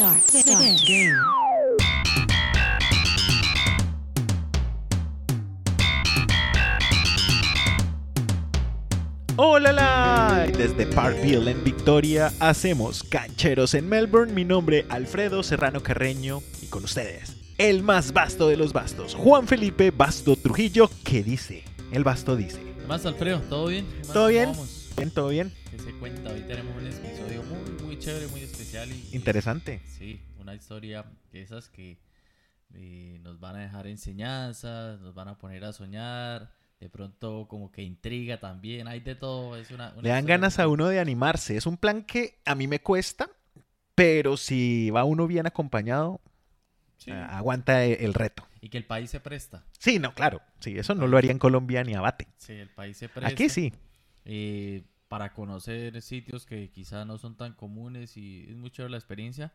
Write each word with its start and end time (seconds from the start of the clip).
Start. 0.00 0.22
Start. 0.22 0.80
Game. 0.88 1.14
Hola, 9.36 9.72
la. 9.72 10.46
Desde 10.56 10.86
Parkville 10.86 11.50
en 11.50 11.62
Victoria 11.62 12.32
hacemos 12.40 13.02
cancheros 13.02 13.74
en 13.74 13.90
Melbourne. 13.90 14.32
Mi 14.32 14.46
nombre 14.46 14.86
Alfredo 14.88 15.42
Serrano 15.42 15.82
Carreño 15.82 16.40
y 16.62 16.68
con 16.68 16.84
ustedes 16.84 17.36
el 17.58 17.82
más 17.82 18.14
vasto 18.14 18.48
de 18.48 18.56
los 18.56 18.72
bastos, 18.72 19.14
Juan 19.14 19.46
Felipe 19.46 19.90
Basto 19.90 20.34
Trujillo. 20.34 20.88
¿Qué 21.04 21.22
dice? 21.22 21.62
El 21.92 22.04
basto 22.04 22.36
dice. 22.36 22.62
Más 22.88 23.04
Alfredo, 23.04 23.40
¿todo 23.50 23.66
bien? 23.66 23.84
¿Qué 23.84 23.98
más? 23.98 24.06
¿Todo 24.06 24.14
¿Cómo 24.14 24.28
bien? 24.28 24.46
vamos? 24.46 24.79
¿Bien? 25.00 25.10
¿Todo 25.12 25.28
bien? 25.28 25.50
¿Qué 25.70 25.78
se 25.78 25.92
cuenta? 25.94 26.30
Hoy 26.30 26.42
tenemos 26.42 26.76
un 26.76 26.86
episodio 26.86 27.42
muy, 27.44 27.70
muy 27.86 27.98
chévere, 27.98 28.26
muy 28.26 28.42
especial. 28.42 28.92
Y, 28.92 29.16
Interesante. 29.16 29.80
Sí, 29.86 30.20
una 30.38 30.54
historia 30.54 31.06
de 31.32 31.40
esas 31.40 31.70
que 31.70 31.96
eh, 32.74 33.18
nos 33.22 33.40
van 33.40 33.56
a 33.56 33.60
dejar 33.60 33.86
enseñanzas, 33.86 35.00
nos 35.00 35.14
van 35.14 35.28
a 35.28 35.38
poner 35.38 35.64
a 35.64 35.72
soñar, 35.72 36.52
de 36.80 36.90
pronto 36.90 37.46
como 37.48 37.72
que 37.72 37.80
intriga 37.82 38.40
también, 38.40 38.88
hay 38.88 39.00
de 39.00 39.14
todo. 39.14 39.56
Es 39.56 39.70
una, 39.70 39.90
una 39.94 40.02
Le 40.02 40.10
dan 40.10 40.26
ganas 40.26 40.58
a 40.58 40.66
muy- 40.66 40.74
uno 40.74 40.88
de 40.88 41.00
animarse. 41.00 41.56
Es 41.56 41.64
un 41.64 41.78
plan 41.78 42.02
que 42.04 42.38
a 42.44 42.54
mí 42.54 42.66
me 42.68 42.80
cuesta, 42.80 43.30
pero 43.94 44.36
si 44.36 44.90
va 44.90 45.04
uno 45.04 45.26
bien 45.26 45.46
acompañado, 45.46 46.20
Sí, 46.98 47.10
ah, 47.10 47.38
aguanta 47.38 47.86
e- 47.86 48.04
el 48.04 48.12
reto. 48.12 48.46
Y 48.60 48.68
que 48.68 48.76
el 48.76 48.84
país 48.84 49.08
se 49.08 49.20
presta. 49.20 49.64
Sí, 49.78 49.98
no, 49.98 50.12
claro. 50.12 50.42
Sí, 50.58 50.76
eso 50.76 50.94
no 50.94 51.06
lo 51.06 51.16
haría 51.16 51.30
en 51.30 51.38
Colombia 51.38 51.82
ni 51.84 51.94
abate. 51.94 52.28
Sí, 52.36 52.52
el 52.52 52.68
país 52.68 52.98
se 52.98 53.08
presta. 53.08 53.32
Aquí 53.32 53.48
sí. 53.48 53.72
eh, 54.26 54.82
para 55.10 55.32
conocer 55.34 56.00
sitios 56.02 56.46
que 56.46 56.70
quizá 56.70 57.04
no 57.04 57.18
son 57.18 57.36
tan 57.36 57.52
comunes 57.54 58.16
y 58.16 58.46
es 58.48 58.54
mucho 58.56 58.88
la 58.88 58.96
experiencia 58.96 59.52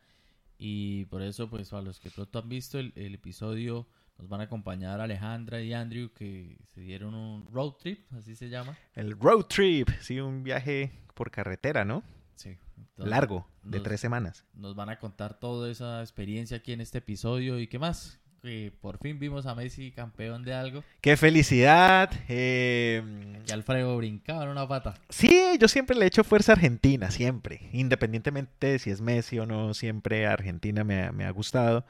y 0.58 1.06
por 1.06 1.22
eso 1.22 1.50
pues 1.50 1.72
a 1.72 1.82
los 1.82 1.98
que 2.02 2.12
pronto 2.12 2.40
han 2.40 2.50
visto 2.50 2.78
el, 2.78 2.92
el 2.98 3.16
episodio 3.16 3.88
nos 4.18 4.28
van 4.28 4.42
a 4.42 4.44
acompañar 4.44 5.00
Alejandra 5.00 5.62
y 5.62 5.72
Andrew 5.72 6.10
que 6.14 6.58
se 6.74 6.82
dieron 6.82 7.14
un 7.16 7.46
road 7.54 7.72
trip, 7.80 8.06
así 8.14 8.36
se 8.36 8.50
llama. 8.50 8.78
El 8.96 9.18
road 9.18 9.44
trip, 9.46 9.88
sí, 10.02 10.20
un 10.20 10.44
viaje 10.44 10.92
por 11.14 11.32
carretera, 11.32 11.86
¿no? 11.86 12.04
Sí. 12.36 12.58
entonces 12.78 13.10
Largo, 13.10 13.48
de 13.64 13.78
nos- 13.78 13.84
tres 13.84 14.02
semanas. 14.02 14.44
Nos 14.54 14.76
van 14.76 14.90
a 14.90 15.00
contar 15.00 15.40
toda 15.40 15.72
esa 15.72 16.02
experiencia 16.02 16.58
aquí 16.58 16.74
en 16.74 16.82
este 16.82 16.98
episodio 16.98 17.60
y 17.60 17.68
qué 17.68 17.80
más. 17.80 18.20
Que 18.46 18.72
por 18.80 19.00
fin 19.00 19.18
vimos 19.18 19.48
a 19.48 19.56
Messi 19.56 19.90
campeón 19.92 20.44
de 20.44 20.54
algo 20.54 20.84
¡Qué 21.02 21.18
felicidad! 21.18 22.12
Eh, 22.30 23.02
y 23.48 23.52
Alfredo 23.52 23.98
brincaba 23.98 24.44
en 24.44 24.50
una 24.50 24.68
pata. 24.68 24.94
sí, 25.10 25.42
yo 25.60 25.68
siempre 25.68 25.96
le 25.98 26.06
he 26.06 26.08
hecho 26.08 26.24
fuerza 26.24 26.52
a 26.52 26.56
Argentina, 26.56 27.10
siempre. 27.10 27.62
Independientemente 27.74 28.68
de 28.68 28.78
si 28.80 28.92
es 28.92 29.02
Messi 29.02 29.40
o 29.40 29.48
no, 29.48 29.74
siempre 29.74 30.28
Argentina 30.28 30.84
me, 30.84 31.06
ha- 31.06 31.12
me 31.12 31.26
ha 31.26 31.32
gustado. 31.32 31.86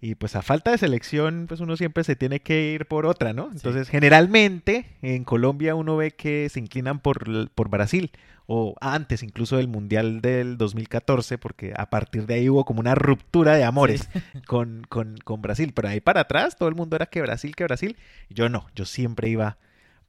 Y 0.00 0.16
pues 0.16 0.34
a 0.34 0.42
falta 0.42 0.72
de 0.72 0.78
selección, 0.78 1.44
pues 1.46 1.60
uno 1.60 1.76
siempre 1.76 2.02
se 2.02 2.16
tiene 2.16 2.40
que 2.40 2.72
ir 2.72 2.86
por 2.86 3.06
otra, 3.06 3.32
¿no? 3.32 3.44
Sí. 3.50 3.58
Entonces, 3.58 3.88
generalmente 3.88 4.86
en 5.02 5.22
Colombia 5.22 5.76
uno 5.76 5.96
ve 5.96 6.10
que 6.10 6.48
se 6.48 6.58
inclinan 6.58 6.98
por, 6.98 7.48
por 7.50 7.68
Brasil, 7.68 8.10
o 8.46 8.74
antes 8.80 9.22
incluso 9.22 9.56
del 9.56 9.68
Mundial 9.68 10.20
del 10.20 10.58
2014, 10.58 11.38
porque 11.38 11.72
a 11.76 11.90
partir 11.90 12.26
de 12.26 12.34
ahí 12.34 12.48
hubo 12.48 12.64
como 12.64 12.80
una 12.80 12.94
ruptura 12.94 13.54
de 13.54 13.64
amores 13.64 14.08
con, 14.46 14.84
con, 14.88 15.16
con 15.18 15.42
Brasil. 15.42 15.72
Pero 15.74 15.88
ahí 15.88 16.00
para 16.00 16.22
atrás 16.22 16.56
todo 16.56 16.68
el 16.68 16.74
mundo 16.74 16.96
era 16.96 17.06
que 17.06 17.22
Brasil, 17.22 17.54
que 17.56 17.64
Brasil. 17.64 17.96
Yo 18.28 18.48
no, 18.48 18.66
yo 18.74 18.84
siempre 18.84 19.28
iba 19.28 19.58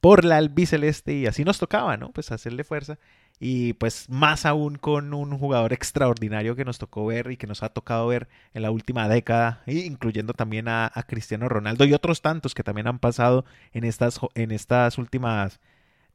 por 0.04 0.26
la 0.26 0.36
albiceleste 0.36 1.14
y 1.14 1.26
así 1.26 1.44
nos 1.44 1.58
tocaba, 1.58 1.96
¿no? 1.96 2.10
Pues 2.10 2.30
hacerle 2.30 2.62
fuerza. 2.62 2.98
Y 3.40 3.72
pues 3.72 4.10
más 4.10 4.44
aún 4.44 4.76
con 4.76 5.14
un 5.14 5.38
jugador 5.38 5.72
extraordinario 5.72 6.54
que 6.54 6.66
nos 6.66 6.78
tocó 6.78 7.06
ver 7.06 7.30
y 7.30 7.38
que 7.38 7.46
nos 7.46 7.62
ha 7.62 7.70
tocado 7.70 8.06
ver 8.06 8.28
en 8.52 8.60
la 8.60 8.70
última 8.70 9.08
década, 9.08 9.62
y 9.66 9.80
incluyendo 9.80 10.34
también 10.34 10.68
a, 10.68 10.90
a 10.94 11.02
Cristiano 11.04 11.48
Ronaldo 11.48 11.86
y 11.86 11.94
otros 11.94 12.20
tantos 12.20 12.54
que 12.54 12.62
también 12.62 12.86
han 12.86 12.98
pasado 12.98 13.46
en 13.72 13.84
estas, 13.84 14.20
en 14.34 14.50
estas 14.52 14.98
últimas 14.98 15.58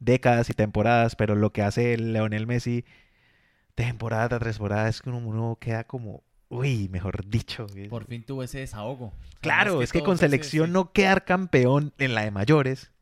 décadas 0.00 0.50
y 0.50 0.54
temporadas, 0.54 1.14
pero 1.14 1.36
lo 1.36 1.52
que 1.52 1.62
hace 1.62 1.94
el 1.94 2.12
Leonel 2.12 2.46
Messi 2.46 2.84
temporada 3.74 4.28
tras 4.38 4.56
temporada 4.56 4.88
es 4.88 5.00
que 5.02 5.08
uno, 5.10 5.18
uno 5.18 5.56
queda 5.60 5.84
como, 5.84 6.22
uy, 6.48 6.88
mejor 6.90 7.26
dicho. 7.26 7.66
Por 7.88 8.04
fin 8.06 8.24
tuvo 8.24 8.42
ese 8.42 8.58
desahogo. 8.58 9.12
Claro, 9.40 9.82
es 9.82 9.92
que 9.92 10.02
con 10.02 10.14
ese- 10.14 10.26
selección 10.26 10.72
no 10.72 10.92
quedar 10.92 11.24
campeón 11.24 11.92
en 11.98 12.14
la 12.14 12.22
de 12.24 12.30
mayores, 12.30 12.92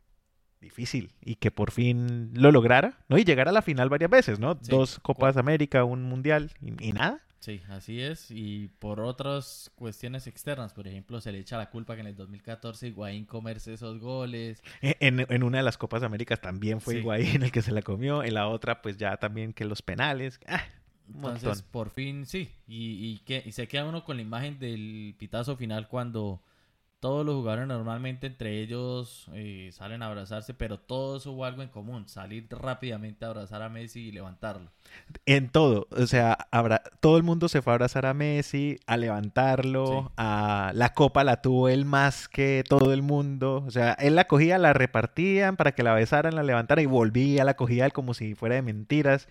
difícil. 0.60 1.12
Y 1.20 1.36
que 1.36 1.50
por 1.50 1.70
fin 1.70 2.30
lo 2.34 2.52
lograra, 2.52 2.98
¿no? 3.08 3.18
Y 3.18 3.24
llegar 3.24 3.48
a 3.48 3.52
la 3.52 3.62
final 3.62 3.88
varias 3.88 4.10
veces, 4.10 4.38
¿no? 4.38 4.54
Sí. 4.60 4.70
Dos 4.70 5.00
Copas 5.00 5.36
América, 5.36 5.84
un 5.84 6.02
Mundial 6.02 6.52
y, 6.60 6.88
y 6.88 6.92
nada. 6.92 7.20
Sí, 7.40 7.60
así 7.68 8.00
es. 8.00 8.30
Y 8.30 8.68
por 8.80 9.00
otras 9.00 9.70
cuestiones 9.76 10.26
externas, 10.26 10.72
por 10.72 10.88
ejemplo, 10.88 11.20
se 11.20 11.30
le 11.30 11.38
echa 11.38 11.56
la 11.56 11.70
culpa 11.70 11.94
que 11.94 12.00
en 12.00 12.08
el 12.08 12.16
2014 12.16 12.88
Higuaín 12.88 13.26
comerse 13.26 13.74
esos 13.74 14.00
goles. 14.00 14.60
E- 14.82 14.96
En, 15.00 15.20
en 15.20 15.42
una 15.44 15.58
de 15.58 15.64
las 15.64 15.78
Copas 15.78 16.02
Américas 16.02 16.40
también 16.40 16.80
fue 16.80 16.94
Sí. 16.94 17.00
Higuaín 17.00 17.42
el 17.44 17.52
que 17.52 17.62
se 17.62 17.70
la 17.72 17.82
comió. 17.82 18.24
En 18.24 18.34
la 18.34 18.48
otra, 18.48 18.82
pues 18.82 18.96
ya 18.96 19.16
también 19.18 19.52
que 19.52 19.64
los 19.64 19.82
penales. 19.82 20.40
Ah, 20.48 20.64
Entonces, 21.08 21.62
por 21.62 21.90
fin, 21.90 22.26
sí. 22.26 22.50
Y, 22.66 23.06
y, 23.12 23.18
que, 23.24 23.42
y 23.46 23.52
se 23.52 23.68
queda 23.68 23.84
uno 23.84 24.04
con 24.04 24.16
la 24.16 24.22
imagen 24.22 24.58
del 24.58 25.14
pitazo 25.16 25.56
final 25.56 25.86
cuando 25.88 26.42
todos 27.00 27.24
los 27.24 27.36
jugadores 27.36 27.68
normalmente 27.68 28.26
entre 28.26 28.60
ellos 28.60 29.26
eh, 29.32 29.70
salen 29.72 30.02
a 30.02 30.06
abrazarse, 30.06 30.52
pero 30.54 30.78
todos 30.78 31.26
hubo 31.26 31.44
algo 31.44 31.62
en 31.62 31.68
común, 31.68 32.08
salir 32.08 32.46
rápidamente 32.50 33.24
a 33.24 33.28
abrazar 33.28 33.62
a 33.62 33.68
Messi 33.68 34.08
y 34.08 34.12
levantarlo. 34.12 34.70
En 35.26 35.48
todo, 35.50 35.86
o 35.90 36.06
sea, 36.06 36.36
abra- 36.50 36.82
todo 37.00 37.16
el 37.16 37.22
mundo 37.22 37.48
se 37.48 37.62
fue 37.62 37.72
a 37.72 37.74
abrazar 37.74 38.04
a 38.06 38.14
Messi, 38.14 38.78
a 38.86 38.96
levantarlo, 38.96 40.02
Sí. 40.08 40.12
a 40.16 40.72
la 40.74 40.92
copa 40.94 41.22
la 41.24 41.40
tuvo 41.40 41.68
él 41.68 41.84
más 41.84 42.28
que 42.28 42.64
todo 42.68 42.92
el 42.92 43.02
mundo, 43.02 43.62
o 43.66 43.70
sea, 43.70 43.92
él 43.92 44.16
la 44.16 44.26
cogía, 44.26 44.58
la 44.58 44.72
repartían 44.72 45.56
para 45.56 45.72
que 45.72 45.82
la 45.82 45.94
besaran, 45.94 46.34
la 46.34 46.42
levantaran 46.42 46.82
y 46.82 46.86
volvía, 46.86 47.44
la 47.44 47.54
cogía 47.54 47.84
él 47.86 47.92
como 47.92 48.14
si 48.14 48.34
fuera 48.34 48.56
de 48.56 48.62
mentiras. 48.62 49.28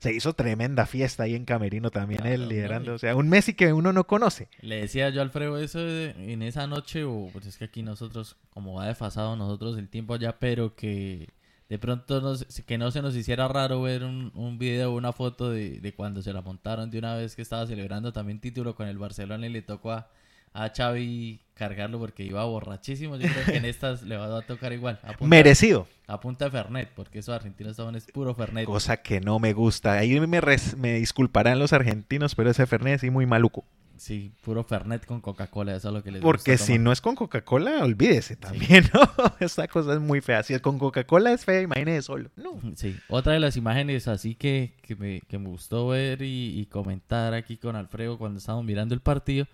Se 0.00 0.12
hizo 0.14 0.32
tremenda 0.32 0.86
fiesta 0.86 1.22
ahí 1.24 1.34
en 1.34 1.44
Camerino 1.44 1.90
también 1.90 2.22
Claro, 2.22 2.34
él 2.34 2.48
liderando, 2.48 2.94
o 2.94 2.98
sea, 2.98 3.14
un 3.14 3.28
Messi 3.28 3.54
que 3.54 3.72
uno 3.72 3.92
no 3.92 4.04
conoce. 4.06 4.48
Le 4.62 4.76
decía 4.80 5.10
yo 5.10 5.20
a 5.20 5.24
Alfredo 5.24 5.58
eso 5.58 5.78
de- 5.78 6.14
en 6.32 6.42
esa 6.42 6.66
noche, 6.66 7.04
o 7.04 7.28
pues 7.32 7.46
es 7.46 7.56
que 7.58 7.66
aquí 7.66 7.82
nosotros, 7.82 8.36
como 8.50 8.74
va 8.74 8.86
desfasado 8.88 9.36
nosotros 9.36 9.76
el 9.78 9.88
tiempo 9.88 10.14
allá, 10.14 10.38
pero 10.38 10.74
que 10.74 11.28
de 11.68 11.78
pronto 11.78 12.20
nos- 12.20 12.44
que 12.66 12.78
no 12.78 12.90
se 12.90 13.02
nos 13.02 13.14
hiciera 13.14 13.46
raro 13.46 13.82
ver 13.82 14.02
un, 14.02 14.32
un 14.34 14.58
video 14.58 14.90
o 14.92 14.96
una 14.96 15.12
foto 15.12 15.50
de, 15.50 15.80
de 15.80 15.92
cuando 15.94 16.22
se 16.22 16.32
la 16.32 16.40
montaron 16.40 16.90
de 16.90 16.98
una 16.98 17.14
vez 17.14 17.36
que 17.36 17.42
estaba 17.42 17.66
celebrando 17.66 18.12
también 18.12 18.40
título 18.40 18.74
con 18.74 18.88
el 18.88 18.98
Barcelona 18.98 19.46
y 19.46 19.50
le 19.50 19.62
tocó 19.62 19.92
a, 19.92 20.08
a 20.52 20.68
Xavi 20.74 21.40
cargarlo 21.54 21.98
porque 21.98 22.24
iba 22.24 22.44
borrachísimo. 22.44 23.16
Yo 23.16 23.28
creo 23.28 23.44
que 23.44 23.56
en 23.56 23.64
estas 23.66 24.02
le 24.02 24.16
va 24.16 24.38
a 24.38 24.42
tocar 24.42 24.72
igual. 24.72 24.98
A 25.02 25.12
Merecido, 25.24 25.86
a 26.06 26.20
punta 26.20 26.46
de 26.46 26.50
Fernet, 26.50 26.88
porque 26.94 27.18
esos 27.20 27.34
argentinos 27.34 27.72
estaban 27.72 27.94
es 27.96 28.06
puro 28.06 28.34
Fernet. 28.34 28.64
cosa 28.64 28.96
que 28.98 29.20
no 29.20 29.38
me 29.38 29.52
gusta. 29.52 29.92
Ahí 29.92 30.18
me, 30.20 30.40
res- 30.40 30.76
me 30.76 30.94
disculparán 30.94 31.58
los 31.58 31.72
argentinos, 31.72 32.34
pero 32.34 32.50
ese 32.50 32.66
Fernet 32.66 33.00
sí 33.00 33.10
muy 33.10 33.26
maluco. 33.26 33.64
Sí, 33.96 34.32
puro 34.40 34.64
Fernet 34.64 35.04
con 35.04 35.20
Coca-Cola, 35.20 35.76
eso 35.76 35.88
es 35.88 35.94
lo 35.94 36.02
que 36.02 36.10
les 36.10 36.22
Porque 36.22 36.52
gusta 36.52 36.66
si 36.66 36.78
no 36.78 36.90
es 36.90 37.02
con 37.02 37.14
Coca-Cola, 37.14 37.84
olvídese 37.84 38.34
también, 38.34 38.84
¿no? 38.94 39.02
Esa 39.40 39.68
cosa 39.68 39.92
es 39.92 40.00
muy 40.00 40.22
fea. 40.22 40.42
Si 40.42 40.54
es 40.54 40.62
con 40.62 40.78
Coca-Cola 40.78 41.32
es 41.34 41.44
fea, 41.44 41.60
imagínese 41.60 42.00
solo. 42.00 42.30
No. 42.34 42.58
Sí, 42.76 42.96
otra 43.10 43.34
de 43.34 43.40
las 43.40 43.58
imágenes 43.58 44.08
así 44.08 44.34
que, 44.34 44.72
que, 44.80 44.96
me, 44.96 45.20
que 45.28 45.38
me 45.38 45.48
gustó 45.50 45.88
ver 45.88 46.22
y, 46.22 46.58
y 46.58 46.64
comentar 46.64 47.34
aquí 47.34 47.58
con 47.58 47.76
Alfredo 47.76 48.16
cuando 48.16 48.38
estábamos 48.38 48.64
mirando 48.64 48.94
el 48.94 49.02
partido 49.02 49.46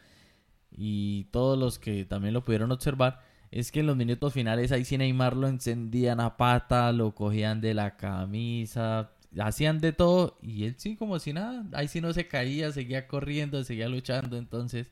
y 0.77 1.25
todos 1.33 1.59
los 1.59 1.79
que 1.79 2.05
también 2.05 2.35
lo 2.35 2.45
pudieron 2.45 2.73
observar 2.73 3.21
es 3.51 3.73
que 3.73 3.81
en 3.81 3.87
los 3.87 3.97
minutos 3.97 4.33
finales 4.33 4.73
ahí 4.73 4.85
sí 4.85 4.99
Neymar 4.99 5.37
lo 5.37 5.49
encendían 5.49 6.21
a 6.21 6.37
pata, 6.37 6.93
lo 6.93 7.15
cogían 7.15 7.61
de 7.61 7.75
la 7.75 7.97
camisa, 7.97 9.11
hacían 9.39 9.81
de 9.81 9.93
todo 9.93 10.37
y 10.43 10.65
él 10.65 10.75
sí 10.79 10.97
como 10.97 11.19
si 11.19 11.33
nada, 11.33 11.65
ahí 11.73 11.89
sí 11.89 12.01
no 12.01 12.13
se 12.13 12.29
caía, 12.29 12.73
seguía 12.73 13.07
corriendo, 13.07 13.63
seguía 13.65 13.89
luchando, 13.89 14.37
entonces 14.37 14.91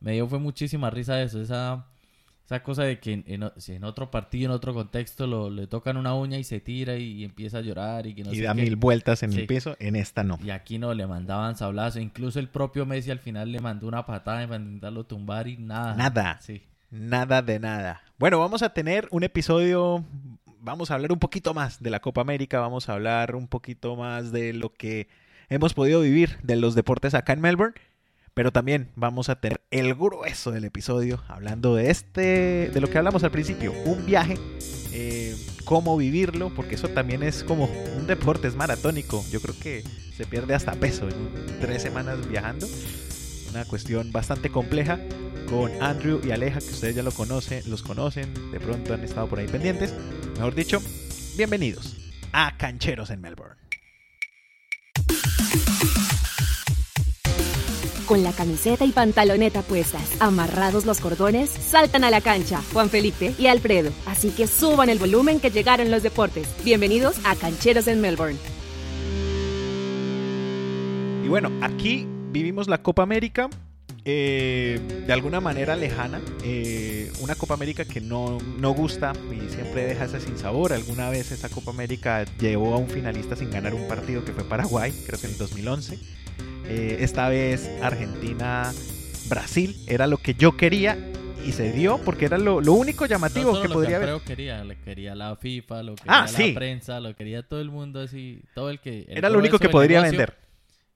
me 0.00 0.12
dio 0.12 0.28
fue 0.28 0.38
muchísima 0.38 0.90
risa 0.90 1.22
eso, 1.22 1.40
esa 1.40 1.86
esa 2.48 2.62
cosa 2.62 2.84
de 2.84 2.98
que 2.98 3.12
en, 3.26 3.50
si 3.58 3.74
en 3.74 3.84
otro 3.84 4.10
partido, 4.10 4.46
en 4.46 4.52
otro 4.52 4.72
contexto, 4.72 5.26
lo, 5.26 5.50
le 5.50 5.66
tocan 5.66 5.98
una 5.98 6.14
uña 6.14 6.38
y 6.38 6.44
se 6.44 6.60
tira 6.60 6.96
y, 6.96 7.22
empieza 7.22 7.58
a 7.58 7.60
llorar 7.60 8.06
y 8.06 8.14
que 8.14 8.24
no 8.24 8.32
y 8.32 8.36
sé 8.36 8.42
da 8.44 8.54
qué. 8.54 8.62
mil 8.62 8.76
vueltas 8.76 9.22
en 9.22 9.32
Sí. 9.32 9.40
el 9.40 9.46
piso, 9.46 9.76
en 9.80 9.96
esta 9.96 10.24
no. 10.24 10.38
Y 10.42 10.48
aquí 10.48 10.78
no, 10.78 10.94
le 10.94 11.06
mandaban 11.06 11.56
sablazo. 11.56 12.00
Incluso 12.00 12.38
el 12.38 12.48
propio 12.48 12.86
Messi 12.86 13.10
al 13.10 13.18
final 13.18 13.52
le 13.52 13.60
mandó 13.60 13.86
una 13.86 14.06
patada 14.06 14.46
para 14.48 14.62
intentarlo 14.62 15.04
tumbar 15.04 15.46
y 15.46 15.58
nada. 15.58 15.94
Nada. 15.94 16.38
Sí. 16.40 16.62
Nada 16.90 17.42
de 17.42 17.60
nada. 17.60 18.00
Bueno, 18.18 18.38
vamos 18.38 18.62
a 18.62 18.70
tener 18.72 19.08
un 19.10 19.24
episodio, 19.24 20.02
vamos 20.58 20.90
a 20.90 20.94
hablar 20.94 21.12
un 21.12 21.18
poquito 21.18 21.52
más 21.52 21.82
de 21.82 21.90
la 21.90 22.00
Copa 22.00 22.22
América, 22.22 22.60
vamos 22.60 22.88
a 22.88 22.94
hablar 22.94 23.36
un 23.36 23.46
poquito 23.46 23.94
más 23.94 24.32
de 24.32 24.54
lo 24.54 24.72
que 24.72 25.06
hemos 25.50 25.74
podido 25.74 26.00
vivir 26.00 26.38
de 26.42 26.56
los 26.56 26.74
deportes 26.74 27.12
acá 27.12 27.34
en 27.34 27.42
Melbourne, 27.42 27.74
pero 28.38 28.52
también 28.52 28.86
vamos 28.94 29.30
a 29.30 29.40
tener 29.40 29.60
el 29.72 29.96
grueso 29.96 30.52
del 30.52 30.64
episodio 30.64 31.24
hablando 31.26 31.74
de 31.74 31.90
este, 31.90 32.70
de 32.72 32.80
lo 32.80 32.88
que 32.88 32.96
hablamos 32.96 33.24
al 33.24 33.32
principio, 33.32 33.72
un 33.84 34.06
viaje, 34.06 34.38
eh, 34.92 35.36
cómo 35.64 35.96
vivirlo, 35.96 36.54
porque 36.54 36.76
eso 36.76 36.86
también 36.86 37.24
es 37.24 37.42
como 37.42 37.64
un 37.64 38.06
deporte, 38.06 38.46
es 38.46 38.54
maratónico. 38.54 39.24
Yo 39.32 39.40
creo 39.40 39.56
que 39.60 39.82
se 40.16 40.24
pierde 40.24 40.54
hasta 40.54 40.74
peso 40.74 41.08
en 41.08 41.58
tres 41.60 41.82
semanas 41.82 42.28
viajando. 42.28 42.68
una 43.50 43.64
cuestión 43.64 44.12
bastante 44.12 44.50
compleja 44.50 45.00
con 45.50 45.72
Andrew 45.82 46.20
y 46.24 46.30
Aleja, 46.30 46.60
que 46.60 46.66
ustedes 46.66 46.94
ya 46.94 47.02
lo 47.02 47.10
conocen, 47.10 47.68
los 47.68 47.82
conocen, 47.82 48.32
de 48.52 48.60
pronto 48.60 48.94
han 48.94 49.02
estado 49.02 49.26
por 49.26 49.40
ahí 49.40 49.48
pendientes. 49.48 49.92
Mejor 50.34 50.54
dicho, 50.54 50.80
bienvenidos 51.36 51.96
a 52.32 52.56
Cancheros 52.56 53.10
en 53.10 53.20
Melbourne. 53.20 53.67
Con 58.08 58.22
la 58.22 58.32
camiseta 58.32 58.86
y 58.86 58.92
pantaloneta 58.92 59.60
puestas, 59.60 60.00
amarrados 60.18 60.86
los 60.86 60.98
cordones, 60.98 61.50
saltan 61.50 62.04
a 62.04 62.10
la 62.10 62.22
cancha 62.22 62.62
Juan 62.72 62.88
Felipe 62.88 63.34
y 63.38 63.48
Alfredo. 63.48 63.90
Así 64.06 64.30
que 64.30 64.46
suban 64.46 64.88
el 64.88 64.98
volumen 64.98 65.40
que 65.40 65.50
llegaron 65.50 65.90
los 65.90 66.02
deportes. 66.02 66.48
Bienvenidos 66.64 67.20
a 67.24 67.36
Cancheros 67.36 67.86
en 67.86 68.00
Melbourne. 68.00 68.38
Y 71.22 71.28
bueno, 71.28 71.52
aquí 71.60 72.06
vivimos 72.32 72.66
la 72.66 72.82
Copa 72.82 73.02
América. 73.02 73.50
eh, 74.06 74.80
de 75.06 75.12
alguna 75.12 75.42
manera 75.42 75.76
lejana, 75.76 76.22
eh, 76.42 77.12
una 77.20 77.34
Copa 77.34 77.52
América 77.52 77.84
que 77.84 78.00
no, 78.00 78.38
no 78.58 78.70
gusta 78.70 79.12
y 79.30 79.52
siempre 79.52 79.84
deja 79.84 80.06
ese 80.06 80.20
sinsabor. 80.20 80.72
Alguna 80.72 81.10
vez 81.10 81.30
esa 81.30 81.50
Copa 81.50 81.72
América 81.72 82.24
llevó 82.40 82.72
a 82.72 82.78
un 82.78 82.88
finalista 82.88 83.36
sin 83.36 83.50
ganar 83.50 83.74
un 83.74 83.86
partido 83.86 84.24
que 84.24 84.32
fue 84.32 84.44
Paraguay, 84.44 84.94
creo 85.06 85.20
que 85.20 85.26
en 85.26 85.32
el 85.32 85.38
2011. 85.38 85.98
Eh, 86.70 86.98
esta 87.00 87.28
vez 87.28 87.70
Argentina-Brasil 87.82 89.76
era 89.86 90.06
lo 90.06 90.18
que 90.18 90.34
yo 90.34 90.56
quería 90.56 90.98
y 91.44 91.52
se 91.52 91.72
dio 91.72 91.98
porque 92.04 92.26
era 92.26 92.36
lo, 92.36 92.60
lo 92.60 92.72
único 92.74 93.06
llamativo 93.06 93.52
No 93.54 93.62
que 93.62 93.68
lo 93.68 93.74
podría 93.74 93.98
que 94.00 94.04
haber. 94.10 94.20
Quería, 94.22 94.64
le 94.64 94.76
quería 94.76 95.14
la 95.14 95.36
FIFA, 95.36 95.82
lo 95.82 95.94
quería 95.94 96.12
Ah, 96.12 96.20
la 96.22 96.28
sí. 96.28 96.52
prensa, 96.52 97.00
lo 97.00 97.14
quería 97.14 97.42
todo 97.42 97.60
el 97.60 97.70
mundo 97.70 98.00
así, 98.00 98.42
todo 98.54 98.70
el 98.70 98.80
que... 98.80 99.06
el 99.08 99.16
Era 99.18 99.30
lo 99.30 99.38
único 99.38 99.58
que 99.58 99.68
podría 99.68 100.00
negocio- 100.02 100.18
vender. 100.18 100.48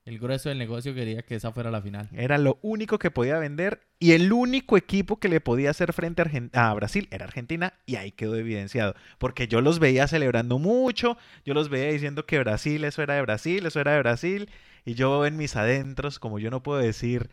El 0.04 0.18
grueso 0.18 0.48
del 0.48 0.58
negocio 0.58 0.94
quería 0.96 1.22
que 1.22 1.36
esa 1.36 1.52
fuera 1.52 1.70
la 1.70 1.80
final. 1.80 2.08
Era 2.12 2.36
lo 2.36 2.58
único 2.62 2.98
que 2.98 3.12
podía 3.12 3.38
vender 3.38 3.82
y 4.00 4.10
el 4.12 4.32
único 4.32 4.76
equipo 4.76 5.20
que 5.20 5.28
le 5.28 5.40
podía 5.40 5.70
hacer 5.70 5.92
frente 5.92 6.22
a, 6.54 6.70
a 6.70 6.74
Brasil 6.74 7.06
era 7.12 7.24
Argentina 7.24 7.74
y 7.86 7.94
ahí 7.94 8.10
quedó 8.10 8.34
evidenciado. 8.34 8.96
Porque 9.18 9.46
yo 9.46 9.60
los 9.60 9.78
veía 9.78 10.08
celebrando 10.08 10.58
mucho, 10.58 11.16
yo 11.46 11.54
los 11.54 11.68
veía 11.68 11.92
diciendo 11.92 12.26
que 12.26 12.40
Brasil, 12.40 12.82
eso 12.82 13.00
era 13.00 13.14
de 13.14 13.22
Brasil, 13.22 13.64
eso 13.64 13.78
era 13.78 13.92
de 13.92 13.98
Brasil 14.00 14.48
y 14.84 14.94
yo 14.94 15.24
en 15.26 15.36
mis 15.36 15.56
adentros, 15.56 16.18
como 16.18 16.38
yo 16.38 16.50
no 16.50 16.62
puedo 16.62 16.78
decir 16.80 17.30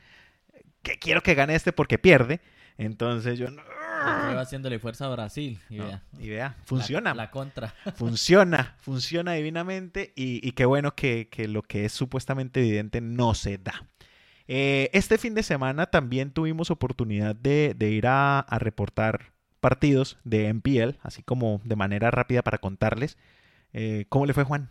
que 0.84 0.98
quiero 0.98 1.22
que 1.22 1.36
gane 1.36 1.56
este 1.56 1.74
porque 1.74 1.98
pierde, 1.98 2.42
entonces 2.78 3.38
yo 3.38 3.50
no... 3.52 3.62
Haciéndole 4.40 4.80
fuerza 4.80 5.06
a 5.08 5.10
Brasil. 5.10 5.60
Y 5.70 5.78
No, 5.78 5.86
vea, 5.88 6.04
y 6.20 6.30
vea, 6.30 6.56
la- 6.58 6.64
funciona. 6.66 7.14
La, 7.14 7.32
contra. 7.32 7.74
Funciona, 7.96 8.76
funciona 8.80 9.34
divinamente 9.34 10.14
y, 10.16 10.46
y 10.48 10.54
qué 10.54 10.64
bueno 10.66 10.96
que, 10.96 11.28
que 11.30 11.50
lo 11.50 11.64
que 11.64 11.84
es 11.86 11.92
supuestamente 11.92 12.62
evidente 12.62 13.02
no 13.02 13.34
se 13.34 13.58
da. 13.58 13.86
Eh, 14.48 14.90
este 14.94 15.18
fin 15.18 15.34
de 15.36 15.44
semana 15.44 15.88
también 15.88 16.32
tuvimos 16.32 16.72
oportunidad 16.72 17.36
de, 17.36 17.76
de 17.78 17.90
ir 17.92 18.08
a, 18.08 18.40
a 18.40 18.58
reportar 18.58 19.34
partidos 19.60 20.18
de 20.24 20.48
MPL, 20.54 20.98
así 21.04 21.22
como 21.22 21.60
de 21.66 21.76
manera 21.76 22.10
rápida 22.12 22.42
para 22.42 22.58
contarles. 22.60 23.18
Eh, 23.74 24.06
¿Cómo 24.08 24.26
le 24.26 24.34
fue 24.34 24.46
Juan? 24.46 24.70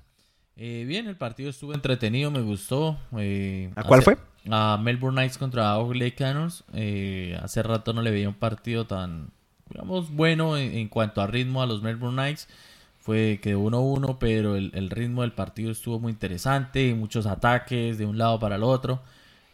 Eh, 0.60 0.84
bien, 0.87 1.06
el 1.06 1.16
partido 1.16 1.50
estuvo 1.50 1.72
entretenido, 1.72 2.31
me 2.31 2.40
gustó. 2.40 2.99
eh, 3.16 3.70
¿A 3.76 3.84
cuál 3.84 4.00
hace- 4.00 4.16
fue? 4.16 4.19
A 4.50 4.78
Melbourne 4.82 5.16
Knights 5.20 5.38
contra 5.38 5.78
Oakley 5.78 6.12
Cannons. 6.12 6.64
Eh, 6.72 7.38
hace 7.43 7.62
rato 7.62 7.93
no 7.93 8.02
le 8.02 8.10
veía 8.10 8.28
un 8.28 8.34
partido 8.34 8.87
tan, 8.87 9.31
digamos, 9.70 10.10
bueno 10.10 10.56
en, 10.56 10.75
en 10.75 10.88
cuanto 10.88 11.20
a 11.20 11.26
ritmo 11.26 11.62
a 11.62 11.66
los 11.66 11.82
Melbourne 11.82 12.16
Knights. 12.16 12.49
Fue 12.99 13.38
quedó 13.43 13.60
1-1, 13.60 14.19
pero 14.19 14.56
el, 14.56 14.70
el 14.75 14.90
ritmo 14.90 15.22
del 15.22 15.32
partido 15.32 15.70
estuvo 15.70 15.99
muy 16.00 16.12
interesante. 16.12 16.93
Muchos 16.94 17.26
ataques 17.26 17.96
de 17.99 18.06
un 18.06 18.19
lado 18.19 18.38
para 18.40 18.56
el 18.56 18.62
otro. 18.64 19.00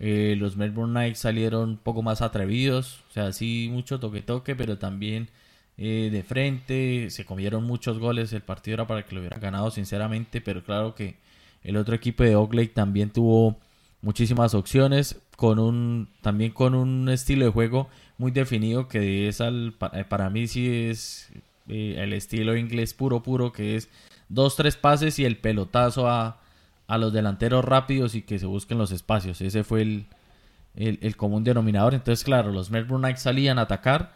Eh, 0.00 0.36
los 0.38 0.56
Melbourne 0.56 0.92
Knights 0.92 1.18
salieron 1.20 1.70
un 1.70 1.76
poco 1.76 2.02
más 2.02 2.22
atrevidos. 2.22 3.00
O 3.10 3.12
sea, 3.12 3.32
sí, 3.32 3.68
mucho 3.70 4.00
toque-toque, 4.00 4.56
pero 4.56 4.78
también 4.78 5.28
eh, 5.76 6.08
de 6.12 6.22
frente. 6.22 7.10
Se 7.10 7.24
comieron 7.24 7.64
muchos 7.64 7.98
goles. 7.98 8.32
El 8.32 8.42
partido 8.42 8.74
era 8.74 8.86
para 8.86 9.04
que 9.04 9.14
lo 9.14 9.20
hubieran 9.20 9.40
ganado, 9.40 9.70
sinceramente. 9.70 10.40
Pero 10.40 10.62
claro 10.62 10.94
que 10.94 11.16
el 11.62 11.76
otro 11.76 11.94
equipo 11.94 12.22
de 12.22 12.36
Oakley 12.36 12.68
también 12.68 13.10
tuvo 13.10 13.56
muchísimas 14.02 14.54
opciones. 14.54 15.20
Con 15.36 15.58
un, 15.58 16.08
también 16.22 16.52
con 16.52 16.74
un 16.74 17.08
estilo 17.08 17.44
de 17.44 17.50
juego 17.50 17.88
muy 18.18 18.30
definido. 18.30 18.88
Que 18.88 19.28
es 19.28 19.40
al, 19.40 19.74
eh, 19.92 20.04
para 20.08 20.30
mí 20.30 20.46
sí 20.46 20.88
es 20.90 21.30
eh, 21.68 21.96
el 21.98 22.12
estilo 22.12 22.56
inglés 22.56 22.94
puro, 22.94 23.22
puro. 23.22 23.52
Que 23.52 23.76
es 23.76 23.88
dos, 24.28 24.56
tres 24.56 24.76
pases 24.76 25.18
y 25.18 25.24
el 25.24 25.36
pelotazo 25.36 26.08
a, 26.08 26.40
a 26.86 26.98
los 26.98 27.12
delanteros 27.12 27.64
rápidos 27.64 28.14
y 28.14 28.22
que 28.22 28.38
se 28.38 28.46
busquen 28.46 28.78
los 28.78 28.92
espacios. 28.92 29.40
Ese 29.40 29.64
fue 29.64 29.82
el, 29.82 30.06
el, 30.76 30.98
el 31.02 31.16
común 31.16 31.44
denominador. 31.44 31.94
Entonces, 31.94 32.24
claro, 32.24 32.52
los 32.52 32.70
Melbourne 32.70 33.06
Knights 33.06 33.22
salían 33.22 33.58
a 33.58 33.62
atacar 33.62 34.12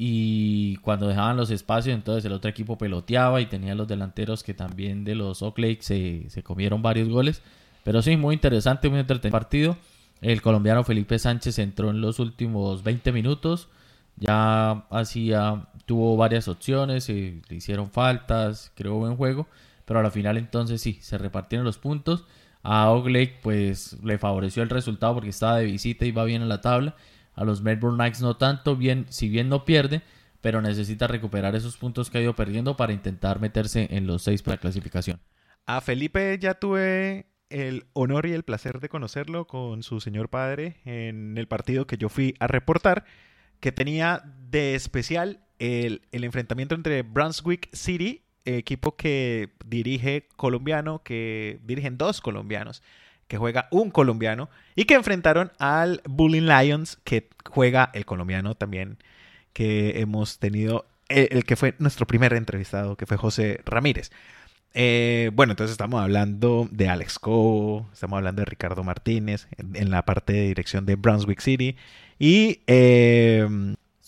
y 0.00 0.76
cuando 0.76 1.08
dejaban 1.08 1.36
los 1.36 1.50
espacios, 1.50 1.92
entonces 1.92 2.24
el 2.24 2.32
otro 2.32 2.48
equipo 2.48 2.78
peloteaba 2.78 3.40
y 3.40 3.46
tenía 3.46 3.74
los 3.74 3.88
delanteros 3.88 4.44
que 4.44 4.54
también 4.54 5.02
de 5.02 5.16
los 5.16 5.42
Oakley 5.42 5.78
se, 5.80 6.30
se 6.30 6.44
comieron 6.44 6.82
varios 6.82 7.08
goles. 7.08 7.42
Pero 7.82 8.00
sí, 8.00 8.16
muy 8.16 8.34
interesante, 8.34 8.88
muy 8.88 9.00
entretenido 9.00 9.32
partido. 9.32 9.76
El 10.20 10.40
colombiano 10.40 10.84
Felipe 10.84 11.18
Sánchez 11.18 11.58
entró 11.58 11.90
en 11.90 12.00
los 12.00 12.20
últimos 12.20 12.84
20 12.84 13.10
minutos. 13.10 13.70
Ya 14.14 14.86
hacía, 14.90 15.66
tuvo 15.84 16.16
varias 16.16 16.46
opciones, 16.46 17.08
eh, 17.08 17.42
le 17.48 17.56
hicieron 17.56 17.90
faltas, 17.90 18.70
creó 18.76 18.94
buen 18.94 19.16
juego. 19.16 19.48
Pero 19.84 19.98
a 19.98 20.04
la 20.04 20.12
final 20.12 20.36
entonces 20.36 20.80
sí, 20.80 21.00
se 21.02 21.18
repartieron 21.18 21.64
los 21.64 21.78
puntos. 21.78 22.24
A 22.62 22.88
Oakley 22.92 23.32
pues 23.42 23.96
le 24.04 24.16
favoreció 24.16 24.62
el 24.62 24.70
resultado 24.70 25.14
porque 25.14 25.30
estaba 25.30 25.58
de 25.58 25.64
visita 25.64 26.04
y 26.06 26.12
va 26.12 26.22
bien 26.22 26.42
en 26.42 26.48
la 26.48 26.60
tabla. 26.60 26.94
A 27.38 27.44
los 27.44 27.62
Melbourne 27.62 27.96
Knights 27.96 28.20
no 28.20 28.36
tanto, 28.36 28.74
bien, 28.74 29.06
si 29.10 29.28
bien 29.28 29.48
no 29.48 29.64
pierde, 29.64 30.02
pero 30.40 30.60
necesita 30.60 31.06
recuperar 31.06 31.54
esos 31.54 31.76
puntos 31.76 32.10
que 32.10 32.18
ha 32.18 32.20
ido 32.20 32.34
perdiendo 32.34 32.76
para 32.76 32.92
intentar 32.92 33.40
meterse 33.40 33.86
en 33.92 34.08
los 34.08 34.24
seis 34.24 34.42
para 34.42 34.56
la 34.56 34.60
clasificación. 34.60 35.20
A 35.64 35.80
Felipe 35.80 36.36
ya 36.40 36.54
tuve 36.54 37.26
el 37.48 37.86
honor 37.92 38.26
y 38.26 38.32
el 38.32 38.42
placer 38.42 38.80
de 38.80 38.88
conocerlo 38.88 39.46
con 39.46 39.84
su 39.84 40.00
señor 40.00 40.30
padre 40.30 40.78
en 40.84 41.38
el 41.38 41.46
partido 41.46 41.86
que 41.86 41.96
yo 41.96 42.08
fui 42.08 42.34
a 42.40 42.48
reportar, 42.48 43.04
que 43.60 43.70
tenía 43.70 44.22
de 44.50 44.74
especial 44.74 45.40
el, 45.60 46.02
el 46.10 46.24
enfrentamiento 46.24 46.74
entre 46.74 47.02
Brunswick 47.02 47.68
City, 47.72 48.24
equipo 48.44 48.96
que 48.96 49.50
dirige 49.64 50.26
colombiano, 50.36 51.04
que 51.04 51.60
dirigen 51.62 51.98
dos 51.98 52.20
colombianos, 52.20 52.82
que 53.28 53.38
juega 53.38 53.68
un 53.70 53.90
colombiano, 53.90 54.50
y 54.74 54.84
que 54.84 54.94
enfrentaron 54.94 55.52
al 55.58 56.02
Bullying 56.04 56.48
Lions, 56.48 56.98
que 57.04 57.28
juega 57.48 57.90
el 57.94 58.04
colombiano 58.04 58.54
también, 58.54 58.98
que 59.52 60.00
hemos 60.00 60.38
tenido, 60.38 60.86
el, 61.08 61.28
el 61.30 61.44
que 61.44 61.56
fue 61.56 61.74
nuestro 61.78 62.06
primer 62.06 62.32
entrevistado, 62.32 62.96
que 62.96 63.06
fue 63.06 63.16
José 63.16 63.60
Ramírez. 63.64 64.10
Eh, 64.74 65.30
bueno, 65.34 65.52
entonces 65.52 65.72
estamos 65.72 66.00
hablando 66.02 66.68
de 66.70 66.88
Alex 66.88 67.18
Coe, 67.18 67.84
estamos 67.92 68.18
hablando 68.18 68.42
de 68.42 68.46
Ricardo 68.46 68.84
Martínez 68.84 69.48
en, 69.56 69.74
en 69.74 69.90
la 69.90 70.04
parte 70.04 70.34
de 70.34 70.42
dirección 70.42 70.84
de 70.84 70.96
Brunswick 70.96 71.40
City 71.40 71.76
y, 72.18 72.60
eh, 72.66 73.48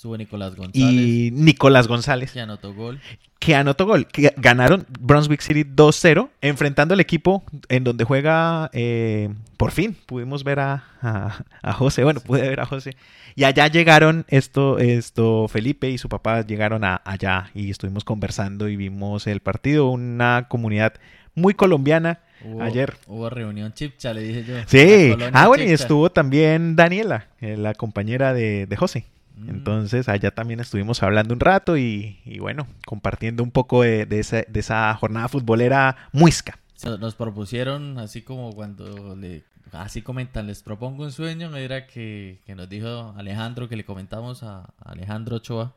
Sube 0.00 0.16
Nicolás 0.16 0.56
González, 0.56 0.90
y 0.94 1.30
Nicolás 1.30 1.86
González, 1.86 2.32
que 2.32 2.40
anotó 2.40 2.72
gol. 2.72 2.98
que 3.38 3.54
anotó 3.54 3.84
gol, 3.84 4.06
que 4.06 4.32
ganaron 4.38 4.86
Brunswick 4.98 5.42
City 5.42 5.62
2-0, 5.62 6.30
enfrentando 6.40 6.94
al 6.94 7.00
equipo 7.00 7.44
en 7.68 7.84
donde 7.84 8.04
juega, 8.04 8.70
eh, 8.72 9.28
por 9.58 9.72
fin 9.72 9.94
pudimos 10.06 10.42
ver 10.42 10.60
a, 10.60 10.84
a, 11.02 11.44
a 11.60 11.72
José, 11.74 12.02
bueno, 12.02 12.20
pude 12.20 12.48
ver 12.48 12.60
a 12.60 12.64
José, 12.64 12.96
y 13.34 13.44
allá 13.44 13.66
llegaron 13.66 14.24
esto, 14.28 14.78
esto, 14.78 15.48
Felipe 15.48 15.90
y 15.90 15.98
su 15.98 16.08
papá 16.08 16.46
llegaron 16.46 16.82
a, 16.82 17.02
allá 17.04 17.50
y 17.52 17.70
estuvimos 17.70 18.02
conversando 18.02 18.70
y 18.70 18.76
vimos 18.76 19.26
el 19.26 19.40
partido, 19.40 19.90
una 19.90 20.46
comunidad 20.48 20.94
muy 21.34 21.52
colombiana. 21.52 22.20
Hubo, 22.42 22.62
Ayer. 22.62 22.96
Hubo 23.06 23.28
reunión 23.28 23.74
chipcha, 23.74 24.14
le 24.14 24.22
dije 24.22 24.44
yo. 24.44 24.54
Sí, 24.66 25.14
ah, 25.34 25.46
bueno, 25.46 25.64
y 25.64 25.72
estuvo 25.72 26.10
también 26.10 26.74
Daniela, 26.74 27.26
eh, 27.42 27.58
la 27.58 27.74
compañera 27.74 28.32
de, 28.32 28.64
de 28.64 28.76
José. 28.76 29.04
Mm. 29.36 29.50
Entonces 29.50 30.08
allá 30.08 30.30
también 30.30 30.60
estuvimos 30.60 31.02
hablando 31.02 31.34
un 31.34 31.40
rato 31.40 31.76
y, 31.76 32.20
y 32.24 32.38
bueno, 32.38 32.66
compartiendo 32.86 33.42
un 33.42 33.50
poco 33.50 33.82
de, 33.82 34.06
de 34.06 34.20
esa, 34.20 34.42
de 34.46 34.60
esa 34.60 34.94
jornada 34.94 35.28
futbolera 35.28 35.96
muisca. 36.12 36.58
Nos 36.98 37.14
propusieron, 37.14 37.98
así 37.98 38.22
como 38.22 38.52
cuando 38.54 39.14
le, 39.14 39.44
así 39.72 40.02
comentan, 40.02 40.46
les 40.46 40.62
propongo 40.62 41.04
un 41.04 41.12
sueño, 41.12 41.54
era 41.56 41.86
que, 41.86 42.40
que 42.46 42.54
nos 42.54 42.68
dijo 42.68 43.14
Alejandro, 43.18 43.68
que 43.68 43.76
le 43.76 43.84
comentamos 43.84 44.42
a 44.42 44.72
Alejandro 44.82 45.36
Ochoa, 45.36 45.74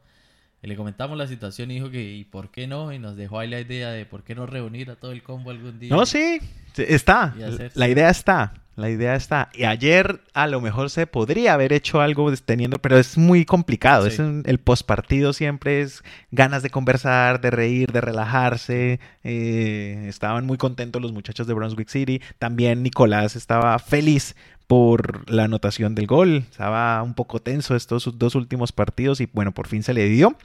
y 0.61 0.67
le 0.67 0.77
comentamos 0.77 1.17
la 1.17 1.27
situación 1.27 1.71
y 1.71 1.73
dijo 1.73 1.89
que, 1.89 2.13
¿y 2.13 2.23
por 2.23 2.49
qué 2.49 2.67
no? 2.67 2.93
Y 2.93 2.99
nos 2.99 3.17
dejó 3.17 3.39
ahí 3.39 3.49
la 3.49 3.59
idea 3.59 3.89
de 3.89 4.05
por 4.05 4.23
qué 4.23 4.33
no 4.33 4.45
reunir 4.45 4.89
a 4.91 4.95
todo 4.95 5.11
el 5.11 5.21
combo 5.21 5.51
algún 5.51 5.77
día. 5.77 5.93
No, 5.93 6.05
sí, 6.05 6.39
está. 6.77 7.35
La 7.73 7.89
idea 7.89 8.09
está. 8.09 8.53
La 8.75 8.89
idea 8.89 9.15
está. 9.15 9.49
Y 9.53 9.65
ayer 9.65 10.21
a 10.33 10.47
lo 10.47 10.59
mejor 10.59 10.89
se 10.89 11.05
podría 11.05 11.53
haber 11.53 11.73
hecho 11.73 12.01
algo 12.01 12.31
teniendo, 12.37 12.79
pero 12.79 12.97
es 12.97 13.19
muy 13.19 13.45
complicado. 13.45 14.05
Sí. 14.07 14.13
Es 14.13 14.19
un- 14.19 14.41
el 14.47 14.57
postpartido 14.59 15.31
siempre 15.31 15.81
es 15.81 16.03
ganas 16.31 16.63
de 16.63 16.71
conversar, 16.71 17.39
de 17.39 17.51
reír, 17.51 17.91
de 17.91 18.01
relajarse. 18.01 18.99
Eh, 19.23 20.05
estaban 20.09 20.47
muy 20.47 20.57
contentos 20.57 21.01
los 21.03 21.11
muchachos 21.13 21.45
de 21.45 21.53
Brunswick 21.53 21.87
City. 21.89 22.19
También 22.39 22.81
Nicolás 22.81 23.35
estaba 23.35 23.77
feliz 23.77 24.35
por 24.65 25.29
la 25.29 25.43
anotación 25.43 25.93
del 25.93 26.07
gol. 26.07 26.45
Estaba 26.49 27.03
un 27.03 27.13
poco 27.13 27.39
tenso 27.39 27.75
estos 27.75 28.17
dos 28.17 28.33
últimos 28.33 28.71
partidos 28.71 29.21
y 29.21 29.29
bueno, 29.33 29.51
por 29.51 29.67
fin 29.67 29.83
se 29.83 29.93
le 29.93 30.05
dio. 30.09 30.35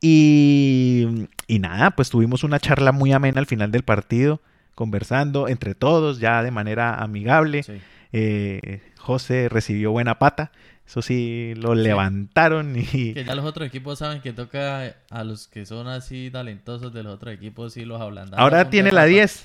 Y, 0.00 1.28
y 1.46 1.58
nada, 1.58 1.90
pues 1.92 2.10
tuvimos 2.10 2.44
una 2.44 2.60
charla 2.60 2.92
muy 2.92 3.12
amena 3.12 3.40
al 3.40 3.46
final 3.46 3.72
del 3.72 3.82
partido, 3.82 4.40
conversando 4.78 5.48
entre 5.48 5.74
todos, 5.74 6.20
ya 6.20 6.40
de 6.44 6.52
manera 6.52 7.02
amigable. 7.02 7.64
Eh, 8.12 8.80
José 8.96 9.48
recibió 9.48 9.90
buena 9.90 10.20
pata. 10.20 10.52
Eso 10.88 11.02
sí, 11.02 11.52
lo 11.54 11.74
levantaron 11.74 12.74
y... 12.74 13.12
Que 13.12 13.22
ya 13.22 13.34
los 13.34 13.44
otros 13.44 13.68
equipos 13.68 13.98
saben 13.98 14.22
que 14.22 14.32
toca 14.32 14.96
a 15.10 15.22
los 15.22 15.46
que 15.46 15.66
son 15.66 15.86
así 15.86 16.30
talentosos 16.32 16.94
de 16.94 17.02
los 17.02 17.16
otros 17.16 17.34
equipos 17.34 17.76
y 17.76 17.84
los 17.84 18.00
hablandan. 18.00 18.40
Ahora 18.40 18.70
tiene 18.70 18.90
la 18.90 19.04
10. 19.04 19.44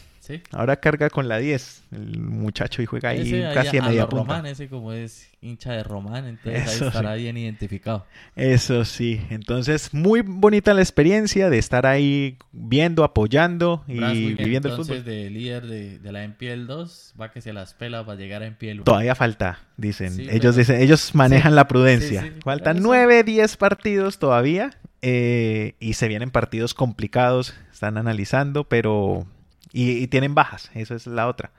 Ahora 0.52 0.78
carga 0.78 1.10
con 1.10 1.28
la 1.28 1.38
10. 1.38 1.84
El 1.92 2.20
muchacho 2.20 2.82
y 2.82 2.86
juega 2.86 3.10
ahí 3.10 3.44
casi 3.54 3.78
a 3.78 3.84
media 3.84 4.08
punta. 4.08 4.36
Román, 4.36 4.46
ese 4.46 4.70
como 4.70 4.94
es 4.94 5.30
hincha 5.42 5.74
de 5.74 5.84
Román, 5.84 6.26
entonces 6.26 6.82
ahí 6.82 6.88
estará 6.88 7.16
bien 7.16 7.36
identificado. 7.36 8.06
Eso 8.36 8.86
sí. 8.86 9.20
Entonces, 9.30 9.94
muy 9.94 10.22
bonita 10.22 10.74
la 10.74 10.82
experiencia 10.82 11.50
de 11.50 11.58
estar 11.58 11.86
ahí 11.86 12.38
viendo, 12.54 13.04
apoyando 13.04 13.84
y 13.86 14.34
viviendo 14.34 14.70
el 14.70 14.76
fútbol. 14.76 15.04
de 15.04 15.30
líder 15.30 15.68
de, 15.68 16.12
la 16.12 16.26
MPL 16.26 16.68
2 16.68 17.16
va 17.20 17.32
que 17.32 17.42
se 17.42 17.52
las 17.52 17.74
pela 17.74 18.06
para 18.06 18.18
llegar 18.18 18.44
a 18.44 18.50
MPL 18.50 18.72
1. 18.76 18.84
Todavía 18.84 19.16
falta, 19.16 19.60
dicen. 19.84 20.20
ellos 20.32 20.56
dicen, 20.56 20.82
ellos 20.82 21.14
manejan 21.14 21.56
la 21.56 21.68
prudencia. 21.68 22.34
Faltan 22.44 22.82
9, 22.82 23.24
10 23.24 23.58
partidos 23.58 24.18
todavía. 24.18 24.72
Eh, 25.06 25.76
y 25.80 25.94
se 25.94 26.08
vienen 26.08 26.32
partidos 26.32 26.74
complicados, 26.74 27.54
están 27.72 27.98
analizando, 27.98 28.64
pero 28.64 29.28
y, 29.74 30.08
tienen 30.08 30.34
bajas, 30.34 30.72
eso 30.76 30.96
es 30.96 31.08
la 31.08 31.28
otra. 31.28 31.52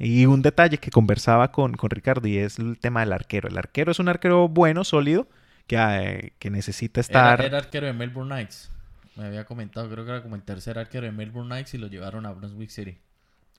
Y 0.00 0.26
un 0.26 0.42
detalle 0.42 0.78
que 0.78 0.90
conversaba 0.90 1.52
con, 1.52 1.74
con, 1.74 1.90
Ricardo 1.90 2.26
y 2.26 2.38
es 2.38 2.58
el 2.58 2.76
tema 2.78 3.00
del 3.00 3.12
arquero. 3.12 3.48
El 3.48 3.56
arquero 3.56 3.92
es 3.92 4.00
un 4.00 4.08
arquero 4.08 4.48
bueno, 4.48 4.82
sólido, 4.82 5.28
que, 5.68 5.76
eh, 5.78 6.32
que 6.40 6.50
necesita 6.50 7.00
estar... 7.00 7.40
Era, 7.40 7.58
arquero 7.58 7.86
de 7.86 7.92
Melbourne 7.92 8.34
Knights. 8.34 8.70
Me 9.14 9.26
había 9.26 9.44
comentado, 9.44 9.88
creo 9.88 10.04
que 10.04 10.10
era 10.10 10.22
como 10.22 10.34
el 10.34 10.42
tercer 10.42 10.78
arquero 10.78 11.06
de 11.06 11.12
Melbourne 11.12 11.50
Knights 11.50 11.74
y 11.74 11.78
lo 11.78 11.86
llevaron 11.86 12.26
a 12.26 12.32
Brunswick 12.32 12.70
City. 12.70 12.98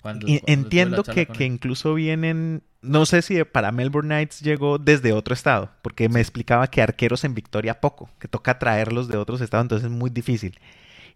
Entiendo 0.04 1.04
que, 1.04 1.26
que 1.26 1.46
incluso 1.46 1.94
vienen, 1.94 2.64
no 2.82 3.06
sé 3.06 3.22
si 3.22 3.44
para 3.44 3.72
Melbourne 3.72 4.16
Knights 4.16 4.42
llegó 4.42 4.78
desde 4.78 5.14
otro 5.14 5.34
estado, 5.34 5.72
porque 5.82 6.10
me 6.10 6.20
explicaba 6.20 6.68
que 6.68 6.82
arqueros 6.82 7.24
en 7.24 7.36
Victoria 7.36 7.82
poco, 7.82 8.10
que 8.20 8.28
toca 8.28 8.60
traerlos 8.60 9.08
de 9.08 9.18
otros 9.18 9.42
estados, 9.42 9.66
entonces 9.66 9.92
es 9.92 9.92
muy 9.92 10.10
difícil. 10.10 10.58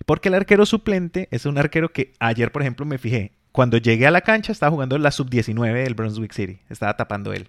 Porque 0.05 0.29
el 0.29 0.35
arquero 0.35 0.65
suplente 0.65 1.27
es 1.31 1.45
un 1.45 1.57
arquero 1.57 1.91
que 1.91 2.13
ayer, 2.19 2.51
por 2.51 2.61
ejemplo, 2.61 2.85
me 2.85 2.97
fijé. 2.97 3.31
Cuando 3.51 3.77
llegué 3.77 4.07
a 4.07 4.11
la 4.11 4.21
cancha 4.21 4.51
estaba 4.51 4.71
jugando 4.71 4.97
la 4.97 5.11
sub-19 5.11 5.83
del 5.83 5.93
Brunswick 5.93 6.33
City. 6.33 6.59
Estaba 6.69 6.97
tapando 6.97 7.33
él. 7.33 7.47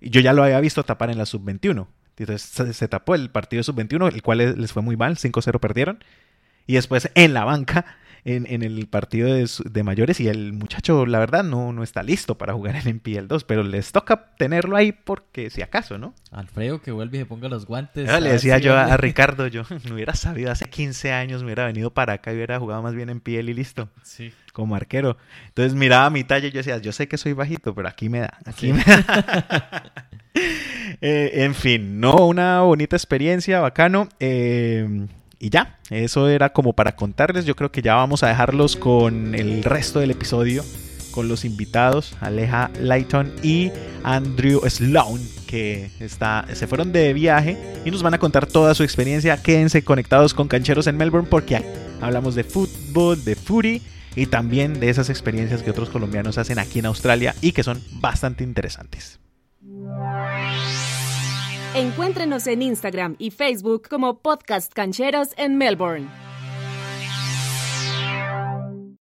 Y 0.00 0.10
yo 0.10 0.20
ya 0.20 0.32
lo 0.32 0.42
había 0.42 0.60
visto 0.60 0.82
tapar 0.82 1.10
en 1.10 1.18
la 1.18 1.26
sub-21. 1.26 1.86
Entonces 2.16 2.76
se, 2.76 2.88
tapó 2.88 3.14
el 3.14 3.30
partido 3.30 3.62
sub-21, 3.62 4.12
el 4.12 4.22
cual 4.22 4.60
les 4.60 4.72
fue 4.72 4.82
muy 4.82 4.96
mal. 4.96 5.16
5-0 5.16 5.60
perdieron. 5.60 6.02
Y 6.66 6.74
después 6.74 7.10
en 7.14 7.34
la 7.34 7.44
banca 7.44 7.86
en, 8.36 8.62
el 8.62 8.86
partido 8.86 9.32
de, 9.32 9.82
mayores 9.82 10.20
y 10.20 10.28
el 10.28 10.52
muchacho, 10.52 11.06
la 11.06 11.18
verdad, 11.18 11.44
no, 11.44 11.72
no 11.72 11.82
está 11.82 12.02
listo 12.02 12.36
para 12.36 12.52
jugar 12.52 12.76
en 12.76 12.96
MPL 12.96 13.26
2, 13.26 13.44
pero 13.44 13.62
les 13.62 13.92
toca 13.92 14.34
tenerlo 14.36 14.76
ahí 14.76 14.92
porque 14.92 15.50
si 15.50 15.62
acaso, 15.62 15.98
¿no? 15.98 16.14
Alfredo, 16.30 16.82
que 16.82 16.90
vuelve 16.90 17.16
y 17.16 17.20
se 17.20 17.26
ponga 17.26 17.48
los 17.48 17.66
guantes. 17.66 18.08
le 18.20 18.30
decía 18.30 18.58
yo 18.58 18.76
a, 18.76 18.96
Ricardo, 18.98 19.46
yo 19.46 19.62
no 19.88 19.94
hubiera 19.94 20.14
sabido 20.14 20.50
hace 20.50 20.66
15 20.66 21.12
años, 21.12 21.40
me 21.40 21.46
hubiera 21.46 21.66
venido 21.66 21.90
para 21.92 22.14
acá 22.14 22.32
y 22.32 22.36
hubiera 22.36 22.58
jugado 22.58 22.82
más 22.82 22.94
bien 22.94 23.08
en 23.08 23.20
piel 23.20 23.48
y 23.48 23.54
listo. 23.54 23.88
Sí. 24.02 24.32
Como 24.52 24.74
arquero. 24.74 25.16
Entonces 25.48 25.74
miraba 25.74 26.10
mi 26.10 26.24
talla 26.24 26.48
y 26.48 26.50
yo 26.50 26.58
decía, 26.58 26.78
yo 26.78 26.92
sé 26.92 27.08
que 27.08 27.16
soy 27.16 27.32
bajito, 27.32 27.74
pero 27.74 27.88
aquí 27.88 28.08
me 28.08 28.20
da, 28.20 28.38
aquí 28.44 28.72
me 28.72 28.84
da. 28.84 29.92
Eh, 31.00 31.44
en 31.44 31.54
fin, 31.54 32.00
no, 32.00 32.26
una 32.26 32.60
bonita 32.60 32.94
experiencia, 32.94 33.60
bacano. 33.60 34.08
Eh, 34.20 35.06
y 35.38 35.50
ya, 35.50 35.78
eso 35.90 36.28
era 36.28 36.52
como 36.52 36.72
para 36.72 36.96
contarles. 36.96 37.44
Yo 37.44 37.54
creo 37.54 37.70
que 37.70 37.82
ya 37.82 37.94
vamos 37.94 38.22
a 38.22 38.28
dejarlos 38.28 38.76
con 38.76 39.34
el 39.34 39.62
resto 39.62 40.00
del 40.00 40.10
episodio, 40.10 40.64
con 41.12 41.28
los 41.28 41.44
invitados, 41.44 42.16
Aleja 42.20 42.70
Lighton 42.80 43.32
y 43.42 43.70
Andrew 44.02 44.60
Sloan, 44.68 45.20
que 45.46 45.90
está, 46.00 46.44
se 46.52 46.66
fueron 46.66 46.92
de 46.92 47.12
viaje 47.12 47.56
y 47.84 47.90
nos 47.90 48.02
van 48.02 48.14
a 48.14 48.18
contar 48.18 48.46
toda 48.46 48.74
su 48.74 48.82
experiencia. 48.82 49.42
Quédense 49.42 49.84
conectados 49.84 50.34
con 50.34 50.48
Cancheros 50.48 50.86
en 50.86 50.96
Melbourne 50.96 51.28
porque 51.30 51.62
hablamos 52.00 52.34
de 52.34 52.44
fútbol, 52.44 53.24
de 53.24 53.36
footy 53.36 53.82
y 54.16 54.26
también 54.26 54.80
de 54.80 54.90
esas 54.90 55.10
experiencias 55.10 55.62
que 55.62 55.70
otros 55.70 55.90
colombianos 55.90 56.38
hacen 56.38 56.58
aquí 56.58 56.80
en 56.80 56.86
Australia 56.86 57.34
y 57.40 57.52
que 57.52 57.62
son 57.62 57.80
bastante 58.00 58.42
interesantes. 58.42 59.20
Encuéntrenos 61.74 62.46
en 62.46 62.62
Instagram 62.62 63.14
y 63.18 63.30
Facebook 63.30 63.88
como 63.88 64.20
Podcast 64.20 64.72
Cancheros 64.72 65.28
en 65.36 65.58
Melbourne. 65.58 66.08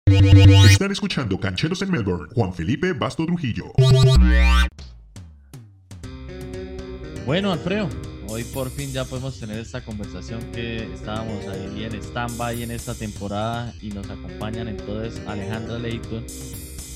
Están 0.06 0.90
escuchando 0.90 1.38
Cancheros 1.38 1.82
en 1.82 1.90
Melbourne. 1.90 2.28
Juan 2.34 2.54
Felipe 2.54 2.94
Basto 2.94 3.26
Trujillo. 3.26 3.66
Bueno, 7.26 7.52
Alfredo, 7.52 7.88
hoy 8.28 8.44
por 8.44 8.70
fin 8.70 8.90
ya 8.92 9.04
podemos 9.04 9.38
tener 9.38 9.58
esta 9.58 9.84
conversación 9.84 10.40
que 10.52 10.92
estábamos 10.92 11.46
ahí 11.46 11.84
en 11.84 11.94
stand-by 11.94 12.62
en 12.62 12.70
esta 12.70 12.94
temporada 12.94 13.74
y 13.82 13.90
nos 13.90 14.08
acompañan 14.08 14.68
entonces 14.68 15.20
Alejandra 15.26 15.78
Leighton 15.78 16.24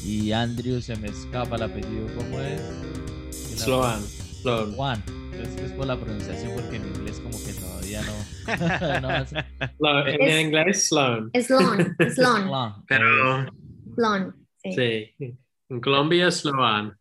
y 0.05 0.33
Andrew, 0.33 0.81
se 0.81 0.97
me 0.97 1.09
escapa 1.09 1.57
el 1.57 1.65
apellido, 1.65 2.07
¿cómo 2.17 2.41
es? 2.41 2.63
Sloan. 3.59 4.03
Sloan. 4.43 5.18
Es 5.43 5.57
es 5.57 5.73
por 5.73 5.87
la 5.87 5.97
pronunciación, 5.97 6.53
porque 6.55 6.77
en 6.77 6.87
inglés 6.89 7.21
como 7.21 7.39
que 7.39 7.53
todavía 7.53 8.03
no... 8.03 8.15
en 10.09 10.47
inglés, 10.47 10.89
Sloan. 10.89 11.31
Sloan, 11.41 11.97
Sloan. 12.11 12.85
Pero... 12.89 13.47
Sloan, 13.95 14.35
sí. 14.65 15.15
sí. 15.17 15.39
En 15.69 15.81
Colombia, 15.81 16.31
Sloan. 16.31 16.97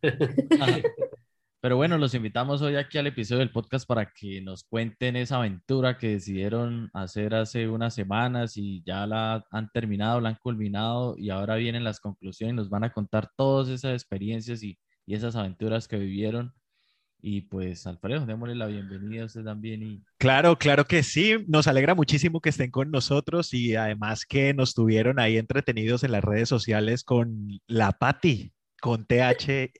Pero 1.60 1.76
bueno, 1.76 1.98
los 1.98 2.14
invitamos 2.14 2.62
hoy 2.62 2.76
aquí 2.76 2.98
al 2.98 3.08
episodio 3.08 3.40
del 3.40 3.50
podcast 3.50 3.86
para 3.88 4.12
que 4.12 4.40
nos 4.40 4.62
cuenten 4.62 5.16
esa 5.16 5.38
aventura 5.38 5.98
que 5.98 6.10
decidieron 6.10 6.88
hacer 6.92 7.34
hace 7.34 7.68
unas 7.68 7.94
semanas 7.94 8.56
y 8.56 8.82
ya 8.86 9.06
la 9.08 9.44
han 9.50 9.68
terminado, 9.70 10.20
la 10.20 10.28
han 10.28 10.38
culminado 10.40 11.16
y 11.18 11.30
ahora 11.30 11.56
vienen 11.56 11.82
las 11.82 11.98
conclusiones, 11.98 12.54
nos 12.54 12.70
van 12.70 12.84
a 12.84 12.92
contar 12.92 13.28
todas 13.36 13.68
esas 13.68 13.94
experiencias 13.94 14.62
y, 14.62 14.78
y 15.04 15.14
esas 15.14 15.34
aventuras 15.34 15.88
que 15.88 15.96
vivieron 15.96 16.54
y 17.20 17.42
pues, 17.42 17.86
Alfredo, 17.86 18.26
démosle 18.26 18.54
la 18.54 18.66
bienvenida 18.66 19.22
a 19.22 19.26
usted 19.26 19.42
también. 19.42 19.82
Y... 19.82 20.02
Claro, 20.18 20.56
claro 20.56 20.84
que 20.84 21.02
sí. 21.02 21.44
Nos 21.48 21.66
alegra 21.66 21.94
muchísimo 21.94 22.40
que 22.40 22.50
estén 22.50 22.70
con 22.70 22.90
nosotros 22.90 23.52
y 23.54 23.74
además 23.74 24.24
que 24.24 24.54
nos 24.54 24.74
tuvieron 24.74 25.18
ahí 25.18 25.36
entretenidos 25.36 26.04
en 26.04 26.12
las 26.12 26.22
redes 26.22 26.48
sociales 26.48 27.02
con 27.02 27.60
la 27.66 27.92
Patti, 27.92 28.52
con 28.80 29.04
THY 29.04 29.72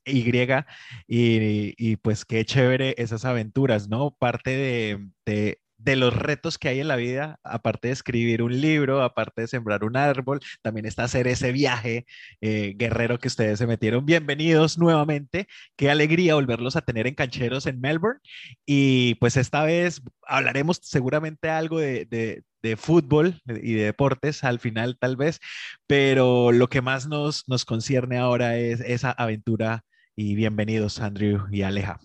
y, 1.07 1.75
y 1.77 1.97
pues 1.97 2.25
qué 2.25 2.45
chévere 2.45 2.95
esas 2.99 3.25
aventuras, 3.25 3.89
¿no? 3.89 4.11
Parte 4.11 4.51
de, 4.51 5.09
de 5.25 5.61
de 5.79 5.97
los 5.97 6.15
retos 6.15 6.59
que 6.59 6.69
hay 6.69 6.81
en 6.81 6.89
la 6.89 6.97
vida, 6.97 7.39
aparte 7.45 7.89
de 7.89 7.95
escribir 7.95 8.43
un 8.43 8.61
libro, 8.61 9.03
aparte 9.03 9.43
de 9.43 9.49
sembrar 9.49 9.85
un 9.85 9.97
árbol, 9.97 10.41
también 10.63 10.87
está 10.87 11.05
hacer 11.05 11.29
ese 11.29 11.53
viaje 11.53 12.07
eh, 12.41 12.75
guerrero 12.77 13.19
que 13.19 13.29
ustedes 13.29 13.59
se 13.59 13.67
metieron. 13.67 14.05
Bienvenidos 14.05 14.79
nuevamente. 14.79 15.47
Qué 15.77 15.91
alegría 15.91 16.35
volverlos 16.35 16.77
a 16.77 16.83
tener 16.83 17.07
en 17.07 17.15
Cancheros 17.15 17.67
en 17.67 17.81
Melbourne. 17.81 18.21
Y 18.67 19.15
pues 19.17 19.37
esta 19.37 19.65
vez 19.65 20.03
hablaremos 20.27 20.81
seguramente 20.83 21.49
algo 21.49 21.79
de, 21.79 22.07
de, 22.07 22.77
fútbol 22.77 23.41
y 23.47 23.75
de 23.75 23.85
deportes 23.85 24.45
al 24.45 24.59
final 24.59 24.99
tal 24.99 25.17
vez, 25.17 25.41
pero 25.87 26.53
lo 26.53 26.69
que 26.69 26.83
más 26.83 27.07
nos, 27.07 27.49
nos 27.49 27.65
concierne 27.65 28.19
ahora 28.19 28.59
es 28.59 28.81
esa 28.81 29.11
aventura 29.13 29.85
y 30.15 30.35
bienvenidos 30.35 31.01
Andrew 31.01 31.47
y 31.51 31.63
Aleja. 31.63 31.99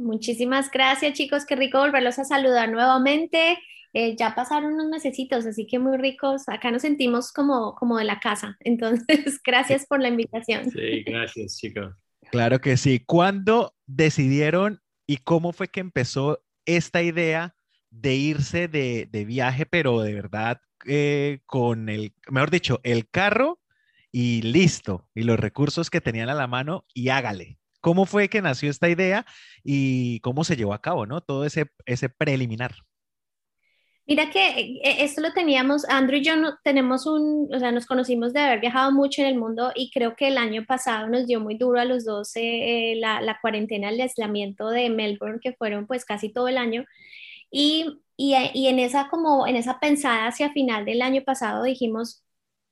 Muchísimas 0.00 0.70
gracias, 0.70 1.14
chicos. 1.14 1.44
Qué 1.44 1.56
rico 1.56 1.78
volverlos 1.78 2.18
a 2.18 2.24
saludar 2.24 2.70
nuevamente. 2.70 3.58
Eh, 3.94 4.16
ya 4.16 4.34
pasaron 4.34 4.74
unos 4.74 4.88
mesecitos, 4.88 5.46
así 5.46 5.66
que 5.66 5.78
muy 5.78 5.96
ricos. 5.96 6.48
Acá 6.48 6.70
nos 6.70 6.82
sentimos 6.82 7.32
como, 7.32 7.74
como 7.74 7.98
de 7.98 8.04
la 8.04 8.20
casa. 8.20 8.56
Entonces, 8.60 9.40
gracias 9.44 9.86
por 9.86 10.00
la 10.00 10.08
invitación. 10.08 10.70
Sí, 10.70 11.02
gracias, 11.04 11.56
chicos. 11.56 11.94
Claro 12.30 12.60
que 12.60 12.76
sí. 12.76 13.00
¿Cuándo 13.04 13.74
decidieron 13.86 14.80
y 15.06 15.18
cómo 15.18 15.52
fue 15.52 15.68
que 15.68 15.80
empezó 15.80 16.44
esta 16.66 17.02
idea 17.02 17.54
de 17.90 18.14
irse 18.14 18.68
de, 18.68 19.24
viaje, 19.26 19.64
pero 19.64 20.00
de 20.02 20.12
verdad 20.12 20.60
eh, 20.86 21.40
con 21.46 21.88
el, 21.88 22.12
mejor 22.30 22.50
dicho, 22.50 22.80
el 22.82 23.08
carro 23.08 23.60
y 24.12 24.42
listo, 24.42 25.08
y 25.14 25.22
los 25.22 25.40
recursos 25.40 25.90
que 25.90 26.00
tenían 26.00 26.28
a 26.28 26.34
la 26.34 26.46
mano 26.46 26.84
y 26.92 27.08
hágale? 27.08 27.57
¿Cómo 27.80 28.06
fue 28.06 28.28
que 28.28 28.42
nació 28.42 28.70
esta 28.70 28.88
idea 28.88 29.24
y 29.62 30.20
cómo 30.20 30.44
se 30.44 30.56
llevó 30.56 30.74
a 30.74 30.82
cabo, 30.82 31.06
¿no? 31.06 31.20
Todo 31.20 31.44
ese, 31.44 31.70
ese 31.86 32.08
preliminar. 32.08 32.74
Mira 34.08 34.30
que 34.30 34.80
eh, 34.82 35.04
esto 35.04 35.20
lo 35.20 35.34
teníamos, 35.34 35.84
Andrew 35.86 36.18
y 36.18 36.24
yo 36.24 36.34
no, 36.34 36.56
tenemos 36.64 37.06
un, 37.06 37.54
o 37.54 37.58
sea, 37.58 37.72
nos 37.72 37.84
conocimos 37.84 38.32
de 38.32 38.40
haber 38.40 38.60
viajado 38.60 38.90
mucho 38.90 39.20
en 39.20 39.28
el 39.28 39.38
mundo 39.38 39.70
y 39.74 39.90
creo 39.90 40.16
que 40.16 40.28
el 40.28 40.38
año 40.38 40.64
pasado 40.66 41.08
nos 41.08 41.26
dio 41.26 41.40
muy 41.40 41.56
duro 41.58 41.78
a 41.78 41.84
los 41.84 42.06
dos 42.06 42.30
eh, 42.34 42.94
la, 42.96 43.20
la, 43.20 43.38
cuarentena, 43.42 43.90
el 43.90 44.00
aislamiento 44.00 44.70
de 44.70 44.88
Melbourne, 44.88 45.40
que 45.42 45.52
fueron 45.52 45.86
pues 45.86 46.06
casi 46.06 46.30
todo 46.30 46.48
el 46.48 46.56
año. 46.56 46.86
Y, 47.50 48.00
y, 48.16 48.34
y 48.54 48.68
en 48.68 48.78
esa 48.78 49.08
como, 49.10 49.46
en 49.46 49.56
esa 49.56 49.78
pensada 49.78 50.26
hacia 50.26 50.52
final 50.52 50.86
del 50.86 51.02
año 51.02 51.22
pasado 51.22 51.62
dijimos, 51.64 52.24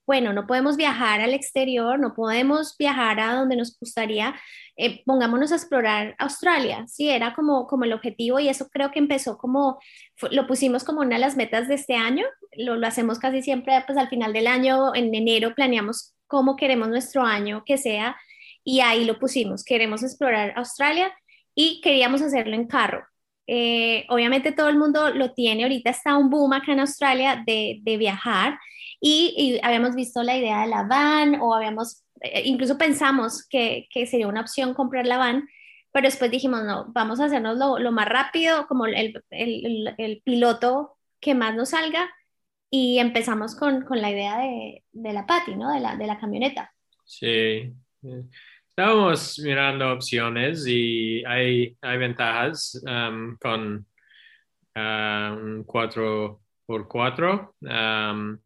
bueno, 0.07 0.31
no 0.31 0.47
podemos 0.47 0.77
viajar 0.77 1.19
al 1.19 1.33
exterior, 1.33 1.99
no 1.99 2.15
podemos 2.15 2.77
viajar 2.79 3.19
a 3.19 3.35
donde 3.35 3.57
nos 3.57 3.77
gustaría, 3.77 4.35
eh, 4.77 5.03
pongámonos 5.05 5.51
a 5.51 5.55
explorar 5.55 6.15
Australia, 6.17 6.85
sí, 6.87 7.09
era 7.09 7.35
como, 7.35 7.67
como 7.67 7.83
el 7.83 7.91
objetivo 7.91 8.39
y 8.39 8.47
eso 8.47 8.69
creo 8.69 8.89
que 8.89 8.99
empezó 8.99 9.37
como, 9.37 9.79
lo 10.31 10.47
pusimos 10.47 10.85
como 10.85 11.01
una 11.01 11.17
de 11.17 11.21
las 11.21 11.35
metas 11.35 11.67
de 11.67 11.75
este 11.75 11.95
año, 11.95 12.25
lo, 12.55 12.77
lo 12.77 12.87
hacemos 12.87 13.19
casi 13.19 13.41
siempre, 13.41 13.83
pues 13.85 13.97
al 13.97 14.07
final 14.07 14.31
del 14.31 14.47
año, 14.47 14.95
en 14.95 15.13
enero, 15.13 15.53
planeamos 15.53 16.15
cómo 16.25 16.55
queremos 16.55 16.87
nuestro 16.87 17.23
año 17.23 17.63
que 17.65 17.77
sea 17.77 18.15
y 18.63 18.79
ahí 18.79 19.03
lo 19.03 19.19
pusimos, 19.19 19.65
queremos 19.65 20.03
explorar 20.03 20.53
Australia 20.55 21.11
y 21.53 21.81
queríamos 21.81 22.21
hacerlo 22.21 22.55
en 22.55 22.67
carro. 22.67 23.03
Eh, 23.45 24.05
obviamente 24.09 24.53
todo 24.53 24.69
el 24.69 24.77
mundo 24.77 25.13
lo 25.13 25.33
tiene, 25.33 25.63
ahorita 25.63 25.89
está 25.89 26.17
un 26.17 26.29
boom 26.29 26.53
acá 26.53 26.71
en 26.71 26.79
Australia 26.79 27.43
de, 27.45 27.79
de 27.81 27.97
viajar 27.97 28.57
y, 28.99 29.59
habíamos 29.63 29.95
visto 29.95 30.23
la 30.23 30.37
idea 30.37 30.61
de 30.61 30.67
la 30.67 30.83
van 30.83 31.39
o 31.39 31.53
habíamos, 31.53 32.03
eh, 32.21 32.43
incluso 32.45 32.77
pensamos 32.77 33.47
que, 33.47 33.87
que, 33.91 34.07
sería 34.07 34.27
una 34.27 34.41
opción 34.41 34.73
comprar 34.73 35.05
la 35.05 35.17
van, 35.17 35.47
pero 35.91 36.07
después 36.07 36.31
dijimos, 36.31 36.63
no, 36.63 36.85
vamos 36.93 37.19
a 37.19 37.25
hacernos 37.25 37.57
lo, 37.57 37.79
lo 37.79 37.91
más 37.91 38.07
rápido, 38.07 38.67
como 38.67 38.85
el, 38.85 39.21
el, 39.29 39.95
el, 39.97 40.21
piloto 40.23 40.97
que 41.19 41.35
más 41.35 41.55
nos 41.55 41.69
salga 41.69 42.09
y 42.69 42.99
empezamos 42.99 43.55
con, 43.55 43.83
con 43.83 44.01
la 44.01 44.11
idea 44.11 44.37
de, 44.39 44.83
de, 44.91 45.13
la 45.13 45.25
Patty, 45.25 45.55
¿no? 45.55 45.73
De 45.73 45.79
la, 45.79 45.95
de 45.95 46.07
la 46.07 46.19
camioneta. 46.19 46.73
Sí. 47.05 47.73
Estábamos 48.69 49.39
mirando 49.39 49.91
opciones 49.91 50.67
y 50.67 51.23
hay, 51.25 51.75
hay 51.81 51.97
ventajas 51.97 52.79
um, 52.85 53.35
con 53.37 53.87
uh, 54.75 55.33
un 55.33 55.65
4x4. 55.65 57.53
Um, 57.61 58.37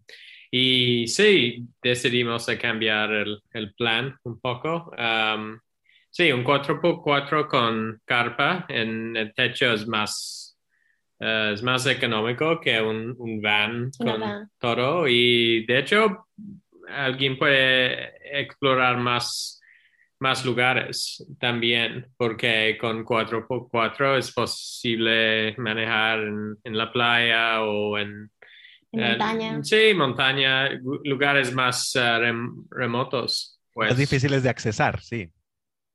y 0.53 1.07
sí, 1.07 1.65
decidimos 1.81 2.45
cambiar 2.59 3.09
el, 3.13 3.41
el, 3.53 3.73
plan 3.73 4.17
un 4.23 4.41
poco. 4.41 4.91
Um, 4.97 5.57
sí, 6.09 6.29
un 6.29 6.43
4x4 6.43 7.47
con 7.47 8.01
carpa 8.03 8.65
en 8.67 9.15
el 9.15 9.33
techo 9.33 9.71
es 9.71 9.87
más, 9.87 10.59
uh, 11.21 11.53
es 11.53 11.63
más 11.63 11.85
económico 11.85 12.59
que 12.59 12.81
un, 12.81 13.15
un 13.17 13.41
van 13.41 13.91
con 13.97 14.19
van. 14.19 14.49
todo. 14.59 15.07
Y 15.07 15.65
de 15.65 15.79
hecho, 15.79 16.27
alguien 16.89 17.37
puede 17.37 18.11
explorar 18.41 18.97
más, 18.97 19.61
más 20.19 20.43
lugares 20.43 21.25
también, 21.39 22.07
porque 22.17 22.77
con 22.77 23.05
4x4 23.05 24.17
es 24.17 24.33
posible 24.33 25.55
manejar 25.57 26.19
en, 26.19 26.57
en 26.61 26.77
la 26.77 26.91
playa 26.91 27.63
o 27.63 27.97
en 27.97 28.29
Eh, 28.93 29.09
montaña. 29.09 29.63
Sí, 29.63 29.93
montaña, 29.95 30.69
lugares 31.03 31.53
más 31.53 31.95
eh, 31.95 31.99
rem- 31.99 32.65
remotos. 32.69 33.59
Pues. 33.73 33.89
Más 33.89 33.97
difíciles 33.97 34.43
de 34.43 34.49
accesar, 34.49 35.01
sí. 35.01 35.29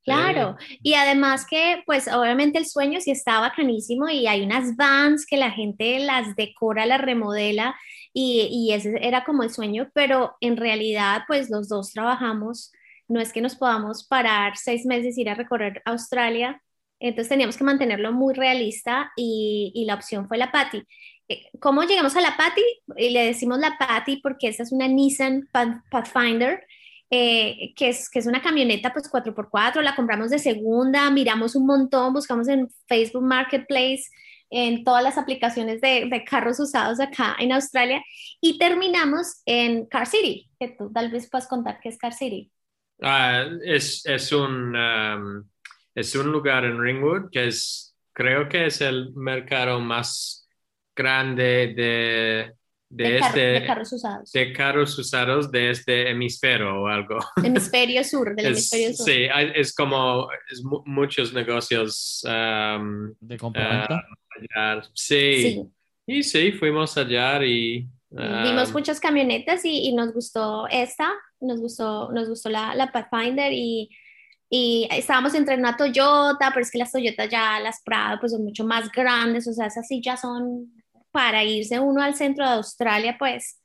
Claro, 0.04 0.56
y 0.84 0.94
además 0.94 1.44
que 1.50 1.82
pues 1.84 2.06
obviamente 2.06 2.58
el 2.58 2.66
sueño 2.66 3.00
sí 3.00 3.10
está 3.10 3.40
bacanísimo 3.40 4.08
y 4.08 4.28
hay 4.28 4.42
unas 4.42 4.76
vans 4.76 5.26
que 5.26 5.36
la 5.36 5.50
gente 5.50 5.98
las 5.98 6.36
decora, 6.36 6.86
las 6.86 7.00
remodela 7.00 7.74
y, 8.12 8.48
y 8.52 8.72
ese 8.72 8.94
era 9.00 9.24
como 9.24 9.42
el 9.42 9.50
sueño, 9.50 9.90
pero 9.94 10.36
en 10.40 10.56
realidad 10.56 11.22
pues 11.26 11.50
los 11.50 11.68
dos 11.68 11.92
trabajamos, 11.92 12.70
no 13.08 13.18
es 13.20 13.32
que 13.32 13.40
nos 13.40 13.56
podamos 13.56 14.06
parar 14.06 14.56
seis 14.56 14.86
meses, 14.86 15.18
ir 15.18 15.28
a 15.28 15.34
recorrer 15.34 15.82
Australia, 15.84 16.62
entonces 17.00 17.28
teníamos 17.28 17.56
que 17.56 17.64
mantenerlo 17.64 18.12
muy 18.12 18.32
realista 18.32 19.10
y, 19.16 19.72
y 19.74 19.86
la 19.86 19.94
opción 19.94 20.28
fue 20.28 20.38
la 20.38 20.52
Patty. 20.52 20.84
Eh, 21.28 21.46
¿Cómo 21.60 21.82
llegamos 21.82 22.16
a 22.16 22.20
la 22.20 22.36
Patty? 22.36 22.62
Eh, 22.96 23.10
Le 23.10 23.26
decimos 23.26 23.58
la 23.58 23.76
Patty 23.78 24.18
porque 24.22 24.48
esta 24.48 24.62
es 24.62 24.72
una 24.72 24.88
Nissan 24.88 25.48
Path- 25.52 25.82
Pathfinder 25.90 26.64
eh, 27.10 27.72
que, 27.76 27.88
es, 27.90 28.10
que 28.10 28.18
es 28.18 28.26
una 28.26 28.42
camioneta 28.42 28.92
pues 28.92 29.08
4x4, 29.10 29.80
la 29.82 29.94
compramos 29.94 30.30
de 30.30 30.38
segunda, 30.40 31.08
miramos 31.10 31.54
un 31.54 31.66
montón, 31.66 32.12
buscamos 32.12 32.48
en 32.48 32.68
Facebook 32.88 33.22
Marketplace, 33.22 34.04
en 34.50 34.82
todas 34.84 35.02
las 35.04 35.16
aplicaciones 35.18 35.80
de, 35.80 36.06
de 36.10 36.24
carros 36.24 36.58
usados 36.60 36.98
acá 37.00 37.36
en 37.38 37.52
Australia 37.52 38.02
y 38.40 38.58
terminamos 38.58 39.42
en 39.46 39.86
Car 39.86 40.06
City, 40.06 40.50
que 40.58 40.68
tú 40.68 40.90
tal 40.92 41.10
vez 41.10 41.28
puedas 41.30 41.46
contar 41.48 41.78
qué 41.80 41.88
es 41.90 41.98
Car 41.98 42.12
City. 42.12 42.50
Ah, 43.02 43.44
es, 43.64 44.04
es, 44.06 44.32
un, 44.32 44.74
um, 44.74 45.44
es 45.94 46.14
un 46.14 46.32
lugar 46.32 46.64
en 46.64 46.80
Ringwood 46.80 47.30
que 47.30 47.48
es, 47.48 47.94
creo 48.12 48.48
que 48.48 48.66
es 48.66 48.80
el 48.80 49.12
mercado 49.14 49.80
más 49.80 50.45
grande 50.96 51.74
de, 51.76 52.52
de, 52.88 53.04
De, 53.04 53.18
car- 53.18 53.28
este, 53.28 53.40
de 53.40 53.66
carros 53.66 53.92
usados. 53.92 54.32
de 54.32 54.52
carros 54.52 54.98
usados 54.98 55.50
de 55.52 55.70
este 55.70 56.10
hemisferio 56.10 56.82
o 56.82 56.86
algo. 56.86 57.18
Hemisferio 57.44 58.02
sur, 58.02 58.34
del 58.34 58.46
Es- 58.52 58.72
hemisferio 58.72 58.94
sur. 58.94 59.06
sí, 59.06 59.28
es 59.54 59.74
como 59.74 60.28
es 60.50 60.62
mu- 60.64 60.82
muchos 60.86 61.32
negocios. 61.32 62.24
um, 62.26 63.12
de 63.20 63.36
compraventa. 63.36 64.02
allá. 64.56 64.82
sí. 64.94 65.42
Sí. 65.42 65.62
Y 66.08 66.22
sí, 66.22 66.52
fuimos 66.52 66.96
allá 66.96 67.44
y... 67.44 67.84
Vimos 68.10 68.68
um, 68.68 68.74
muchas 68.74 69.00
camionetas 69.00 69.64
y, 69.64 69.88
y 69.88 69.92
nos 69.92 70.14
gustó 70.14 70.68
esta, 70.68 71.10
nos 71.40 71.60
gustó, 71.60 72.12
nos 72.12 72.28
gustó 72.28 72.48
la, 72.48 72.72
la 72.76 72.92
Pathfinder 72.92 73.52
y, 73.52 73.90
y 74.48 74.86
estábamos 74.92 75.34
entre 75.34 75.56
una 75.56 75.76
Toyota, 75.76 76.50
pero 76.54 76.60
es 76.60 76.70
que 76.70 76.78
las 76.78 76.92
Toyotas 76.92 77.28
ya, 77.28 77.58
las 77.58 77.82
Prado, 77.82 78.20
pues 78.20 78.30
son 78.30 78.44
mucho 78.44 78.64
más 78.64 78.90
grandes, 78.92 79.48
o 79.48 79.52
sea, 79.52 79.66
esas 79.66 79.88
sí 79.88 80.00
ya 80.00 80.16
son 80.16 80.72
para 81.16 81.44
irse 81.44 81.80
uno 81.80 82.02
al 82.02 82.14
centro 82.14 82.44
de 82.44 82.56
Australia, 82.56 83.16
pues. 83.18 83.62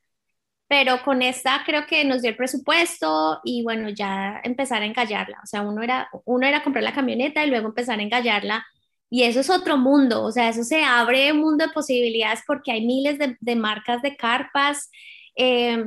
Pero 0.70 1.04
con 1.04 1.22
esta 1.22 1.64
creo 1.66 1.86
que 1.86 2.06
nos 2.06 2.22
dio 2.22 2.32
el 2.32 2.38
presupuesto 2.38 3.42
y 3.44 3.62
bueno, 3.62 3.90
ya 3.90 4.40
empezar 4.46 4.82
a 4.82 4.86
engallarla. 4.86 5.38
O 5.44 5.46
sea, 5.46 5.62
uno 5.64 5.84
era, 5.84 6.10
uno 6.24 6.48
era 6.48 6.64
comprar 6.64 6.84
la 6.86 6.94
camioneta 6.94 7.44
y 7.44 7.50
luego 7.50 7.68
empezar 7.68 8.00
a 8.00 8.04
engallarla. 8.04 8.66
Y 9.10 9.24
eso 9.24 9.42
es 9.42 9.50
otro 9.50 9.78
mundo, 9.78 10.24
o 10.24 10.32
sea, 10.32 10.48
eso 10.48 10.64
se 10.64 10.86
abre 10.86 11.34
un 11.34 11.40
mundo 11.42 11.68
de 11.68 11.74
posibilidades 11.74 12.42
porque 12.48 12.72
hay 12.72 12.86
miles 12.86 13.20
de, 13.20 13.36
de 13.42 13.56
marcas 13.58 14.02
de 14.02 14.16
carpas, 14.16 14.90
eh, 15.36 15.84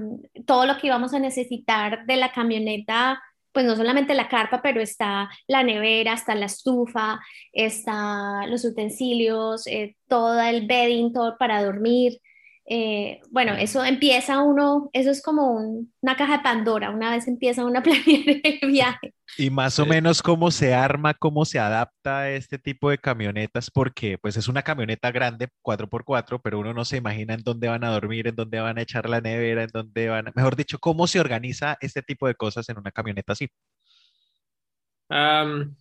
todo 0.47 0.67
lo 0.67 0.77
que 0.77 0.89
íbamos 0.89 1.15
a 1.15 1.19
necesitar 1.19 2.05
de 2.05 2.17
la 2.17 2.33
camioneta, 2.33 3.23
pues 3.55 3.65
no 3.65 3.77
solamente 3.77 4.15
la 4.15 4.29
carpa, 4.29 4.61
pero 4.61 4.83
está 4.83 5.31
la 5.47 5.63
nevera, 5.63 6.13
está 6.13 6.35
la 6.35 6.47
estufa, 6.47 7.21
está 7.53 8.47
los 8.49 8.65
utensilios, 8.65 9.67
eh, 9.69 9.97
todo 10.09 10.41
el 10.43 10.67
bedding, 10.67 11.13
todo 11.13 11.37
para 11.39 11.65
dormir. 11.65 12.21
Eh, 12.67 13.21
bueno, 13.31 13.55
eso 13.55 13.85
empieza 13.85 14.41
uno, 14.43 14.89
eso 14.95 15.11
es 15.11 15.23
como 15.23 15.53
un- 15.53 15.93
una 16.01 16.17
caja 16.17 16.39
de 16.39 16.43
Pandora, 16.43 16.91
una 16.91 17.11
vez 17.11 17.29
empieza 17.29 17.65
uno 17.65 17.81
a 17.81 17.83
planear 18.23 18.41
el 18.43 18.69
viaje. 18.71 19.15
Y 19.37 19.51
más 19.51 19.79
o 19.79 19.85
menos 19.87 20.23
cómo 20.23 20.51
se 20.51 20.75
arma, 20.75 21.13
cómo 21.15 21.45
se 21.45 21.59
adapta 21.59 22.21
a 22.21 22.31
este 22.31 22.59
tipo 22.59 22.89
de 22.91 22.99
camionetas, 22.99 23.71
porque 23.71 24.17
pues 24.19 24.37
es 24.37 24.49
una 24.49 24.63
camioneta 24.63 25.11
grande, 25.11 25.49
4x4, 25.63 26.41
pero 26.43 26.59
uno 26.61 26.73
no 26.73 26.85
se 26.85 26.97
imagina 26.99 27.35
en 27.35 27.43
dónde 27.43 27.69
van 27.69 27.85
a 27.85 27.91
dormir, 27.91 28.29
en 28.29 28.37
dónde 28.37 28.61
van 28.61 28.79
a 28.79 28.83
echar 28.83 29.09
la 29.11 29.21
nevera, 29.21 29.65
en 29.65 29.71
dónde 29.73 30.09
van 30.09 30.29
a... 30.29 30.33
Mejor 30.35 30.57
dicho, 30.57 30.79
cómo 30.79 31.07
se 31.07 31.21
organiza 31.21 31.77
este 31.81 32.03
tipo 32.03 32.27
de 32.29 32.35
cosas 32.35 32.69
en 32.69 32.79
una 32.79 32.93
camioneta 32.93 33.33
así. 33.35 33.49
Um, 35.11 35.77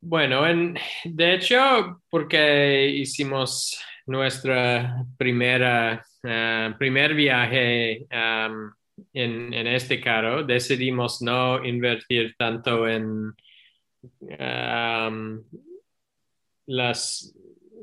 bueno, 0.00 0.46
en, 0.46 0.78
de 1.04 1.34
hecho, 1.34 2.02
porque 2.10 2.88
hicimos 2.88 3.78
nuestra 4.06 5.04
primera, 5.16 6.04
eh, 6.22 6.74
primer 6.78 7.14
viaje 7.14 8.06
um, 8.10 8.70
en, 9.12 9.52
en 9.52 9.66
este 9.66 10.00
carro, 10.00 10.42
decidimos 10.44 11.20
no 11.22 11.64
invertir 11.64 12.34
tanto 12.38 12.88
en 12.88 13.34
um, 14.20 15.42
las 16.66 17.34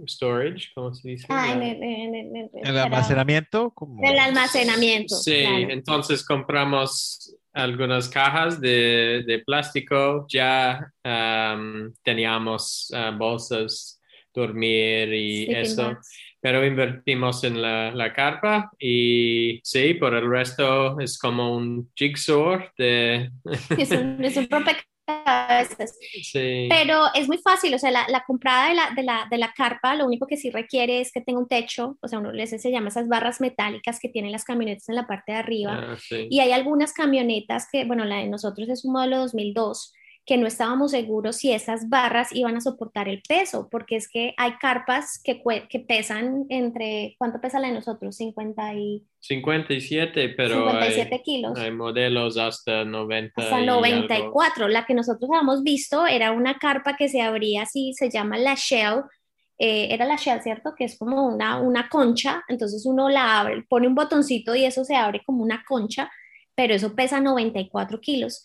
storage, 0.08 0.70
¿cómo 0.74 0.94
se 0.94 1.10
dice? 1.10 1.28
Ah, 1.30 1.54
en 1.54 1.62
el, 1.64 1.84
en 1.84 2.16
el- 2.16 2.36
en 2.36 2.50
el- 2.66 2.78
almacenamiento, 2.78 3.72
como... 3.72 4.04
El 4.04 4.18
almacenamiento. 4.20 5.16
Sí, 5.16 5.42
claro. 5.42 5.70
entonces 5.70 6.26
compramos 6.26 7.36
algunas 7.54 8.10
cajas 8.10 8.60
de, 8.60 9.24
de 9.28 9.40
plástico, 9.40 10.26
ya 10.28 10.92
um, 11.06 11.94
teníamos 12.04 12.92
uh, 12.92 13.16
bolsas, 13.16 14.02
dormir 14.34 15.14
y 15.14 15.46
Sleeping 15.46 15.56
eso, 15.56 15.84
bags. 15.84 16.12
pero 16.42 16.66
invertimos 16.66 17.44
en 17.44 17.62
la, 17.62 17.92
la 17.92 18.14
carpa 18.14 18.72
y 18.80 19.60
sí, 19.64 19.94
por 19.96 20.14
el 20.16 20.30
resto 20.30 21.00
es 21.00 21.18
como 21.18 21.56
un 21.56 21.92
jigsaw 21.96 22.60
de... 22.78 23.30
Es 23.78 23.92
un, 23.92 24.24
es 24.24 24.38
un 24.38 24.48
rompecabezas. 24.50 24.88
Sí. 26.24 26.68
Pero 26.70 27.08
es 27.14 27.28
muy 27.28 27.38
fácil, 27.38 27.74
o 27.76 27.78
sea, 27.78 27.92
la, 27.92 28.06
la 28.08 28.24
comprada 28.26 28.70
de 28.70 28.76
la, 28.76 28.90
de, 28.96 29.04
la, 29.04 29.28
de 29.30 29.38
la 29.38 29.52
carpa, 29.54 29.96
lo 29.96 30.06
único 30.06 30.26
que 30.28 30.38
sí 30.38 30.50
requiere 30.50 31.02
es 31.02 31.12
que 31.12 31.20
tenga 31.20 31.40
un 31.40 31.48
techo, 31.48 31.98
o 32.02 32.08
sea, 32.08 32.20
uno 32.20 32.32
les 32.32 32.50
se 32.52 32.72
llama 32.72 32.88
esas 32.88 33.10
barras 33.10 33.42
metálicas 33.42 34.00
que 34.00 34.08
tienen 34.08 34.32
las 34.32 34.46
camionetas 34.46 34.88
en 34.88 34.96
la 34.96 35.06
parte 35.06 35.34
de 35.34 35.40
arriba. 35.40 35.88
Ah, 35.92 35.98
sí. 36.00 36.28
Y 36.30 36.40
hay 36.40 36.54
algunas 36.54 36.94
camionetas 36.94 37.68
que, 37.70 37.84
bueno, 37.84 38.06
la 38.06 38.18
de 38.20 38.28
nosotros 38.28 38.70
es 38.70 38.86
un 38.86 38.94
modelo 38.94 39.18
2002, 39.20 39.94
que 40.26 40.38
no 40.38 40.48
estábamos 40.48 40.92
seguros 40.92 41.36
si 41.38 41.52
esas 41.52 41.90
barras 41.90 42.30
iban 42.34 42.56
a 42.56 42.62
soportar 42.62 43.10
el 43.10 43.22
peso, 43.28 43.68
porque 43.70 43.98
es 43.98 44.08
que 44.08 44.34
hay 44.38 44.54
carpas 44.54 45.22
que, 45.22 45.42
que 45.70 45.80
pesan 45.82 46.46
entre, 46.50 47.16
¿cuánto 47.18 47.42
pesa 47.42 47.60
la 47.60 47.68
de 47.68 47.74
nosotros? 47.74 48.16
50 48.16 48.74
y 48.76 49.04
57, 49.20 50.30
pero 50.30 50.70
57 50.70 51.16
hay, 51.16 51.22
kilos. 51.22 51.60
hay 51.60 51.72
modelos 51.72 52.38
hasta 52.38 52.86
90. 52.86 53.42
hasta 53.42 53.60
y 53.60 53.64
algo. 53.64 53.76
94. 53.78 54.68
La 54.70 54.86
que 54.86 54.94
nosotros 54.94 55.30
habíamos 55.30 55.64
visto 55.64 56.06
era 56.08 56.32
una 56.32 56.58
carpa 56.58 56.96
que 56.96 57.10
se 57.10 57.22
abría 57.22 57.64
así, 57.64 57.94
se 57.94 58.10
llama 58.10 58.38
la 58.38 58.56
shell. 58.56 59.04
eh, 59.58 59.90
era 59.92 60.06
la 60.06 60.16
shell, 60.16 60.42
¿cierto? 60.42 60.74
Que 60.76 60.86
es 60.86 60.98
como 60.98 61.28
una, 61.28 61.60
una 61.60 61.90
concha. 61.90 62.44
Entonces 62.48 62.86
uno 62.86 63.10
la 63.10 63.40
abre, 63.42 63.64
pone 63.68 63.88
un 63.88 63.96
botoncito 63.96 64.56
y 64.56 64.66
eso 64.66 64.84
se 64.86 64.96
abre 64.96 65.22
como 65.26 65.44
una 65.44 65.64
concha, 65.68 66.10
pero 66.56 66.74
eso 66.74 66.96
pesa 66.96 67.20
94 67.20 68.00
kilos. 68.00 68.42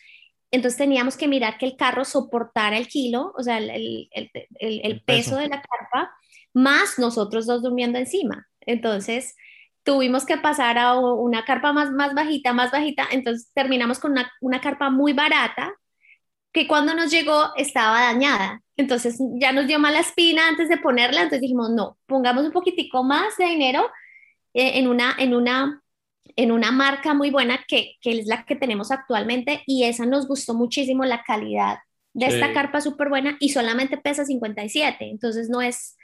Entonces 0.51 0.79
teníamos 0.79 1.17
que 1.17 1.29
mirar 1.29 1.59
que 1.59 1.67
el 1.67 1.77
carro 1.77 2.05
soportara 2.05 2.79
el 2.79 2.89
kilo, 2.89 3.33
o 3.37 3.43
sea, 3.43 3.59
el, 3.59 3.71
el- 3.71 4.31
el- 4.61 5.03
peso 5.05 5.33
peso. 5.33 5.37
de 5.37 5.49
la 5.49 5.63
carpa, 5.63 6.11
más 6.55 6.99
nosotros 6.99 7.47
dos 7.47 7.63
durmiendo 7.63 7.99
encima. 7.99 8.47
Entonces 8.61 9.37
tuvimos 9.83 10.25
que 10.27 10.37
pasar 10.39 10.79
a 10.79 10.99
una 10.99 11.45
carpa 11.45 11.73
más, 11.73 11.91
más 11.93 12.15
bajita, 12.15 12.53
más 12.53 12.71
bajita. 12.71 13.07
Entonces 13.11 13.51
terminamos 13.55 13.99
con 14.01 14.13
una, 14.13 14.31
una 14.41 14.61
carpa 14.61 14.91
muy 14.91 15.13
barata 15.13 15.75
que 16.53 16.67
cuando 16.67 16.95
nos 16.95 17.11
llegó 17.11 17.51
estaba 17.57 18.01
dañada. 18.03 18.63
Entonces 18.77 19.19
ya 19.41 19.53
nos 19.53 19.67
dio 19.67 19.79
mala 19.79 20.01
espina 20.01 20.49
antes 20.49 20.69
de 20.69 20.79
ponerla. 20.79 21.19
Entonces 21.23 21.41
dijimos, 21.43 21.71
no, 21.71 21.99
pongamos 22.07 22.45
un 22.45 22.53
poquitico 22.53 23.05
más 23.05 23.37
de 23.37 23.47
dinero 23.47 23.87
eh, 24.55 24.79
en 24.79 24.89
una, 24.89 25.15
en 25.19 25.35
una, 25.35 25.83
en 26.37 26.53
una 26.53 26.71
marca 26.71 27.15
muy 27.15 27.31
buena 27.31 27.65
que, 27.67 27.95
que 28.01 28.19
es 28.19 28.27
la 28.27 28.45
que 28.45 28.57
tenemos 28.57 28.91
actualmente 28.91 29.63
y 29.67 29.85
esa 29.85 30.07
nos 30.07 30.27
gustó 30.27 30.55
muchísimo 30.55 31.05
la 31.05 31.23
calidad 31.23 31.79
de 32.15 32.27
esta 32.27 32.49
Sí. 32.49 32.55
carpa 32.55 32.81
súper 32.81 33.09
buena 33.09 33.37
y 33.41 33.51
solamente 33.51 33.97
pesa 33.99 34.25
57, 34.25 35.09
entonces 35.11 35.49
no 35.51 35.61
es, 35.63 35.97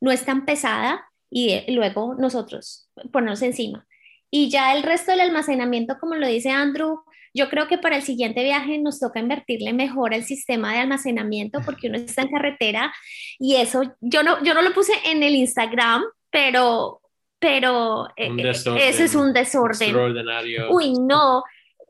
no 0.00 0.10
es 0.10 0.24
tan 0.24 0.44
pesada 0.44 1.04
y 1.30 1.50
eh, 1.50 1.64
luego 1.68 2.14
nosotros 2.18 2.88
ponernos 3.12 3.42
encima. 3.42 3.86
Y 4.30 4.48
ya 4.48 4.74
el 4.74 4.82
resto 4.82 5.10
del 5.12 5.20
almacenamiento, 5.20 5.98
como 6.00 6.14
lo 6.14 6.26
dice 6.26 6.50
Andrew, 6.50 7.00
yo 7.34 7.48
creo 7.48 7.68
que 7.68 7.78
para 7.78 7.96
el 7.96 8.02
siguiente 8.02 8.42
viaje 8.42 8.78
nos 8.78 8.98
toca 8.98 9.20
invertirle 9.20 9.72
mejor 9.72 10.14
al 10.14 10.24
sistema 10.24 10.72
de 10.72 10.80
almacenamiento 10.80 11.60
porque 11.64 11.86
uno 11.88 11.98
está 11.98 12.22
en 12.22 12.30
carretera 12.30 12.92
y 13.38 13.56
eso, 13.56 13.94
yo 14.00 14.22
no, 14.24 14.42
yo 14.42 14.54
no 14.54 14.62
lo 14.62 14.72
puse 14.72 14.92
en 15.04 15.22
el 15.22 15.36
Instagram, 15.36 16.02
pero, 16.30 17.00
pero 17.40 18.06
eh, 18.16 18.28
eh, 18.28 18.50
eso 18.50 18.76
es 18.76 19.14
un 19.14 19.32
desorden. 19.32 19.88
Extraordinario. 19.88 20.70
Uy, 20.70 20.92
no. 20.92 21.42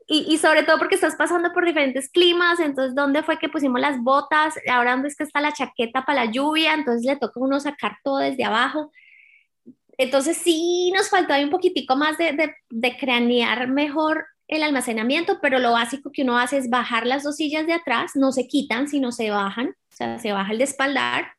Y, 0.07 0.25
y 0.33 0.37
sobre 0.37 0.63
todo 0.63 0.77
porque 0.77 0.95
estás 0.95 1.15
pasando 1.15 1.53
por 1.53 1.65
diferentes 1.65 2.09
climas, 2.09 2.59
entonces, 2.59 2.95
¿dónde 2.95 3.21
fue 3.21 3.37
que 3.37 3.49
pusimos 3.49 3.79
las 3.79 4.01
botas? 4.01 4.55
Ahora, 4.69 4.91
¿dónde 4.91 5.09
es 5.09 5.15
que 5.15 5.23
está 5.23 5.41
la 5.41 5.53
chaqueta 5.53 6.03
para 6.05 6.25
la 6.25 6.31
lluvia? 6.31 6.73
Entonces, 6.73 7.05
le 7.05 7.17
toca 7.17 7.39
a 7.39 7.43
uno 7.43 7.59
sacar 7.59 7.97
todo 8.03 8.17
desde 8.17 8.43
abajo. 8.43 8.91
Entonces, 9.97 10.37
sí 10.37 10.91
nos 10.95 11.09
faltó 11.09 11.33
ahí 11.33 11.43
un 11.43 11.49
poquitico 11.49 11.95
más 11.95 12.17
de, 12.17 12.31
de, 12.33 12.55
de 12.69 12.97
cranear 12.97 13.67
mejor 13.67 14.25
el 14.47 14.63
almacenamiento, 14.63 15.39
pero 15.41 15.59
lo 15.59 15.73
básico 15.73 16.11
que 16.11 16.23
uno 16.23 16.37
hace 16.37 16.57
es 16.57 16.69
bajar 16.69 17.05
las 17.05 17.23
dos 17.23 17.37
sillas 17.37 17.67
de 17.67 17.73
atrás, 17.73 18.11
no 18.15 18.31
se 18.31 18.47
quitan, 18.47 18.87
sino 18.87 19.11
se 19.11 19.29
bajan, 19.29 19.69
o 19.69 19.95
sea, 19.95 20.19
se 20.19 20.33
baja 20.33 20.51
el 20.51 20.57
de 20.57 20.65
espaldar 20.65 21.33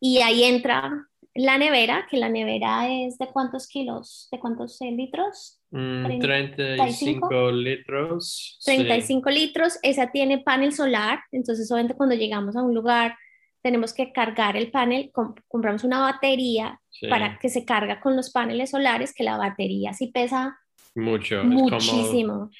y 0.00 0.18
ahí 0.22 0.42
entra 0.42 1.06
la 1.34 1.56
nevera, 1.58 2.06
que 2.10 2.16
la 2.18 2.28
nevera 2.28 2.88
es 2.92 3.16
de 3.18 3.26
cuántos 3.28 3.66
kilos, 3.66 4.28
de 4.30 4.38
cuántos 4.38 4.80
eh, 4.82 4.90
litros, 4.90 5.58
Mm, 5.74 6.18
35 6.20 7.28
35 7.28 7.50
litros. 7.50 8.56
sí. 8.60 8.76
35 8.76 9.30
litros, 9.30 9.78
esa 9.82 10.10
tiene 10.10 10.38
panel 10.38 10.72
solar, 10.74 11.20
entonces 11.32 11.70
obviamente 11.72 11.96
cuando 11.96 12.14
llegamos 12.14 12.54
a 12.56 12.62
un 12.62 12.74
lugar 12.74 13.16
tenemos 13.62 13.94
que 13.94 14.12
cargar 14.12 14.56
el 14.58 14.70
panel, 14.70 15.10
com- 15.12 15.34
compramos 15.48 15.84
una 15.84 16.00
batería 16.00 16.78
Sí, 16.90 17.06
para 17.08 17.38
que 17.38 17.48
se 17.48 17.64
carga 17.64 18.00
con 18.00 18.16
los 18.16 18.30
paneles 18.30 18.70
solares, 18.70 19.14
que 19.14 19.22
la 19.24 19.38
batería 19.38 19.94
sí 19.94 20.08
pesa 20.08 20.58
Mucho. 20.94 21.36
es 21.40 21.42
como 21.48 21.58
muchísimo. 21.70 22.50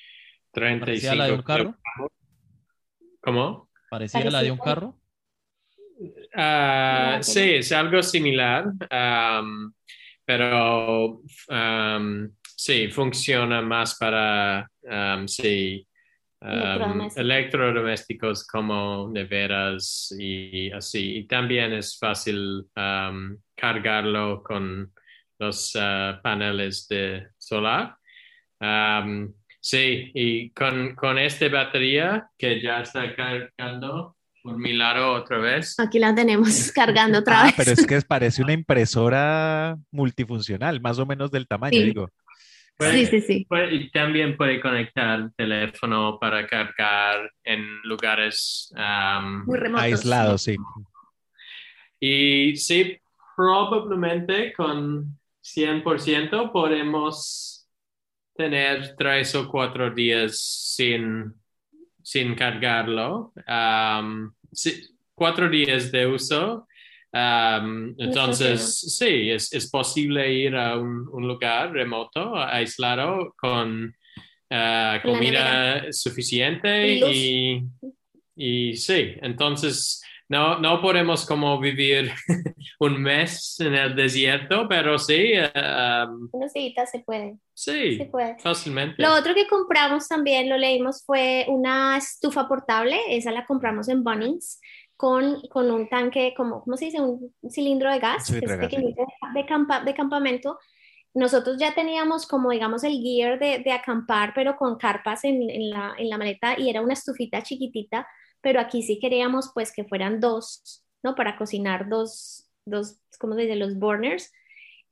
35 0.52 0.86
¿Parecía 0.86 1.14
la 1.14 1.26
de 1.26 1.32
un 1.32 1.42
carro? 1.42 1.74
¿Cómo? 3.20 3.68
¿Parecía 3.90 4.24
la 4.30 4.42
de 4.42 4.50
un 4.52 4.58
carro? 4.58 4.96
Una 6.34 7.22
sí, 7.22 7.54
es 7.54 7.72
algo 7.72 8.02
similar, 8.02 8.66
am, 8.90 9.72
pero 10.24 11.20
am, 11.48 12.30
sí, 12.42 12.88
funciona 12.88 13.60
más 13.60 13.96
para 13.98 14.68
am, 14.88 15.28
sí, 15.28 15.86
Electrodomésticos. 16.44 17.16
electrodomésticos 17.18 18.46
como 18.46 19.10
neveras 19.12 20.12
y 20.18 20.72
así. 20.72 21.18
Y 21.18 21.26
también 21.26 21.72
es 21.72 21.96
fácil 21.96 22.66
cargarlo 23.54 24.42
con 24.42 24.92
los 25.38 25.76
ah, 25.78 26.18
paneles 26.22 26.88
de 26.88 27.28
solar. 27.38 27.96
Sí, 29.60 30.10
y 30.14 30.50
con, 30.50 30.96
con 30.96 31.18
esta 31.18 31.48
batería 31.48 32.28
que 32.36 32.60
ya 32.60 32.80
está 32.80 33.14
cargando 33.14 34.16
por 34.42 34.58
mi 34.58 34.72
lado 34.72 35.12
otra 35.14 35.38
vez. 35.38 35.78
Aquí 35.78 35.98
la 35.98 36.14
tenemos 36.14 36.72
cargando 36.74 37.20
otra 37.20 37.40
Ah, 37.40 37.44
vez. 37.44 37.54
pero 37.56 37.70
es 37.72 37.86
que 37.86 38.00
parece 38.02 38.42
una 38.42 38.52
impresora 38.52 39.76
multifuncional, 39.90 40.80
más 40.80 40.98
o 40.98 41.06
menos 41.06 41.30
del 41.30 41.46
tamaño, 41.46 41.78
Sí. 41.78 41.84
digo. 41.84 42.10
Sí, 42.80 43.06
sí, 43.06 43.20
sí. 43.20 43.46
Puede- 43.48 43.74
y 43.74 43.90
también 43.90 44.36
puede 44.36 44.60
conectar 44.60 45.30
teléfono 45.36 46.18
para 46.20 46.46
cargar 46.48 47.30
en 47.44 47.80
lugares 47.84 48.72
am, 48.76 49.44
Muy 49.46 49.58
remotos. 49.58 49.84
Aislado, 49.84 50.36
sí. 50.38 50.56
y 52.00 52.56
sí, 52.56 52.98
probablemente 53.36 54.52
con 54.52 55.18
100% 55.40 56.50
podemos 56.52 57.68
tener 58.34 58.96
tres 58.96 59.34
o 59.34 59.48
cuatro 59.48 59.90
días 59.94 60.38
sin, 60.74 61.32
sin 62.02 62.34
cargarlo. 62.34 63.32
Sí, 64.52 64.82
cuatro 65.14 65.48
días 65.48 65.90
de 65.92 66.06
uso. 66.06 66.66
Am, 67.14 67.94
entonces, 67.98 68.96
sí, 68.96 69.30
es, 69.30 69.52
es 69.52 69.68
posible 69.70 70.32
ir 70.32 70.56
a 70.56 70.78
un, 70.78 71.08
un 71.12 71.28
lugar 71.28 71.72
remoto, 71.72 72.36
aislado, 72.36 73.34
con 73.36 73.94
la 74.48 75.00
comida 75.02 75.92
suficiente 75.92 76.94
y, 77.10 77.62
y 78.36 78.76
sí, 78.76 79.14
entonces 79.22 80.02
no, 80.32 80.58
no 80.58 80.80
podemos 80.80 81.26
como 81.26 81.60
vivir 81.60 82.10
un 82.80 83.02
mes 83.02 83.60
en 83.60 83.74
el 83.74 83.94
desierto, 83.94 84.66
pero 84.68 84.98
sí, 84.98 85.34
am, 85.54 86.28
Unos 86.32 86.52
días 86.54 86.90
se 86.90 87.00
puede, 87.00 87.36
sí, 87.54 87.98
se 87.98 88.06
puede. 88.06 88.36
fácilmente. 88.38 89.02
Lo 89.02 89.12
otro 89.14 89.34
que 89.34 89.46
compramos 89.46 90.08
también, 90.08 90.48
lo 90.48 90.56
leímos, 90.56 91.02
fue 91.04 91.44
una 91.48 91.98
estufa 91.98 92.48
portable. 92.48 92.98
Esa 93.08 93.30
la 93.30 93.44
compramos 93.44 93.88
en 93.88 94.02
Bunnings 94.02 94.58
con, 94.96 95.40
con 95.50 95.70
un 95.70 95.88
tanque, 95.88 96.32
como, 96.36 96.62
¿cómo 96.64 96.76
se 96.78 96.86
dice? 96.86 97.00
Un 97.00 97.32
cilindro 97.50 97.90
de 97.92 97.98
gas, 97.98 98.30
Un 98.30 98.40
que 98.40 98.46
es 98.46 98.52
sí. 98.52 98.58
pequeñito 98.58 99.02
de, 99.34 99.46
campa- 99.46 99.84
de 99.84 99.94
campamento. 99.94 100.58
Nosotros 101.14 101.58
ya 101.58 101.74
teníamos 101.74 102.26
como, 102.26 102.50
digamos, 102.52 102.84
el 102.84 102.94
gear 103.02 103.38
de, 103.38 103.58
de 103.58 103.72
acampar, 103.72 104.32
pero 104.34 104.56
con 104.56 104.78
carpas 104.78 105.24
en, 105.24 105.50
en 105.50 105.68
la, 105.68 105.92
en 105.98 106.08
la 106.08 106.16
maleta 106.16 106.58
y 106.58 106.70
era 106.70 106.80
una 106.80 106.94
estufita 106.94 107.42
chiquitita, 107.42 108.08
pero 108.42 108.60
aquí 108.60 108.82
sí 108.82 109.00
queríamos 109.00 109.52
pues 109.54 109.72
que 109.72 109.84
fueran 109.84 110.20
dos, 110.20 110.84
¿no? 111.04 111.14
Para 111.16 111.36
cocinar 111.38 111.88
dos, 111.88 112.50
dos 112.66 112.98
¿cómo 113.20 113.34
se 113.36 113.42
dice? 113.42 113.56
Los 113.56 113.78
burners. 113.78 114.32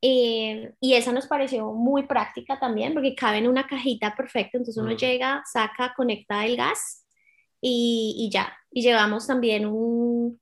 Eh, 0.02 0.74
y 0.80 0.94
esa 0.94 1.12
nos 1.12 1.26
pareció 1.28 1.72
muy 1.74 2.04
práctica 2.06 2.58
también 2.60 2.94
porque 2.94 3.14
cabe 3.16 3.38
en 3.38 3.48
una 3.48 3.66
cajita 3.68 4.14
perfecta, 4.16 4.58
entonces 4.58 4.78
uno 4.82 4.92
Mm. 4.92 4.96
llega, 4.96 5.42
saca, 5.52 5.94
conecta 5.96 6.46
el 6.46 6.56
gas 6.56 7.06
y, 7.60 8.14
y 8.18 8.30
ya. 8.32 8.52
Y 8.72 8.82
llevamos 8.82 9.26
también 9.26 9.66
un, 9.66 10.40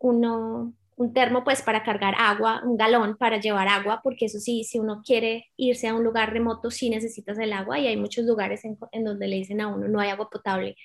uno, 0.00 0.74
un 0.96 1.12
termo 1.14 1.44
pues 1.44 1.62
para 1.62 1.82
cargar 1.84 2.14
agua, 2.18 2.62
un 2.64 2.76
galón 2.76 3.16
para 3.18 3.38
llevar 3.40 3.68
agua, 3.68 4.00
porque 4.02 4.26
eso 4.26 4.40
sí, 4.40 4.64
si 4.64 4.78
uno 4.78 5.02
quiere 5.04 5.46
irse 5.56 5.88
a 5.88 5.94
un 5.94 6.04
lugar 6.04 6.32
remoto, 6.32 6.70
sí 6.70 6.90
necesitas 6.90 7.38
el 7.38 7.52
agua 7.52 7.78
y 7.78 7.86
hay 7.88 7.96
muchos 7.96 8.24
lugares 8.26 8.64
en, 8.64 8.78
en 8.92 9.04
donde 9.04 9.28
le 9.28 9.36
dicen 9.36 9.60
a 9.60 9.68
uno 9.68 9.88
no 9.88 10.00
hay 10.00 10.10
agua 10.10 10.30
potable. 10.30 10.76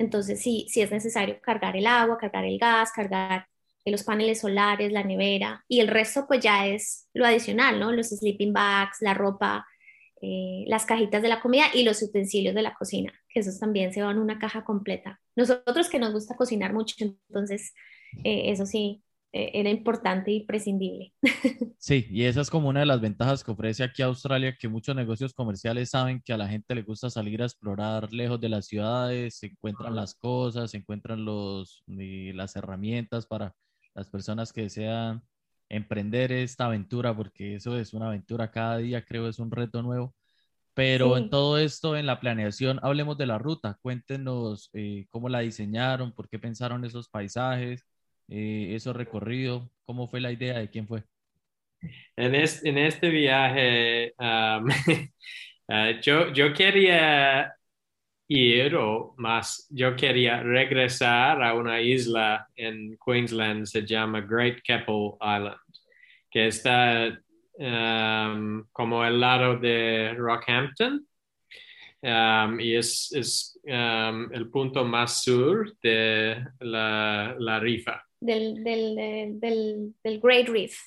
Entonces 0.00 0.40
sí, 0.40 0.66
sí 0.68 0.80
es 0.80 0.90
necesario 0.90 1.40
cargar 1.42 1.76
el 1.76 1.86
agua, 1.86 2.18
cargar 2.18 2.44
el 2.44 2.58
gas, 2.58 2.90
cargar 2.90 3.46
los 3.84 4.04
paneles 4.04 4.40
solares, 4.40 4.92
la 4.92 5.02
nevera 5.02 5.64
y 5.68 5.80
el 5.80 5.88
resto 5.88 6.26
pues 6.28 6.40
ya 6.40 6.66
es 6.66 7.08
lo 7.12 7.26
adicional, 7.26 7.80
¿no? 7.80 7.92
Los 7.92 8.10
sleeping 8.10 8.52
bags, 8.52 8.98
la 9.00 9.14
ropa 9.14 9.66
eh, 10.22 10.64
las 10.66 10.84
cajitas 10.84 11.22
de 11.22 11.28
la 11.28 11.40
comida 11.40 11.64
y 11.72 11.82
los 11.82 12.02
utensilios 12.02 12.54
de 12.54 12.60
la 12.60 12.74
cocina, 12.74 13.10
que 13.30 13.40
esos 13.40 13.58
también 13.58 13.94
se 13.94 14.02
van 14.02 14.18
una 14.18 14.38
caja 14.38 14.64
completa. 14.64 15.18
Nosotros 15.34 15.88
que 15.88 15.98
nos 15.98 16.12
gusta 16.12 16.36
cocinar 16.36 16.74
mucho, 16.74 16.94
entonces 16.98 17.72
eh, 18.22 18.50
eso 18.50 18.66
sí, 18.66 19.02
era 19.32 19.70
importante 19.70 20.30
y 20.30 20.44
prescindible. 20.44 21.14
Sí, 21.82 22.06
y 22.10 22.24
esa 22.24 22.42
es 22.42 22.50
como 22.50 22.68
una 22.68 22.80
de 22.80 22.86
las 22.86 23.00
ventajas 23.00 23.42
que 23.42 23.52
ofrece 23.52 23.82
aquí 23.82 24.02
Australia, 24.02 24.54
que 24.58 24.68
muchos 24.68 24.94
negocios 24.94 25.32
comerciales 25.32 25.88
saben 25.88 26.20
que 26.20 26.34
a 26.34 26.36
la 26.36 26.46
gente 26.46 26.74
le 26.74 26.82
gusta 26.82 27.08
salir 27.08 27.40
a 27.40 27.46
explorar 27.46 28.12
lejos 28.12 28.38
de 28.38 28.50
las 28.50 28.66
ciudades, 28.66 29.38
se 29.38 29.46
encuentran 29.46 29.96
las 29.96 30.14
cosas, 30.14 30.72
se 30.72 30.76
encuentran 30.76 31.24
los, 31.24 31.82
las 31.86 32.54
herramientas 32.54 33.26
para 33.26 33.56
las 33.94 34.10
personas 34.10 34.52
que 34.52 34.62
desean 34.62 35.22
emprender 35.70 36.32
esta 36.32 36.66
aventura, 36.66 37.16
porque 37.16 37.54
eso 37.54 37.78
es 37.78 37.94
una 37.94 38.08
aventura 38.08 38.50
cada 38.50 38.76
día, 38.76 39.04
creo 39.04 39.26
es 39.26 39.38
un 39.38 39.50
reto 39.50 39.82
nuevo. 39.82 40.14
Pero 40.74 41.16
en 41.16 41.30
todo 41.30 41.58
esto, 41.58 41.96
en 41.96 42.06
la 42.06 42.20
planeación, 42.20 42.78
hablemos 42.82 43.18
de 43.18 43.26
la 43.26 43.38
ruta. 43.38 43.78
Cuéntenos 43.82 44.70
eh, 44.72 45.06
cómo 45.10 45.28
la 45.28 45.40
diseñaron, 45.40 46.12
por 46.12 46.28
qué 46.28 46.38
pensaron 46.38 46.84
esos 46.84 47.08
paisajes, 47.08 47.86
eh, 48.30 48.74
esos 48.74 48.96
cómo 49.84 50.06
fue 50.06 50.20
la 50.20 50.30
idea, 50.32 50.58
de 50.58 50.70
quién 50.70 50.86
fue. 50.86 51.02
En, 52.16 52.34
este 52.34 53.08
viaje, 53.08 54.14
uh, 54.18 54.66
yo, 56.02 56.32
yo 56.32 56.52
quería 56.52 57.54
ir 58.28 58.76
o 58.76 59.14
más, 59.16 59.66
yo 59.70 59.96
quería 59.96 60.42
regresar 60.42 61.42
a 61.42 61.54
una 61.54 61.80
isla 61.80 62.46
en 62.54 62.96
Queensland, 63.04 63.66
se 63.66 63.84
llama 63.84 64.20
Great 64.20 64.60
Keppel 64.62 65.14
Island, 65.20 65.56
que 66.30 66.46
está 66.46 67.18
um, 67.54 68.64
como 68.70 69.02
al 69.02 69.18
lado 69.18 69.58
de 69.58 70.14
Rockhampton. 70.16 71.04
Y 72.02 72.74
es, 72.76 73.12
es 73.12 73.60
um, 73.64 74.32
el 74.32 74.48
punto 74.50 74.84
más 74.84 75.22
sur 75.22 75.76
de 75.82 76.46
la, 76.60 77.34
la 77.38 77.58
rifa. 77.58 78.09
Del, 78.20 78.62
del, 78.62 79.40
del, 79.40 79.94
del, 80.02 80.20
Great 80.20 80.48
Reef. 80.48 80.78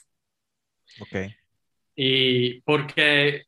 Ok. 1.00 1.32
Y 1.96 2.62
porque 2.62 3.46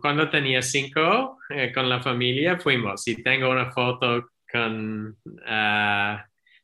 cuando 0.00 0.30
tenía 0.30 0.62
cinco, 0.62 1.38
eh, 1.50 1.72
con 1.72 1.88
la 1.88 2.00
familia 2.00 2.58
fuimos 2.58 3.06
y 3.08 3.22
tengo 3.22 3.50
una 3.50 3.72
foto 3.72 4.28
con 4.50 5.16
uh, 5.24 6.16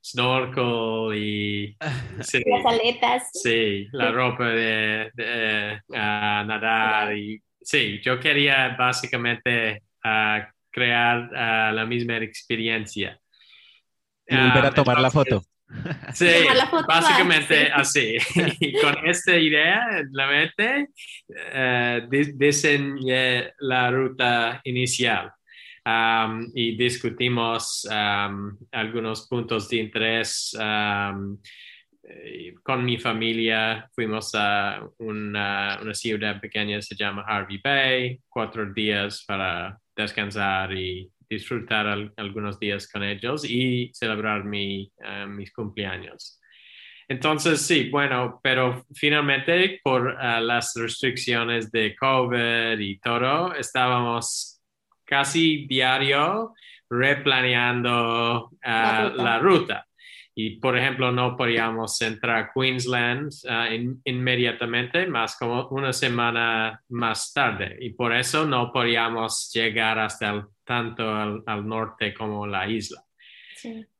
snorkel 0.02 1.16
y 1.16 1.76
las 1.80 2.66
aletas. 2.66 3.30
Sí, 3.32 3.88
la 3.92 4.10
ropa 4.10 4.48
de, 4.48 5.10
ah, 5.94 6.44
nadar 6.46 7.16
y 7.16 7.42
sí, 7.60 8.00
yo 8.02 8.18
quería 8.18 8.76
básicamente 8.78 9.82
ah, 10.04 10.48
crear 10.70 11.72
la 11.72 11.86
misma 11.86 12.16
experiencia. 12.18 13.18
Y 14.26 14.36
volver 14.36 14.66
a 14.66 14.70
tomar 14.74 15.00
la 15.00 15.10
foto. 15.10 15.42
Sí, 16.14 16.26
básicamente 16.86 17.70
así. 17.72 18.16
Y 18.60 18.72
con 18.80 19.06
esta 19.06 19.36
idea 19.36 19.98
en 19.98 20.08
la 20.12 20.26
mente, 20.26 20.88
eh, 21.28 22.06
diseñé 22.34 23.52
la 23.60 23.90
ruta 23.90 24.60
inicial 24.64 25.30
y 26.54 26.76
discutimos 26.76 27.88
algunos 28.70 29.26
puntos 29.28 29.68
de 29.68 29.76
interés. 29.78 30.56
con 32.62 32.84
mi 32.84 32.98
familia 32.98 33.88
fuimos 33.94 34.32
a 34.34 34.80
una, 34.98 35.78
una 35.82 35.94
ciudad 35.94 36.40
pequeña, 36.40 36.80
se 36.80 36.94
llama 36.94 37.24
Harvey 37.26 37.60
Bay, 37.62 38.20
cuatro 38.28 38.72
días 38.72 39.24
para 39.26 39.76
descansar 39.96 40.72
y 40.72 41.11
disfrutar 41.34 41.86
algunos 42.16 42.58
días 42.58 42.86
con 42.88 43.02
ellos 43.02 43.44
y 43.44 43.90
celebrar 43.94 44.44
mi, 44.44 44.92
eh, 45.04 45.26
mis 45.26 45.52
cumpleaños. 45.52 46.38
Entonces, 47.08 47.60
sí, 47.62 47.90
bueno, 47.90 48.40
pero 48.42 48.84
finalmente 48.94 49.80
por 49.82 50.16
eh, 50.20 50.40
las 50.40 50.72
restricciones 50.76 51.70
de 51.70 51.96
COVID 51.96 52.78
y 52.78 52.98
todo, 52.98 53.54
estábamos 53.54 54.60
casi 55.04 55.66
diario 55.66 56.54
replaneando 56.88 58.50
eh, 58.62 59.12
la 59.16 59.38
ruta 59.38 59.86
y 60.34 60.56
por 60.56 60.78
ejemplo 60.78 61.12
no 61.12 61.36
podíamos 61.36 62.00
entrar 62.00 62.36
a 62.36 62.52
Queensland 62.54 63.30
uh, 63.44 63.98
inmediatamente, 64.04 65.06
más 65.06 65.36
como 65.36 65.68
una 65.68 65.92
semana 65.92 66.82
más 66.88 67.32
tarde 67.32 67.76
y 67.80 67.90
por 67.90 68.14
eso 68.14 68.46
no 68.46 68.72
podíamos 68.72 69.50
llegar 69.52 69.98
hasta 69.98 70.30
el, 70.30 70.44
tanto 70.64 71.14
al, 71.14 71.66
norte 71.66 72.14
como 72.14 72.46
la 72.46 72.68
isla. 72.68 73.02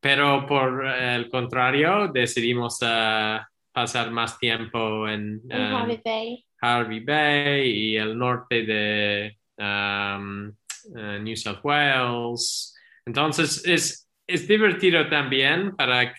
Pero 0.01 0.45
por 0.47 0.87
el 0.87 1.31
contrario, 1.31 2.09
decidimos 2.09 2.81
uh, 2.83 3.39
pasar 3.71 4.11
más 4.11 4.39
tiempo 4.39 5.09
en, 5.09 5.41
Harvey 5.51 6.01
Bay. 6.05 6.45
Harvey 6.61 7.01
Bay 7.01 7.71
y 7.71 7.97
el 7.97 8.19
norte 8.19 8.65
de 8.65 9.39
um, 9.59 10.49
uh, 10.49 11.19
New 11.21 11.37
South 11.37 11.61
Wales. 11.63 12.75
Entonces 13.07 13.63
es, 13.67 14.09
es 14.27 14.49
divertido 14.49 15.09
también 15.09 15.77
para 15.77 16.15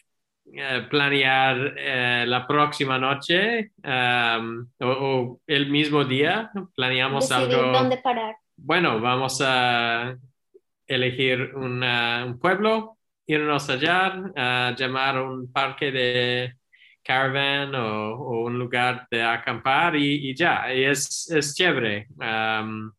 eh, 0.55 0.85
planear 0.87 1.73
eh, 1.77 2.25
la 2.27 2.45
próxima 2.45 2.99
noche 2.99 3.71
um, 3.83 4.67
o, 4.79 5.39
el 5.47 5.71
mismo 5.71 6.05
día, 6.05 6.51
planeamos 6.75 7.31
algo. 7.31 7.71
¿Dónde 7.71 7.97
parar? 7.97 8.35
Bueno, 8.55 9.01
vamos 9.01 9.41
a 9.43 10.15
elegir 10.85 11.55
un 11.55 12.37
pueblo, 12.39 12.97
irnos 13.25 13.67
allá, 13.69 14.13
a 14.35 14.75
llamar 14.77 15.19
un 15.19 15.51
parque 15.51 15.91
de 15.91 16.53
caravan 17.01 17.73
o, 17.73 18.43
un 18.43 18.59
lugar 18.59 19.07
de 19.09 19.23
acampar 19.23 19.95
y, 19.95 20.35
ya, 20.35 20.71
es, 20.71 21.31
es 21.31 21.55
chévere 21.55 22.07
um, 22.17 22.91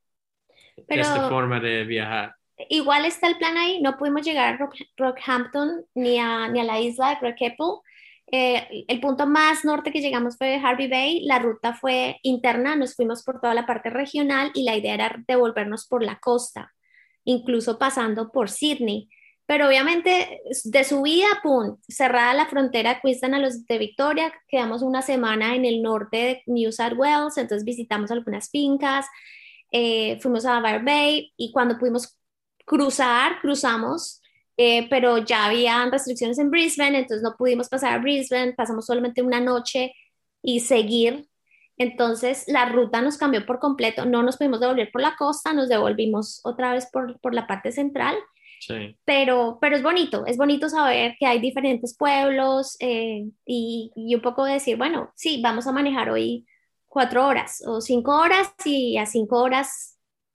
esta 0.89 1.29
forma 1.29 1.61
de 1.61 1.85
viajar 1.85 2.35
igual 2.69 3.05
está 3.05 3.27
el 3.29 3.39
plan 3.39 3.57
ahí, 3.57 3.81
no 3.81 3.97
pudimos 3.97 4.23
llegar 4.23 4.55
a 4.55 4.71
Rockhampton 4.97 5.85
ni 5.95 6.19
a, 6.19 6.49
ni 6.49 6.61
a 6.61 6.65
la 6.65 6.81
isla 6.81 7.11
de 7.11 7.17
Great 7.21 7.57
Eh, 8.27 8.85
el 8.89 9.01
punto 9.01 9.27
más 9.27 9.65
norte 9.65 9.93
que 9.93 10.01
llegamos 10.01 10.37
fue 10.37 10.57
Harvey 10.57 10.89
Bay, 10.89 11.25
la 11.25 11.39
ruta 11.39 11.75
fue 11.75 12.19
interna, 12.23 12.75
nos 12.77 12.95
fuimos 12.95 13.23
por 13.23 13.41
toda 13.41 13.55
la 13.55 13.67
parte 13.67 13.91
regional 13.91 14.51
y 14.55 14.65
la 14.65 14.77
idea 14.77 14.95
era 14.95 15.17
devolvernos 15.29 15.87
por 15.87 16.03
la 16.03 16.19
costa, 16.19 16.73
incluso 17.25 17.79
pasando 17.79 18.31
por 18.33 18.51
Sydney. 18.51 19.09
Pero 19.47 19.69
obviamente 19.69 20.41
de 20.65 20.85
subida, 20.85 21.27
pum, 21.43 21.77
cerrada 21.87 22.33
la 22.33 22.47
frontera 22.47 23.01
Queensland 23.01 23.35
a 23.35 23.39
los 23.39 23.67
de 23.67 23.79
Victoria, 23.79 24.33
quedamos 24.49 24.83
una 24.83 25.03
semana 25.03 25.55
en 25.55 25.67
el 25.67 25.83
norte 25.83 26.17
de 26.17 26.43
New 26.47 26.73
South 26.73 26.95
Wales, 26.97 27.37
entonces 27.37 27.65
visitamos 27.65 28.11
algunas 28.11 28.49
fincas, 28.51 29.07
eh, 29.71 30.19
fuimos 30.21 30.47
a 30.47 30.61
Bar 30.61 30.85
Bay 30.85 31.33
y 31.37 31.53
cuando 31.53 31.79
pudimos 31.79 32.17
cruzar, 32.65 33.41
cruzamos, 33.41 34.21
eh, 34.57 34.89
pero 34.89 35.19
ya 35.19 35.47
habían 35.47 35.91
restricciones 35.91 36.39
en 36.39 36.51
Brisbane, 36.51 36.99
entonces 36.99 37.23
no 37.23 37.37
pudimos 37.37 37.69
pasar 37.69 37.93
a 37.93 37.99
Brisbane, 37.99 38.53
pasamos 38.53 38.87
solamente 38.87 39.23
una 39.23 39.41
noche 39.41 39.93
y 40.43 40.61
seguir. 40.61 41.29
Entonces 41.77 42.45
la 42.47 42.67
ruta 42.67 43.01
nos 43.01 43.19
cambió 43.19 43.45
por 43.45 43.59
completo, 43.59 44.05
no 44.05 44.23
nos 44.23 44.37
pudimos 44.37 44.61
devolver 44.61 44.91
por 44.93 45.03
la 45.03 45.17
costa, 45.17 45.53
nos 45.53 45.69
devolvimos 45.69 46.41
otra 46.45 46.73
vez 46.73 46.87
por, 46.93 47.19
por 47.21 47.35
la 47.35 47.47
parte 47.47 47.73
central. 47.73 48.17
Sí. 48.61 48.97
Pero, 49.05 49.59
pero 49.61 49.77
es 49.77 49.83
bonito, 49.83 50.25
es 50.25 50.37
bonito 50.37 50.69
saber 50.69 51.17
que 51.19 51.27
hay 51.27 51.41
diferentes 51.41 51.97
pueblos 51.97 52.77
eh, 52.81 53.27
y, 53.45 53.91
y 53.95 54.15
un 54.15 54.23
poco 54.23 54.45
decir, 54.45 54.77
bueno, 54.77 55.13
sí, 55.17 55.41
vamos 55.43 55.67
a 55.67 55.73
manejar 55.73 56.11
hoy 56.11 56.47
cuatro 56.87 57.27
horas 57.27 57.63
o 57.67 57.81
cinco 57.81 58.17
horas 58.17 58.55
y 58.65 58.97
a 58.97 59.05
cinco 59.05 59.43
horas 59.43 59.94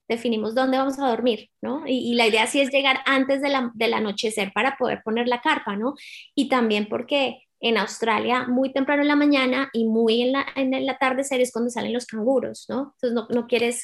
definimos 0.09 0.55
dónde 0.55 0.77
vamos 0.77 0.99
a 0.99 1.07
dormir, 1.07 1.49
¿no? 1.61 1.83
Y, 1.85 2.15
la 2.15 2.27
idea 2.27 2.47
sí 2.47 2.59
es 2.59 2.71
llegar 2.71 2.97
antes 3.05 3.41
de 3.41 3.49
la, 3.49 3.71
del 3.75 3.93
anochecer 3.93 4.51
para 4.53 4.75
poder 4.75 5.01
poner 5.03 5.27
la 5.27 5.39
carpa, 5.39 5.77
¿no? 5.77 5.93
Y 6.35 6.49
también 6.49 6.87
porque 6.89 7.43
en 7.61 7.77
Australia 7.77 8.47
muy 8.47 8.73
temprano 8.73 9.03
en 9.03 9.07
la 9.07 9.15
mañana 9.15 9.69
y 9.71 9.85
muy 9.85 10.21
en, 10.23 10.31
la, 10.31 10.45
en 10.55 10.73
el 10.73 10.89
atardecer 10.89 11.39
es 11.39 11.51
cuando 11.51 11.69
salen 11.69 11.93
los 11.93 12.07
canguros, 12.07 12.65
¿no? 12.67 12.95
Entonces 12.95 13.13
no, 13.13 13.27
no 13.29 13.47
quieres 13.47 13.83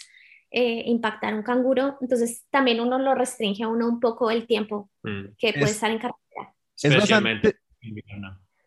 eh, 0.50 0.84
impactar 0.88 1.36
un 1.36 1.44
canguro, 1.44 1.98
entonces 2.02 2.46
también 2.50 2.80
uno 2.80 2.98
lo 2.98 3.14
restringe 3.14 3.64
a 3.64 3.68
uno 3.68 3.88
un 3.88 4.00
poco 4.00 4.32
el 4.32 4.48
tiempo 4.48 4.90
mm. 5.04 5.36
que 5.38 5.54
puede 5.54 5.72
estar 5.72 5.92
en 5.92 6.00
carretera. 6.00 6.56
Es 6.82 6.96
bastante, 6.98 7.56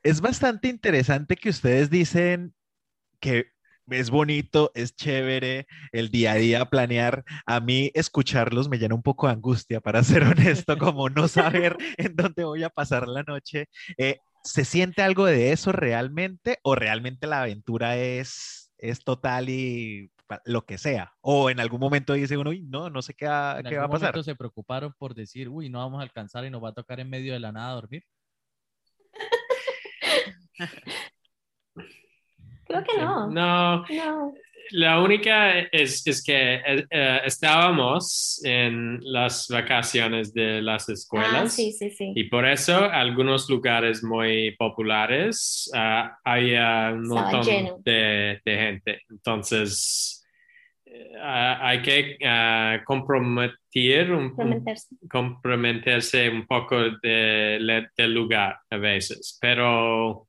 es 0.05 0.21
bastante 0.21 0.68
interesante 0.68 1.35
que 1.35 1.49
ustedes 1.49 1.90
dicen 1.90 2.55
que 3.21 3.53
es 3.90 4.11
bonito, 4.11 4.70
es 4.74 4.94
chévere 4.94 5.66
el 5.92 6.11
día 6.11 6.33
a 6.33 6.37
día 6.37 6.64
planear. 6.66 7.24
A 7.46 7.61
mí 7.61 7.90
escucharlos 7.94 8.68
me 8.68 8.79
llena 8.79 8.94
un 8.94 9.03
poco 9.03 9.27
de 9.27 9.33
angustia, 9.35 9.81
para 9.81 10.03
ser 10.03 10.22
honesto, 10.66 10.79
como 10.79 11.09
no 11.09 11.29
saber 11.29 11.77
en 11.98 12.16
dónde 12.16 12.44
voy 12.44 12.62
a 12.62 12.70
pasar 12.70 13.09
la 13.09 13.22
noche. 13.22 13.66
Eh, 13.96 14.18
¿Se 14.44 14.64
siente 14.64 15.03
algo 15.03 15.27
de 15.27 15.53
eso 15.53 15.72
realmente 15.72 16.59
o 16.62 16.74
realmente 16.74 17.27
la 17.27 17.42
aventura 17.42 17.96
es, 17.96 18.70
es 18.79 19.05
total 19.05 19.48
y 19.51 20.11
lo 20.44 20.64
que 20.66 20.77
sea. 20.79 21.12
O 21.20 21.48
en 21.51 21.59
algún 21.59 21.81
momento 21.81 22.12
dice 22.12 22.37
uno, 22.37 22.51
"Uy, 22.51 22.62
no, 22.62 22.90
no 22.90 23.01
sé 23.03 23.14
qué, 23.14 23.27
va- 23.27 23.59
En 23.61 23.66
qué 23.66 23.79
va 23.79 23.85
a 23.87 23.88
pasar. 23.88 24.09
momento 24.11 24.22
se 24.22 24.35
preocuparon 24.37 24.92
por 24.98 25.14
decir, 25.14 25.48
uy, 25.48 25.70
no 25.70 25.79
vamos 25.79 26.01
a 26.01 26.03
alcanzar 26.03 26.44
y 26.44 26.51
nos 26.51 26.62
va 26.62 26.68
a 26.70 26.74
tocar 26.74 27.01
en 27.01 27.09
medio 27.11 27.33
de 27.33 27.40
la 27.40 27.51
nada 27.53 27.72
dormir. 27.74 28.05
Creo 32.68 32.85
que 32.85 32.98
no. 33.00 33.31
No, 33.31 33.85
No. 33.88 34.35
la 34.72 35.00
única 35.00 35.59
es, 35.61 36.07
es 36.07 36.22
que 36.22 36.57
eh, 36.57 36.85
eh, 36.90 37.20
estábamos 37.24 38.40
en 38.44 39.00
las 39.02 39.48
vacaciones 39.48 40.33
de 40.35 40.61
las 40.61 40.88
escuelas. 40.90 41.33
Ah, 41.35 41.48
sí, 41.48 41.72
sí, 41.72 41.90
sí. 41.90 42.12
Y 42.14 42.24
por 42.24 42.46
eso 42.46 42.85
algunos 42.85 43.48
lugares 43.48 44.04
muy 44.04 44.54
populares 44.59 45.70
ah, 45.74 46.18
había 46.22 46.90
un 46.92 47.09
montón 47.09 47.46
de, 47.83 48.40
de 48.44 48.57
gente. 48.59 49.00
Entonces 49.11 50.26
eh, 50.85 51.12
ah, 51.20 51.59
hay 51.62 51.81
que 51.83 52.18
comprometer 52.85 54.11
un, 54.12 54.24
un- 54.24 54.31
Comprometerse. 54.31 54.96
comprometerse 55.11 56.28
un 56.31 56.46
poco 56.46 56.76
de- 57.02 57.87
del 57.96 58.12
lugar 58.14 58.59
a 58.70 58.76
veces. 58.76 59.38
Pero 59.40 60.28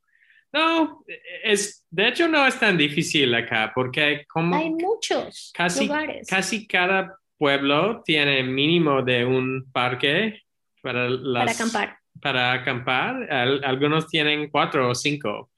no, 0.52 1.04
es, 1.44 1.86
de 1.90 2.08
hecho 2.08 2.28
no 2.28 2.46
es 2.48 2.60
tan 2.60 2.78
difícil 2.78 3.34
acá 3.36 3.72
porque 3.74 4.26
como 4.28 4.56
Hay 4.56 4.70
muchos 4.72 5.52
casi, 5.56 5.86
lugares. 5.88 6.28
casi 6.28 6.66
cada 6.68 7.16
pueblo 7.38 8.02
tiene 8.04 8.44
mínimo 8.44 9.02
de 9.02 9.26
un 9.26 9.70
parque 9.72 10.42
para, 10.82 11.10
las, 11.10 11.44
para 11.46 11.52
acampar. 11.52 11.98
para 12.22 12.54
acampar. 12.54 13.32
Al- 13.32 13.64
algunos 13.64 14.08
tienen 14.08 14.50
cuatro 14.50 14.90
o 14.90 14.96
cinco. 14.96 15.52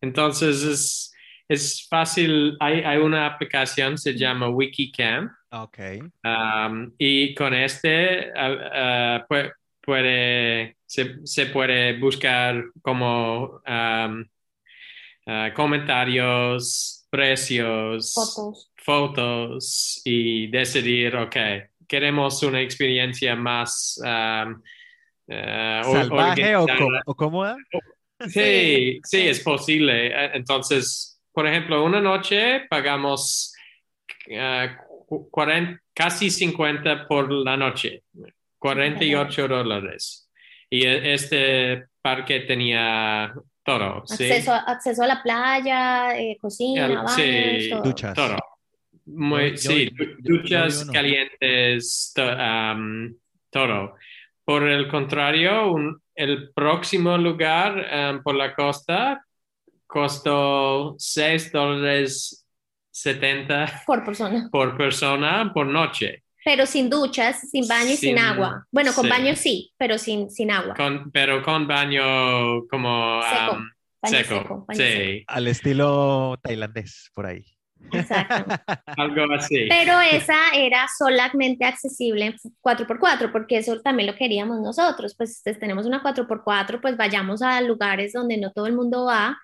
Entonces 0.00 0.62
es, 0.62 1.12
es 1.48 1.86
fácil. 1.88 2.56
Hay, 2.60 2.80
hay 2.82 2.98
una 2.98 3.26
aplicación, 3.26 3.98
se 3.98 4.14
llama 4.16 4.48
Wikicamp. 4.48 5.30
Ok. 5.50 5.78
um, 6.24 6.92
y 6.98 7.34
con 7.34 7.54
este 7.54 8.32
pue- 9.28 9.52
puede, 9.80 10.76
se, 10.86 11.24
se 11.26 11.46
puede 11.46 11.98
buscar 11.98 12.62
como 12.82 13.60
um, 13.66 14.24
ah, 15.28 15.52
comentarios, 15.54 17.06
precios, 17.10 18.12
Fotos. 18.14 18.70
fotos 18.76 20.02
y 20.04 20.48
decidir, 20.48 21.14
ok, 21.16 21.36
queremos 21.86 22.42
una 22.42 22.60
experiencia 22.60 23.36
más 23.36 23.98
um, 24.02 24.60
or- 25.28 25.84
¿Salvaje 25.84 26.56
o, 26.56 26.66
o 27.06 27.14
cómoda? 27.14 27.56
Sí, 28.28 28.98
sí, 29.04 29.28
es 29.28 29.40
posible. 29.40 30.08
Eh, 30.08 30.30
Entonces, 30.34 31.20
por 31.32 31.46
ejemplo, 31.46 31.84
una 31.84 32.00
noche 32.00 32.66
pagamos 32.68 33.52
40 35.30 35.80
casi 35.94 36.30
50 36.30 37.06
por 37.08 37.30
la 37.32 37.56
noche, 37.56 38.02
48 38.58 39.48
dólares. 39.48 40.28
Y 40.70 40.84
e- 40.84 41.14
este 41.14 41.84
parque 42.02 42.40
tenía 42.40 43.32
todo, 43.72 44.06
¿sí? 44.06 44.24
Acceso, 44.24 44.52
a, 44.52 44.58
acceso 44.60 45.02
a 45.02 45.06
la 45.06 45.22
playa, 45.22 46.18
eh, 46.18 46.38
cocina, 46.40 46.86
El- 46.86 46.96
baños, 46.96 47.12
sí, 47.14 47.68
todo. 47.70 47.82
Duchas. 47.82 48.14
Todo. 48.14 48.36
Muy, 49.06 49.50
Yo- 49.50 49.54
yo- 49.56 49.56
sí, 49.70 49.90
yo- 49.94 50.04
du- 50.04 50.10
yo- 50.10 50.18
yo 50.22 50.36
duchas 50.42 50.90
calientes, 50.92 52.12
to- 52.14 53.16
todo. 53.50 53.94
Por 54.44 54.62
el 54.68 54.88
contrario, 54.88 55.70
un- 55.72 56.00
el 56.14 56.50
próximo 56.54 57.16
lugar 57.18 57.84
am, 57.92 58.22
por 58.22 58.34
la 58.34 58.54
costa 58.54 59.24
costó 59.86 60.94
6 60.98 61.50
dólares 61.52 62.46
70 62.90 63.82
Por 63.86 64.04
persona. 64.04 64.48
por 64.50 64.76
persona 64.76 65.50
por 65.54 65.66
noche. 65.66 66.24
Pero 66.48 66.64
sin 66.64 66.88
duchas, 66.88 67.40
sin 67.50 67.68
baño 67.68 67.90
y 67.90 67.96
sin, 67.96 68.16
Sin- 68.16 68.18
agua. 68.18 68.66
Bueno, 68.72 68.94
con 68.94 69.04
sí. 69.04 69.10
baño 69.10 69.36
sí, 69.36 69.74
pero 69.76 69.98
sin, 69.98 70.30
sin 70.30 70.50
agua. 70.50 70.72
Con, 70.74 71.10
pero 71.10 71.42
con 71.42 71.66
baño 71.68 72.66
como 72.70 73.20
Seco, 73.20 73.52
am, 73.52 73.70
baño 74.00 74.16
seco. 74.16 74.38
seco, 74.38 74.64
baño 74.66 74.80
sí, 74.80 75.24
Al 75.26 75.46
estilo 75.46 76.38
tailandés, 76.42 77.10
por 77.12 77.26
ahí. 77.26 77.44
Exacto. 77.92 78.46
algo 78.96 79.34
así. 79.34 79.66
Pero 79.68 80.00
esa 80.00 80.38
era 80.54 80.86
solamente 80.96 81.66
accesible 81.66 82.24
en 82.24 82.36
4x4, 82.62 83.30
porque 83.30 83.58
eso 83.58 83.78
también 83.82 84.06
lo 84.06 84.16
queríamos 84.16 84.58
nosotros. 84.62 85.14
Pues, 85.18 85.42
pues, 85.44 85.58
tenemos 85.60 85.84
una 85.84 86.02
4x4, 86.02 86.80
pues 86.80 86.96
vayamos 86.96 87.42
a 87.42 87.60
lugares 87.60 88.14
donde 88.14 88.38
no 88.38 88.52
todo 88.52 88.66
el 88.68 88.72
mundo 88.74 89.04
va. 89.04 89.38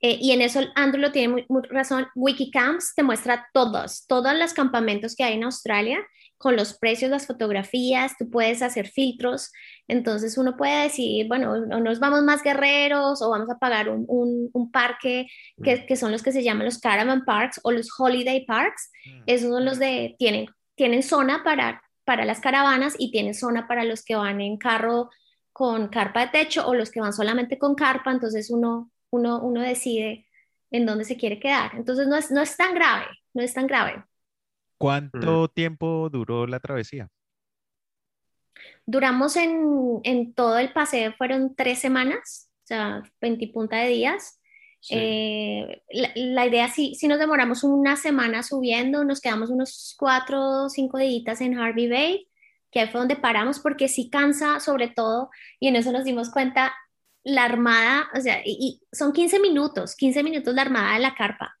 Eh, 0.00 0.18
y 0.20 0.32
en 0.32 0.42
eso 0.42 0.60
Andrew 0.76 1.00
lo 1.00 1.10
tiene 1.10 1.28
muy, 1.28 1.46
muy 1.48 1.62
razón. 1.70 2.06
Wikicamps 2.14 2.94
te 2.94 3.02
muestra 3.02 3.48
todos, 3.54 4.06
todos 4.06 4.32
los 4.36 4.52
campamentos 4.52 5.16
que 5.16 5.24
hay 5.24 5.34
en 5.34 5.44
Australia, 5.44 5.98
con 6.38 6.56
los 6.56 6.78
precios, 6.78 7.10
las 7.10 7.26
fotografías, 7.26 8.16
tú 8.16 8.30
puedes 8.30 8.62
hacer 8.62 8.88
filtros. 8.88 9.52
Entonces 9.88 10.38
uno 10.38 10.56
puede 10.56 10.84
decidir, 10.84 11.26
bueno, 11.26 11.52
o 11.52 11.80
nos 11.80 11.98
vamos 11.98 12.22
más 12.22 12.42
guerreros 12.42 13.20
o 13.20 13.30
vamos 13.30 13.50
a 13.50 13.58
pagar 13.58 13.88
un, 13.88 14.04
un, 14.08 14.48
un 14.52 14.70
parque 14.70 15.26
que, 15.62 15.84
que 15.84 15.96
son 15.96 16.12
los 16.12 16.22
que 16.22 16.32
se 16.32 16.44
llaman 16.44 16.64
los 16.64 16.78
caravan 16.78 17.24
parks 17.24 17.60
o 17.64 17.72
los 17.72 17.88
holiday 17.98 18.46
parks. 18.46 18.90
Esos 19.26 19.50
son 19.50 19.64
los 19.64 19.78
de, 19.78 20.14
tienen, 20.18 20.46
tienen 20.76 21.02
zona 21.02 21.42
para, 21.42 21.82
para 22.04 22.24
las 22.24 22.40
caravanas 22.40 22.94
y 22.98 23.10
tienen 23.10 23.34
zona 23.34 23.66
para 23.66 23.84
los 23.84 24.04
que 24.04 24.14
van 24.14 24.40
en 24.40 24.56
carro 24.56 25.10
con 25.52 25.88
carpa 25.88 26.20
de 26.20 26.28
techo 26.28 26.68
o 26.68 26.74
los 26.74 26.92
que 26.92 27.00
van 27.00 27.12
solamente 27.12 27.58
con 27.58 27.74
carpa, 27.74 28.12
entonces 28.12 28.48
uno, 28.48 28.92
uno, 29.10 29.42
uno 29.42 29.60
decide 29.60 30.28
en 30.70 30.86
dónde 30.86 31.04
se 31.04 31.16
quiere 31.16 31.40
quedar. 31.40 31.72
Entonces 31.74 32.06
no 32.06 32.14
es, 32.14 32.30
no 32.30 32.40
es 32.40 32.56
tan 32.56 32.76
grave, 32.76 33.06
no 33.34 33.42
es 33.42 33.54
tan 33.54 33.66
grave. 33.66 34.04
¿Cuánto 34.78 35.48
tiempo 35.48 36.08
duró 36.10 36.46
la 36.46 36.60
travesía? 36.60 37.10
Duramos 38.86 39.36
en, 39.36 40.00
en 40.04 40.32
todo 40.32 40.58
el 40.58 40.72
paseo, 40.72 41.12
fueron 41.18 41.54
tres 41.54 41.80
semanas, 41.80 42.50
o 42.64 42.66
sea, 42.66 43.02
20 43.20 43.44
y 43.44 43.48
punta 43.48 43.76
de 43.76 43.88
días. 43.88 44.40
Sí. 44.80 44.94
Eh, 44.96 45.82
la, 45.90 46.12
la 46.14 46.46
idea, 46.46 46.68
si, 46.68 46.94
si 46.94 47.08
nos 47.08 47.18
demoramos 47.18 47.64
una 47.64 47.96
semana 47.96 48.42
subiendo, 48.42 49.04
nos 49.04 49.20
quedamos 49.20 49.50
unos 49.50 49.96
cuatro 49.98 50.64
o 50.64 50.68
cinco 50.68 50.98
días 50.98 51.40
en 51.40 51.58
Harvey 51.58 51.88
Bay, 51.88 52.28
que 52.70 52.80
ahí 52.80 52.88
fue 52.88 53.00
donde 53.00 53.16
paramos, 53.16 53.58
porque 53.58 53.88
sí 53.88 54.08
cansa 54.08 54.60
sobre 54.60 54.88
todo, 54.88 55.30
y 55.58 55.68
en 55.68 55.76
eso 55.76 55.90
nos 55.90 56.04
dimos 56.04 56.30
cuenta, 56.30 56.72
la 57.24 57.44
armada, 57.44 58.08
o 58.14 58.20
sea, 58.20 58.40
y, 58.44 58.56
y 58.60 58.96
son 58.96 59.12
15 59.12 59.40
minutos, 59.40 59.96
15 59.96 60.22
minutos 60.22 60.54
la 60.54 60.62
armada 60.62 60.94
de 60.94 61.00
la 61.00 61.14
carpa, 61.14 61.58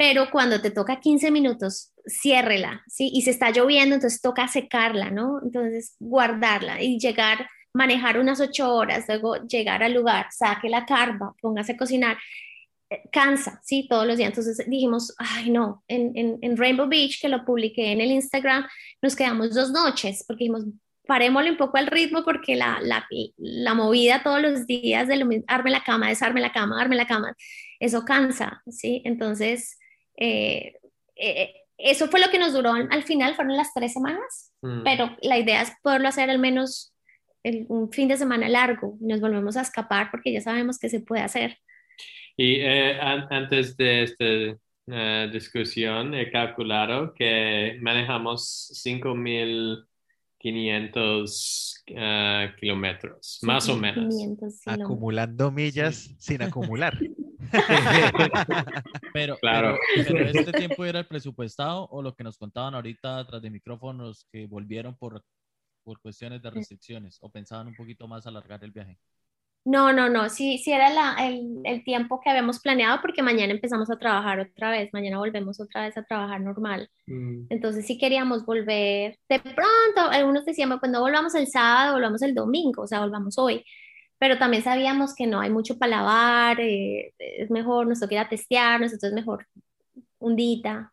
pero 0.00 0.30
cuando 0.30 0.62
te 0.62 0.70
toca 0.70 0.98
15 0.98 1.30
minutos, 1.30 1.89
ciérrela, 2.06 2.82
¿sí? 2.86 3.10
Y 3.12 3.22
se 3.22 3.30
está 3.30 3.50
lloviendo, 3.50 3.94
entonces 3.94 4.20
toca 4.20 4.48
secarla, 4.48 5.10
¿no? 5.10 5.40
Entonces 5.42 5.96
guardarla 5.98 6.82
y 6.82 6.98
llegar 6.98 7.46
manejar 7.72 8.18
unas 8.18 8.40
ocho 8.40 8.74
horas, 8.74 9.04
luego 9.08 9.36
llegar 9.46 9.82
al 9.82 9.94
lugar, 9.94 10.26
saque 10.30 10.68
la 10.68 10.84
carpa, 10.86 11.34
póngase 11.40 11.72
a 11.72 11.76
cocinar, 11.76 12.18
eh, 12.90 13.02
cansa, 13.12 13.60
¿sí? 13.62 13.86
Todos 13.88 14.06
los 14.06 14.16
días. 14.16 14.30
Entonces 14.30 14.68
dijimos, 14.68 15.14
ay, 15.18 15.50
no, 15.50 15.84
en, 15.88 16.12
en, 16.16 16.38
en, 16.42 16.56
Rainbow 16.56 16.88
Beach, 16.88 17.20
que 17.20 17.28
lo 17.28 17.44
publiqué 17.44 17.92
en 17.92 18.00
el 18.00 18.10
Instagram, 18.10 18.66
nos 19.02 19.14
quedamos 19.14 19.54
dos 19.54 19.70
noches, 19.70 20.24
porque 20.26 20.44
dijimos, 20.44 20.64
parémosle 21.06 21.52
un 21.52 21.56
poco 21.56 21.76
al 21.76 21.86
ritmo, 21.86 22.24
porque 22.24 22.56
la, 22.56 22.78
la, 22.82 23.06
la 23.36 23.74
movida 23.74 24.22
todos 24.22 24.40
los 24.40 24.66
días 24.66 25.08
de 25.08 25.16
lo 25.16 25.28
arme 25.46 25.70
la 25.70 25.82
cama, 25.84 26.08
desarme 26.08 26.40
la 26.40 26.52
cama, 26.52 26.80
arme 26.80 26.96
la 26.96 27.06
cama, 27.06 27.34
eso 27.78 28.04
cansa, 28.04 28.62
¿sí? 28.68 29.02
Entonces, 29.04 29.78
eh, 30.16 30.74
eh, 31.16 31.54
eso 31.82 32.08
fue 32.08 32.20
lo 32.20 32.30
que 32.30 32.38
nos 32.38 32.52
duró 32.52 32.72
al 32.72 33.02
final, 33.02 33.34
fueron 33.34 33.56
las 33.56 33.72
tres 33.74 33.92
semanas, 33.92 34.52
mm. 34.62 34.82
pero 34.84 35.16
la 35.22 35.38
idea 35.38 35.62
es 35.62 35.72
poderlo 35.82 36.08
hacer 36.08 36.30
al 36.30 36.38
menos 36.38 36.92
el, 37.42 37.66
un 37.68 37.90
fin 37.90 38.08
de 38.08 38.16
semana 38.16 38.48
largo 38.48 38.96
y 39.00 39.06
nos 39.06 39.20
volvemos 39.20 39.56
a 39.56 39.62
escapar 39.62 40.10
porque 40.10 40.32
ya 40.32 40.40
sabemos 40.40 40.78
que 40.78 40.88
se 40.88 41.00
puede 41.00 41.22
hacer. 41.22 41.56
Y 42.36 42.56
eh, 42.60 42.98
an 43.00 43.26
antes 43.30 43.76
de 43.76 44.02
esta 44.02 44.24
uh, 44.24 45.30
discusión 45.30 46.14
he 46.14 46.30
calculado 46.30 47.14
que 47.14 47.78
manejamos 47.80 48.70
5.500 50.42 51.82
uh, 51.90 52.56
kilómetros, 52.56 53.38
Sí, 53.40 53.46
más 53.46 53.68
o 53.68 53.76
menos. 53.76 54.14
500 54.16 54.66
Acumulando 54.66 55.50
millas 55.50 56.14
sin 56.18 56.42
acumular. 56.42 56.98
pero, 59.12 59.36
Claro. 59.38 59.78
pero, 59.94 60.08
pero 60.08 60.24
este 60.40 60.52
tiempo 60.52 60.84
era 60.84 61.00
el 61.00 61.06
presupuestado 61.06 61.86
o 61.90 62.02
lo 62.02 62.14
que 62.14 62.24
nos 62.24 62.38
contaban 62.38 62.74
ahorita 62.74 63.26
tras 63.26 63.42
de 63.42 63.50
micrófonos 63.50 64.26
que 64.32 64.46
volvieron 64.46 64.96
por, 64.96 65.24
por 65.82 66.00
cuestiones 66.00 66.40
de 66.42 66.50
restricciones 66.50 67.18
o 67.20 67.30
pensaban 67.30 67.66
un 67.68 67.74
poquito 67.74 68.08
más 68.08 68.26
alargar 68.26 68.64
el 68.64 68.70
viaje. 68.70 68.98
No, 69.64 69.92
no, 69.92 70.08
no, 70.08 70.30
sí, 70.30 70.56
sí 70.56 70.72
era 70.72 70.88
la, 70.90 71.16
el, 71.20 71.60
el, 71.64 71.84
tiempo 71.84 72.18
que 72.20 72.30
habíamos 72.30 72.60
planeado 72.60 73.00
porque 73.02 73.22
mañana 73.22 73.52
empezamos 73.52 73.90
a 73.90 73.98
trabajar 73.98 74.40
otra 74.40 74.70
vez, 74.70 74.88
mañana 74.94 75.18
volvemos 75.18 75.60
otra 75.60 75.82
vez 75.82 75.96
a 75.98 76.02
trabajar 76.02 76.40
normal. 76.40 76.88
Mm. 77.06 77.44
Entonces 77.50 77.86
sí 77.86 77.98
queríamos 77.98 78.46
volver, 78.46 79.18
de 79.28 79.38
pronto 79.38 80.10
algunos 80.10 80.46
decían, 80.46 80.78
pues 80.80 80.90
no 80.90 81.00
volvamos 81.00 81.34
el 81.34 81.46
sábado, 81.46 81.92
volvamos 81.92 82.22
el 82.22 82.34
domingo, 82.34 82.82
o 82.82 82.86
sea, 82.86 83.00
volvamos 83.00 83.36
hoy, 83.36 83.62
pero 84.18 84.38
también 84.38 84.62
sabíamos 84.62 85.14
que 85.14 85.26
no 85.26 85.40
hay 85.40 85.50
mucho 85.50 85.78
para 85.78 85.98
lavar, 85.98 86.58
eh, 86.60 87.12
es 87.18 87.50
mejor, 87.50 87.86
nos 87.86 88.00
toca 88.00 88.14
ir 88.14 88.20
a 88.20 88.28
testear, 88.30 88.80
nosotros 88.80 89.10
es 89.10 89.14
mejor 89.14 89.46
un 90.20 90.36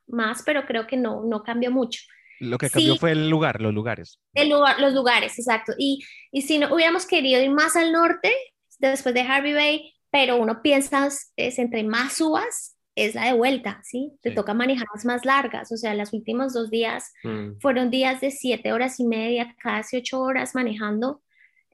más, 0.07 0.41
pero 0.45 0.65
creo 0.65 0.87
que 0.87 0.97
no, 0.97 1.23
no 1.23 1.43
cambió 1.43 1.71
mucho. 1.71 2.01
Lo 2.39 2.57
que 2.57 2.69
cambió 2.69 2.93
Sí. 2.93 2.99
fue 2.99 3.11
el 3.11 3.29
lugar, 3.29 3.61
los 3.61 3.73
lugares. 3.73 4.19
El 4.33 4.49
lugar, 4.49 4.79
los 4.79 4.93
lugares, 4.93 5.37
exacto. 5.37 5.73
Y, 5.77 6.03
y 6.31 6.43
si 6.43 6.59
no 6.59 6.73
hubiéramos 6.73 7.05
querido 7.05 7.41
ir 7.41 7.49
más 7.49 7.75
al 7.75 7.91
norte, 7.91 8.33
después 8.79 9.13
de 9.15 9.21
Harvey 9.21 9.53
Bay, 9.53 9.93
pero 10.11 10.37
uno 10.37 10.61
piensa, 10.61 11.07
es 11.35 11.59
entre 11.59 11.83
más 11.83 12.13
subas, 12.17 12.75
es 12.95 13.13
la 13.15 13.25
de 13.25 13.33
vuelta, 13.33 13.79
¿sí? 13.83 14.13
Te 14.21 14.29
Sí. 14.29 14.35
toca 14.35 14.53
manejar 14.53 14.87
más 15.05 15.25
largas, 15.25 15.71
o 15.71 15.77
sea, 15.77 15.93
los 15.93 16.13
últimos 16.13 16.53
dos 16.53 16.69
días 16.71 17.13
Mm. 17.23 17.59
fueron 17.59 17.91
días 17.91 18.21
de 18.21 18.31
siete 18.31 18.73
horas 18.73 18.99
y 18.99 19.05
media, 19.05 19.55
casi 19.61 19.97
ocho 19.97 20.19
horas 20.21 20.55
manejando. 20.55 21.21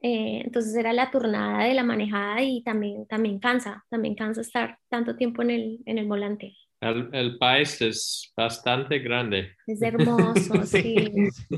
Eh, 0.02 0.42
entonces 0.44 0.74
era 0.76 0.92
la 0.92 1.10
turnada 1.10 1.64
de 1.64 1.72
la 1.72 1.82
manejada 1.82 2.42
y 2.42 2.62
también, 2.62 3.06
también 3.06 3.38
cansa, 3.38 3.84
también 3.88 4.14
cansa 4.14 4.42
estar 4.42 4.78
tanto 4.90 5.16
tiempo 5.16 5.40
en 5.40 5.50
el, 5.50 5.78
en 5.86 5.96
el 5.96 6.06
volante. 6.06 6.54
El, 6.80 7.08
el 7.14 7.38
país 7.38 7.80
es 7.80 8.30
bastante 8.36 8.98
grande. 8.98 9.52
Es 9.66 9.80
hermoso, 9.80 10.54
Sí. 10.66 10.94
sí. 10.94 11.56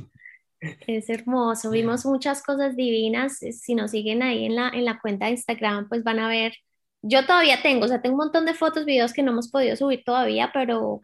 Es 0.86 1.08
hermoso. 1.08 1.70
Vimos 1.70 2.04
muchas 2.06 2.42
cosas 2.42 2.76
divinas. 2.76 3.42
Eh, 3.42 3.52
Si 3.52 3.74
nos 3.74 3.90
siguen 3.90 4.22
ahí 4.22 4.44
en 4.46 4.56
la, 4.56 4.68
en 4.70 4.84
la 4.84 4.98
cuenta 5.00 5.26
de 5.26 5.32
Instagram, 5.32 5.88
pues 5.88 6.04
van 6.04 6.18
a 6.18 6.28
ver. 6.28 6.54
Yo 7.02 7.24
todavía 7.26 7.62
tengo, 7.62 7.84
o 7.84 7.88
sea, 7.88 8.02
tengo 8.02 8.14
un 8.14 8.24
montón 8.24 8.46
de 8.46 8.54
fotos, 8.54 8.84
videos 8.84 9.12
que 9.12 9.22
no 9.22 9.32
hemos 9.32 9.50
podido 9.50 9.76
subir 9.76 10.02
todavía, 10.04 10.50
pero, 10.52 11.00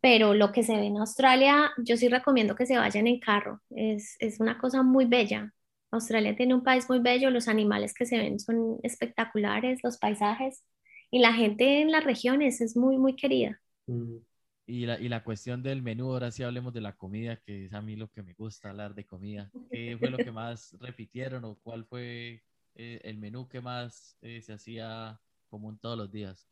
pero 0.00 0.34
lo 0.34 0.52
que 0.52 0.62
se 0.62 0.76
ve 0.76 0.86
en 0.86 0.98
Australia, 0.98 1.72
yo 1.78 1.96
sí 1.96 2.08
recomiendo 2.08 2.54
que 2.54 2.66
se 2.66 2.76
vayan 2.76 3.06
en 3.06 3.18
carro. 3.20 3.60
Es, 3.70 4.16
es 4.20 4.38
una 4.40 4.58
cosa 4.58 4.82
muy 4.82 5.06
bella. 5.06 5.52
Australia 5.90 6.36
tiene 6.36 6.54
un 6.54 6.62
país 6.62 6.88
muy 6.88 7.00
bello, 7.00 7.30
los 7.30 7.48
animales 7.48 7.94
que 7.94 8.06
se 8.06 8.18
ven 8.18 8.38
son 8.38 8.78
espectaculares, 8.82 9.80
los 9.82 9.98
paisajes 9.98 10.62
y 11.10 11.18
la 11.18 11.32
gente 11.32 11.80
en 11.80 11.90
las 11.90 12.04
regiones 12.04 12.60
es 12.60 12.76
muy, 12.76 12.96
muy 12.96 13.16
querida. 13.16 13.60
Mm. 13.86 14.18
Y 14.70 14.86
la, 14.86 15.00
y 15.00 15.08
la 15.08 15.24
cuestión 15.24 15.64
del 15.64 15.82
menú, 15.82 16.12
ahora 16.12 16.30
sí 16.30 16.44
hablemos 16.44 16.72
de 16.72 16.80
la 16.80 16.92
comida, 16.96 17.34
que 17.44 17.64
es 17.64 17.72
a 17.72 17.82
mí 17.82 17.96
lo 17.96 18.08
que 18.08 18.22
me 18.22 18.34
gusta 18.34 18.70
hablar 18.70 18.94
de 18.94 19.04
comida. 19.04 19.50
¿Qué 19.72 19.96
fue 19.98 20.10
lo 20.10 20.18
que 20.18 20.30
más 20.30 20.76
repitieron 20.80 21.44
o 21.44 21.56
cuál 21.56 21.84
fue 21.86 22.44
eh, 22.76 23.00
el 23.02 23.18
menú 23.18 23.48
que 23.48 23.60
más 23.60 24.16
eh, 24.22 24.40
se 24.40 24.52
hacía 24.52 25.18
común 25.48 25.76
todos 25.80 25.98
los 25.98 26.12
días? 26.12 26.46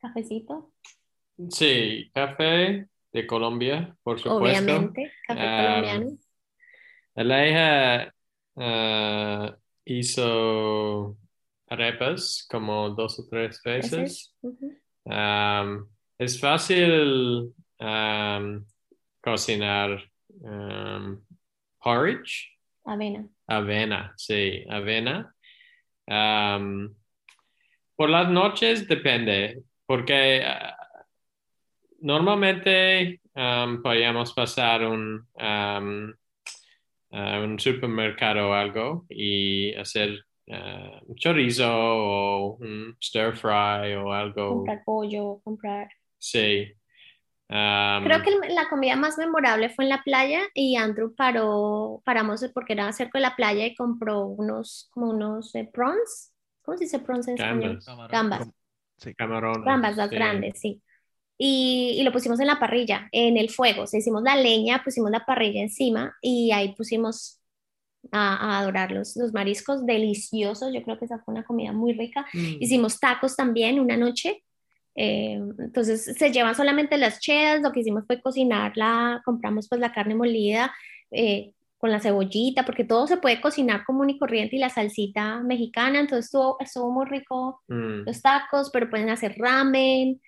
Cafecito, 0.00 0.72
Sí, 1.50 2.10
café 2.14 2.88
de 3.12 3.26
Colombia, 3.26 3.94
por 4.02 4.18
supuesto. 4.18 4.38
obviamente, 4.38 5.12
café 5.26 5.40
Ah, 5.42 5.82
colombiano. 5.82 6.18
La 7.14 7.46
hija 7.46 8.14
ah, 8.56 9.56
hizo 9.84 11.18
arepas 11.66 12.46
como 12.50 12.88
dos 12.88 13.18
o 13.18 13.26
tres 13.28 13.60
veces. 13.62 14.34
Am, 15.04 15.86
es 16.18 16.40
fácil 16.40 17.54
cocinar 19.20 20.02
porridge, 21.82 22.58
Avena. 22.84 23.28
avena, 23.46 24.14
sí, 24.16 24.64
avena. 24.68 25.34
Por 27.96 28.10
las 28.10 28.28
noches 28.30 28.86
depende, 28.86 29.62
porque 29.86 30.42
normalmente 32.00 33.20
am, 33.34 33.82
podríamos 33.82 34.32
pasar 34.32 34.86
un, 34.86 35.26
a 35.38 35.80
un 37.40 37.58
supermercado 37.58 38.50
o 38.50 38.52
algo 38.52 39.06
y 39.08 39.74
hacer 39.74 40.24
un 40.46 41.16
chorizo 41.16 41.68
o 41.68 42.56
un 42.56 42.96
stir 43.02 43.36
fry 43.36 43.94
o 43.94 44.12
algo. 44.12 44.48
Comprar 44.48 44.84
pollo, 44.84 45.40
comprar. 45.42 45.88
Sí. 46.30 46.72
Am, 47.48 48.02
Creo 48.04 48.22
que 48.22 48.30
el- 48.30 48.54
la 48.54 48.68
comida 48.68 48.96
más 48.96 49.16
memorable 49.18 49.70
fue 49.70 49.84
en 49.84 49.90
la 49.90 50.02
playa 50.02 50.40
y 50.54 50.76
Andrew 50.76 51.14
paró, 51.14 52.02
paramos 52.04 52.44
porque 52.52 52.72
era 52.72 52.92
cerca 52.92 53.18
de 53.18 53.22
la 53.22 53.36
playa 53.36 53.66
y 53.66 53.74
compró 53.76 54.26
unos, 54.26 54.88
como 54.90 55.10
unos 55.10 55.54
eh, 55.54 55.68
prawns. 55.72 56.32
¿Cómo 56.62 56.76
se 56.76 56.84
dice 56.84 56.98
prawns 56.98 57.28
en 57.28 57.34
español? 57.34 57.78
Gambas. 57.86 58.10
Gambas. 58.10 58.48
Sí. 58.98 59.14
camarones. 59.14 59.64
Gambas, 59.64 59.96
las 59.96 60.08
sí. 60.10 60.14
grandes, 60.16 60.58
sí. 60.60 60.82
Y, 61.38 61.96
y 62.00 62.02
lo 62.02 62.12
pusimos 62.12 62.40
en 62.40 62.48
la 62.48 62.58
parrilla, 62.58 63.08
en 63.12 63.36
el 63.36 63.50
fuego. 63.50 63.82
O 63.82 63.86
sea, 63.86 64.00
hicimos 64.00 64.22
la 64.22 64.34
leña, 64.36 64.82
pusimos 64.82 65.10
la 65.10 65.24
parrilla 65.24 65.60
encima 65.62 66.16
y 66.22 66.50
ahí 66.50 66.74
pusimos 66.74 67.40
a, 68.10 68.36
a 68.36 68.58
adorar 68.60 68.90
los, 68.90 69.16
los 69.16 69.32
mariscos 69.32 69.86
deliciosos. 69.86 70.72
Yo 70.74 70.82
creo 70.82 70.98
que 70.98 71.04
esa 71.04 71.18
fue 71.20 71.34
una 71.34 71.44
comida 71.44 71.72
muy 71.72 71.92
rica. 71.92 72.26
Mm. 72.32 72.56
Hicimos 72.60 72.98
tacos 72.98 73.36
también 73.36 73.78
una 73.78 73.96
noche. 73.96 74.42
Eh, 74.96 75.38
entonces 75.58 76.04
se 76.04 76.32
llevan 76.32 76.54
solamente 76.54 76.96
las 76.98 77.20
chedas. 77.20 77.60
Lo 77.62 77.72
que 77.72 77.80
hicimos 77.80 78.04
fue 78.06 78.20
cocinarla. 78.20 79.22
Compramos 79.24 79.68
pues 79.68 79.80
la 79.80 79.92
carne 79.92 80.14
molida 80.14 80.74
eh, 81.10 81.52
con 81.78 81.90
la 81.90 82.00
cebollita, 82.00 82.64
porque 82.64 82.84
todo 82.84 83.06
se 83.06 83.18
puede 83.18 83.40
cocinar 83.40 83.84
común 83.84 84.08
y 84.10 84.18
corriente 84.18 84.56
y 84.56 84.58
la 84.58 84.70
salsita 84.70 85.40
mexicana. 85.42 86.00
Entonces 86.00 86.26
estuvo, 86.26 86.56
estuvo 86.60 86.90
muy 86.90 87.06
rico 87.06 87.62
Mm. 87.68 88.04
los 88.06 88.22
tacos, 88.22 88.70
pero 88.72 88.88
pueden 88.88 89.10
hacer 89.10 89.36
ramen. 89.38 90.20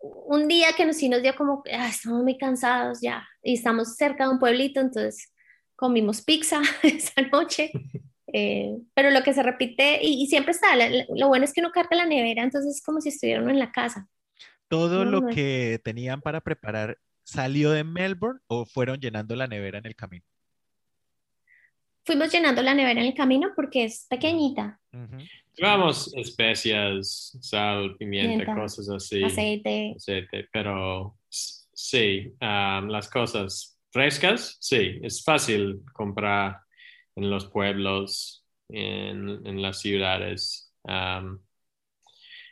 Un 0.00 0.48
día 0.48 0.68
que 0.76 0.84
nos, 0.86 0.96
sí 0.96 1.08
nos 1.08 1.22
dio 1.22 1.34
como, 1.36 1.62
ah, 1.72 1.88
estamos 1.88 2.22
muy 2.22 2.36
cansados 2.38 3.00
ya 3.00 3.26
y 3.42 3.54
estamos 3.54 3.96
cerca 3.96 4.24
de 4.24 4.30
un 4.30 4.38
pueblito, 4.38 4.80
entonces 4.80 5.32
comimos 5.76 6.22
pizza 6.22 6.60
esa 6.82 7.22
noche. 7.32 7.70
Eh, 8.32 8.76
pero 8.94 9.10
lo 9.10 9.22
que 9.22 9.32
se 9.32 9.42
repite, 9.42 10.00
y, 10.02 10.22
y 10.22 10.26
siempre 10.26 10.52
está, 10.52 10.76
la- 10.76 10.88
la- 10.90 11.06
lo 11.16 11.28
bueno 11.28 11.44
es 11.44 11.52
que 11.52 11.60
uno 11.60 11.70
carga 11.72 11.96
la 11.96 12.06
nevera, 12.06 12.42
entonces 12.42 12.76
es 12.76 12.82
como 12.82 13.00
si 13.00 13.08
estuviera 13.10 13.40
uno 13.42 13.50
en 13.50 13.58
la 13.58 13.72
casa. 13.72 14.08
¿Todo 14.68 15.04
No, 15.04 15.10
lo 15.12 15.20
no 15.22 15.28
que 15.28 15.80
tenían 15.82 16.20
para 16.20 16.40
preparar 16.42 16.98
salió 17.24 17.70
de 17.70 17.84
Melbourne 17.84 18.40
o 18.48 18.66
fueron 18.66 19.00
llenando 19.00 19.34
la 19.36 19.46
nevera 19.46 19.78
en 19.78 19.86
el 19.86 19.96
camino? 19.96 20.24
Fuimos 22.04 22.32
llenando 22.32 22.62
la 22.62 22.74
nevera 22.74 23.00
en 23.00 23.06
el 23.08 23.14
camino 23.14 23.50
porque 23.54 23.84
es 23.84 24.06
pequeñita, 24.08 24.80
Ujú. 24.92 25.18
Llevamos 25.56 26.14
especias, 26.14 27.36
sal, 27.42 27.96
pimienta, 27.98 28.44
Pimienta, 28.44 28.54
cosas 28.54 28.88
así. 28.90 29.22
aceite. 29.24 29.92
aceite, 29.96 30.48
pero 30.52 31.18
sí, 31.28 32.32
am, 32.40 32.88
las 32.88 33.10
cosas 33.10 33.78
frescas, 33.90 34.56
sí, 34.60 34.98
es 35.02 35.22
fácil 35.24 35.80
comprar 35.92 36.58
en 37.18 37.30
los 37.30 37.46
pueblos, 37.46 38.44
en, 38.68 39.46
en 39.46 39.60
las 39.60 39.80
ciudades. 39.80 40.72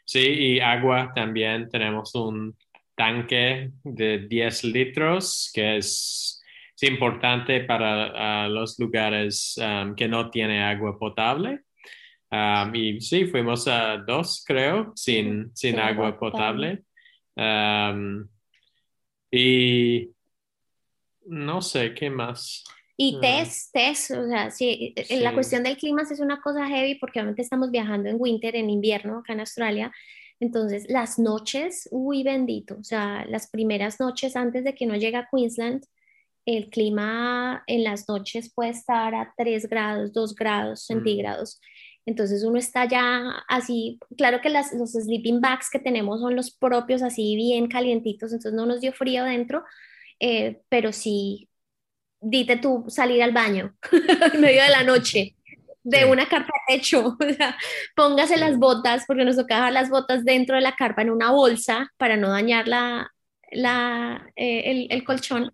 Sí, 0.05 0.21
y 0.21 0.61
agua 0.61 1.13
también. 1.15 1.69
Tenemos 1.69 2.15
un 2.15 2.57
tanque 2.95 3.71
de 3.83 4.27
10 4.27 4.65
litros 4.65 5.51
que 5.53 5.79
es, 5.79 6.43
es 6.75 6.89
importante 6.89 7.61
para 7.61 8.45
ah, 8.45 8.49
los 8.49 8.79
lugares 8.79 9.57
que 9.97 10.09
no 10.09 10.31
tiene 10.31 10.63
agua 10.63 10.99
potable. 10.99 11.61
Um, 12.29 12.75
y 12.75 13.01
sí, 13.01 13.27
fuimos 13.27 13.69
a 13.69 13.99
dos, 13.99 14.45
creo, 14.47 14.93
sin, 14.97 15.55
sin 15.55 15.73
Sin 15.73 15.79
agua 15.81 16.19
potable. 16.19 16.83
Um, 17.37 18.29
y 19.31 20.11
no 21.27 21.61
sé 21.61 21.95
qué 21.95 22.11
más. 22.11 22.65
Y 22.97 23.17
Ah. 23.17 23.21
test, 23.21 23.73
test, 23.73 24.11
o 24.13 24.27
sea, 24.27 24.51
sí, 24.51 24.93
eh, 24.97 25.05
Sí. 25.05 25.21
la 25.21 25.35
cuestión 25.35 25.63
del 25.63 25.77
clima 25.77 26.03
es 26.03 26.19
una 26.21 26.41
cosa 26.41 26.67
heavy 26.67 26.95
porque 26.97 27.19
obviamente 27.21 27.43
estamos 27.43 27.71
viajando 27.71 28.09
en 28.09 28.17
winter, 28.19 28.57
en 28.57 28.71
invierno, 28.71 29.19
acá 29.19 29.35
en 29.35 29.41
Australia. 29.41 29.93
Entonces, 30.41 30.87
las 30.89 31.19
noches, 31.19 31.89
uy, 31.91 32.23
bendito, 32.23 32.77
o 32.79 32.85
sea, 32.85 33.25
las 33.29 33.49
primeras 33.51 34.01
noches 34.01 34.37
antes 34.37 34.65
de 34.65 34.75
que 34.75 34.87
no 34.87 34.95
llegue 34.97 35.17
a 35.17 35.29
Queensland, 35.33 35.83
el 36.47 36.71
clima 36.71 37.65
en 37.67 37.83
las 37.85 38.09
noches 38.09 38.53
puede 38.55 38.71
estar 38.71 39.15
a 39.15 39.33
3 39.37 39.69
grados, 39.69 40.13
2 40.13 40.35
grados 40.35 40.83
Mm. 40.85 40.95
centígrados. 40.95 41.61
Entonces 42.07 42.45
uno 42.45 42.57
está 42.59 42.87
ya 42.87 43.43
así, 43.49 43.99
claro 44.17 44.41
que 44.41 44.49
las, 44.49 44.73
los 44.73 44.93
sleeping 44.93 45.41
bags 45.41 45.69
que 45.71 45.81
tenemos 45.81 46.21
son 46.21 46.37
los 46.37 46.53
propios 46.57 47.03
así 47.03 47.35
bien 47.35 47.67
calientitos, 47.67 48.31
entonces 48.33 48.53
no 48.53 48.65
nos 48.65 48.81
dio 48.81 48.93
frío 48.93 49.25
dentro, 49.25 49.65
eh, 50.21 50.61
pero 50.69 50.93
sí, 50.93 51.49
dite 52.29 52.57
tú 52.57 52.85
salir 52.89 53.23
al 53.23 53.33
baño 53.33 53.75
en 54.33 54.41
medio 54.41 54.63
de 54.63 54.71
la 54.71 54.83
noche 54.83 55.35
de 55.85 56.05
una 56.05 56.27
carpa 56.27 56.53
de 56.69 56.77
techo, 56.77 57.17
o 57.21 57.33
sea, 57.35 57.57
póngase 57.95 58.37
las 58.37 58.59
botas, 58.59 59.05
porque 59.07 59.25
nos 59.25 59.37
toca 59.37 59.55
dejar 59.55 59.73
las 59.73 59.89
botas 59.89 60.25
dentro 60.25 60.57
de 60.57 60.63
la 60.63 60.75
carpa 60.75 61.03
en 61.03 61.11
una 61.11 61.31
bolsa 61.31 61.93
para 61.97 62.17
no 62.17 62.29
dañar 62.29 62.67
la, 62.67 63.13
la, 63.53 64.27
eh, 64.35 64.63
el, 64.67 64.87
el 64.91 65.05
colchón, 65.05 65.53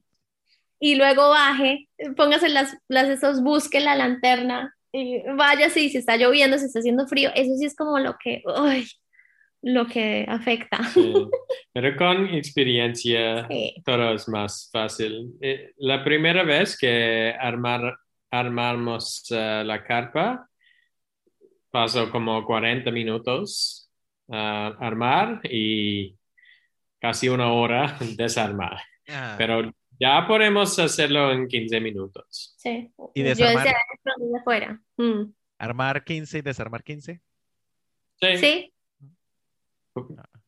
y 0.81 0.95
luego 0.95 1.29
baje, 1.29 1.89
póngase 2.17 2.49
las, 2.49 2.75
las 2.89 3.11
esos, 3.11 3.43
busque 3.43 3.81
la 3.81 3.95
lanterna, 3.95 4.75
y 4.91 5.21
vaya 5.37 5.69
si 5.69 5.91
se 5.91 5.99
está 5.99 6.17
lloviendo, 6.17 6.59
si 6.59 6.65
está 6.65 6.79
haciendo 6.79 7.07
frío, 7.07 7.31
eso 7.35 7.55
sí 7.59 7.67
es 7.67 7.77
como 7.77 7.99
lo 7.99 8.17
que, 8.19 8.43
uy, 8.47 8.91
lo 9.63 9.87
que 9.87 10.25
afecta. 10.29 10.83
Sí. 10.85 11.15
Pero 11.73 11.97
con 11.97 12.27
experiencia 12.35 13.47
Sí. 13.49 13.75
todo 13.85 14.13
es 14.15 14.29
más 14.29 14.69
fácil. 14.73 15.33
Eh, 15.41 15.73
la 15.79 16.03
primera 16.05 16.43
vez 16.43 16.77
que 16.77 17.35
armar, 17.39 17.97
armamos 18.31 19.27
eh, 19.31 19.63
la 19.65 19.83
carpa, 19.85 20.49
pasó 21.71 22.11
como 22.11 22.45
40 22.45 22.91
minutos 22.91 23.91
a 24.29 24.69
armar 24.79 25.41
y 25.45 26.17
casi 27.01 27.29
una 27.29 27.53
hora 27.53 27.97
desarmar. 28.17 28.79
Ah, 29.09 29.35
Pero 29.39 29.73
ya 29.99 30.27
podemos 30.27 30.79
hacerlo 30.79 31.33
en 31.33 31.47
15 31.49 31.81
minutos. 31.81 32.55
Sí. 32.59 32.91
¿Y 33.15 33.21
Yo 33.23 33.29
desarmar? 33.29 33.69
adentro, 33.69 34.13
desde 34.19 34.39
afuera. 34.41 34.83
Mm. 34.97 35.33
Armar 35.59 36.05
15 36.05 36.39
y 36.39 36.43
desarmar 36.43 36.83
15. 36.83 37.21
Sí, 38.21 38.37
Sí, 38.37 38.72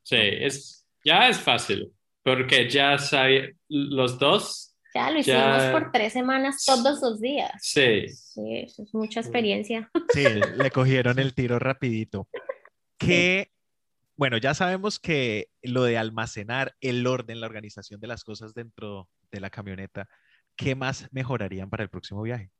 sí, 0.02 0.16
es, 0.18 0.86
ya 1.04 1.28
es 1.28 1.38
fácil, 1.38 1.92
porque 2.22 2.68
ya 2.68 2.98
sabe, 2.98 3.56
los 3.68 4.18
dos, 4.18 4.76
ya 4.94 5.10
lo 5.10 5.20
Ya- 5.20 5.56
hicimos 5.58 5.82
por 5.82 5.92
tres 5.92 6.12
semanas 6.12 6.64
todos 6.64 7.00
los 7.02 7.20
días. 7.20 7.52
sí. 7.60 8.08
Sí, 8.08 8.58
eso 8.58 8.82
es 8.82 8.94
mucha 8.94 9.20
experiencia. 9.20 9.90
Sí, 10.08 10.24
le 10.56 10.70
cogieron 10.70 11.18
el 11.18 11.34
tiro 11.34 11.58
rapidito. 11.58 12.28
Que, 12.98 13.50
bueno, 14.16 14.38
ya 14.38 14.54
sabemos 14.54 14.98
que 15.00 15.48
lo 15.62 15.82
de 15.84 15.98
almacenar 15.98 16.74
el 16.80 17.06
orden, 17.06 17.40
la 17.40 17.46
organización 17.46 18.00
de 18.00 18.06
las 18.08 18.24
cosas 18.24 18.54
dentro 18.54 19.08
de 19.30 19.40
la 19.40 19.50
camioneta, 19.50 20.08
¿qué 20.56 20.74
más 20.74 21.08
mejorarían 21.12 21.70
para 21.70 21.82
el 21.82 21.90
próximo 21.90 22.22
viaje? 22.22 22.50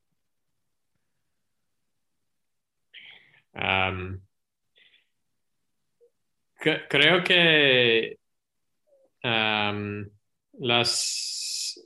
Am, 3.52 4.20
cre- 6.64 6.86
creo 6.88 7.22
que 7.22 8.16
las 10.58 11.80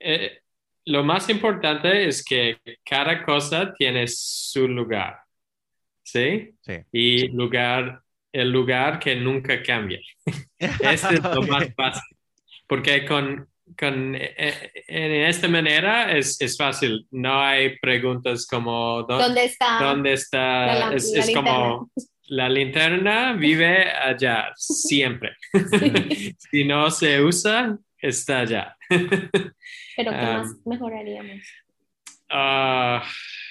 eh, 0.00 0.38
lo 0.86 1.04
más 1.04 1.28
importante 1.28 2.06
es 2.08 2.24
que 2.24 2.58
cada 2.84 3.24
cosa 3.24 3.72
tiene 3.74 4.06
su 4.08 4.66
lugar, 4.66 5.18
¿sí? 6.02 6.50
Sí. 6.60 6.74
Y 6.92 7.28
lugar, 7.28 8.02
el 8.32 8.50
lugar 8.50 8.98
que 8.98 9.14
nunca 9.16 9.62
cambia. 9.62 10.00
Este 10.58 11.14
es 11.14 11.22
lo 11.22 11.42
más 11.42 11.72
fácil. 11.76 12.16
Porque 12.66 13.04
con, 13.04 13.48
con 13.78 14.14
eh, 14.14 14.34
eh, 14.36 14.72
en 14.88 15.12
esta 15.26 15.46
manera 15.48 16.16
es, 16.16 16.40
es 16.40 16.56
fácil. 16.56 17.06
No 17.10 17.40
hay 17.40 17.78
preguntas 17.78 18.46
como 18.46 19.02
¿dó- 19.06 19.18
¿Dónde 19.18 19.44
está? 19.44 19.78
¿dónde 19.80 20.12
está? 20.14 20.66
la 20.66 20.90
lam- 20.90 20.94
es 20.94 21.12
la 21.12 21.20
es 21.20 21.34
como 21.34 21.90
la 22.28 22.48
linterna 22.48 23.32
vive 23.34 23.90
allá 23.90 24.52
siempre. 24.56 25.36
si 26.50 26.64
no 26.64 26.90
se 26.90 27.22
usa, 27.22 27.76
está 27.98 28.40
allá. 28.40 28.76
Pero 28.88 30.10
¿qué 30.10 30.16
Am, 30.16 30.38
más 30.40 30.48
mejoraríamos? 30.64 31.40
Ah, 32.30 33.02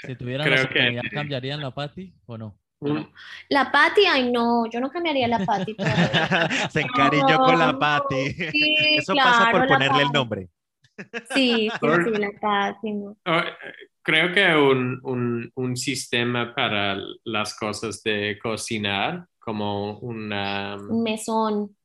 Si 0.05 0.15
tuvieran 0.15 0.49
la 0.49 0.55
Creo 0.55 0.69
que- 0.69 0.79
oportunidad, 0.79 1.03
¿cambiarían 1.11 1.61
la 1.61 1.71
Pati 1.71 2.13
o 2.25 2.37
no? 2.37 2.57
un- 2.79 3.11
La 3.49 3.71
Pati, 3.71 4.05
ay 4.07 4.31
no, 4.31 4.67
yo 4.71 4.79
no 4.79 4.89
cambiaría 4.89 5.27
la 5.27 5.45
Pati 5.45 5.75
todavía. 5.77 6.49
Se 6.71 6.81
encariñó 6.81 7.37
con 7.37 7.59
la 7.59 7.73
No, 7.73 7.79
Pati. 7.79 8.31
Sí, 8.51 8.75
Eso 8.97 9.13
pasa 9.13 9.37
claro, 9.51 9.51
por 9.51 9.61
la 9.69 9.75
ponerle 9.75 10.01
el 10.03 10.09
nombre. 10.11 10.47
Sí, 11.33 11.69
sí, 11.69 11.87
sí, 12.03 12.11
la 12.19 12.31
Pati, 12.39 12.91
no. 12.93 13.17
Oh, 13.25 13.41
Creo 14.03 14.33
que 14.33 14.43
un, 14.55 14.99
un, 15.03 15.51
un 15.55 15.77
sistema 15.77 16.55
para 16.55 16.97
las 17.23 17.55
cosas 17.55 18.01
de 18.01 18.39
cocinar, 18.41 19.25
como 19.39 19.99
una, 19.99 20.75
Un 20.75 21.03
mesón. 21.03 21.75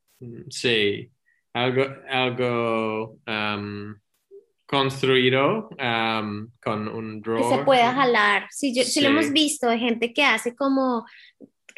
sí, 0.49 1.11
algo, 1.53 1.83
algo 2.09 3.19
um, 3.27 3.95
construido 4.65 5.69
um, 5.79 6.49
con 6.61 6.87
un 6.87 7.21
que 7.21 7.29
drawer. 7.29 7.59
se 7.59 7.63
pueda 7.63 7.93
jalar. 7.93 8.47
Sí, 8.49 8.73
yo, 8.75 8.83
sí. 8.83 9.01
lo 9.01 9.09
hemos 9.09 9.31
visto 9.31 9.67
de 9.69 9.77
gente 9.77 10.11
que 10.11 10.23
hace 10.23 10.55
como 10.55 11.05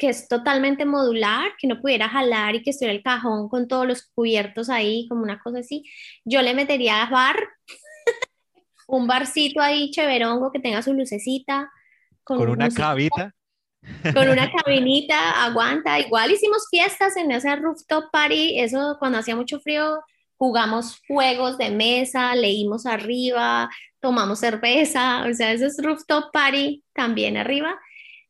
que 0.00 0.08
es 0.08 0.28
totalmente 0.28 0.86
modular, 0.86 1.52
que 1.58 1.68
no 1.68 1.78
pudiera 1.78 2.08
jalar 2.08 2.54
y 2.54 2.62
que 2.62 2.70
estuviera 2.70 2.96
el 2.96 3.02
cajón 3.02 3.50
con 3.50 3.68
todos 3.68 3.86
los 3.86 4.02
cubiertos 4.14 4.70
ahí, 4.70 5.06
como 5.08 5.22
una 5.22 5.38
cosa 5.38 5.58
así. 5.58 5.84
Yo 6.24 6.40
le 6.40 6.54
metería 6.54 7.06
bar, 7.10 7.36
un 8.88 9.06
barcito 9.06 9.60
ahí 9.60 9.90
cheverongo 9.90 10.50
que 10.50 10.58
tenga 10.58 10.80
su 10.80 10.94
lucecita. 10.94 11.70
Con 12.24 12.40
una 12.40 12.64
música, 12.64 12.82
cabita. 12.82 13.34
Con 14.14 14.30
una 14.30 14.50
cabinita, 14.64 15.44
aguanta. 15.44 16.00
Igual 16.00 16.32
hicimos 16.32 16.66
fiestas 16.70 17.18
en 17.18 17.30
ese 17.30 17.54
rooftop 17.56 18.10
party, 18.10 18.58
eso 18.58 18.96
cuando 18.98 19.18
hacía 19.18 19.36
mucho 19.36 19.60
frío, 19.60 20.00
jugamos 20.38 20.98
juegos 21.06 21.58
de 21.58 21.70
mesa, 21.70 22.34
leímos 22.34 22.86
arriba, 22.86 23.68
tomamos 24.00 24.38
cerveza, 24.38 25.26
o 25.30 25.34
sea, 25.34 25.52
eso 25.52 25.66
es 25.66 25.76
rooftop 25.82 26.32
party 26.32 26.82
también 26.94 27.36
arriba. 27.36 27.78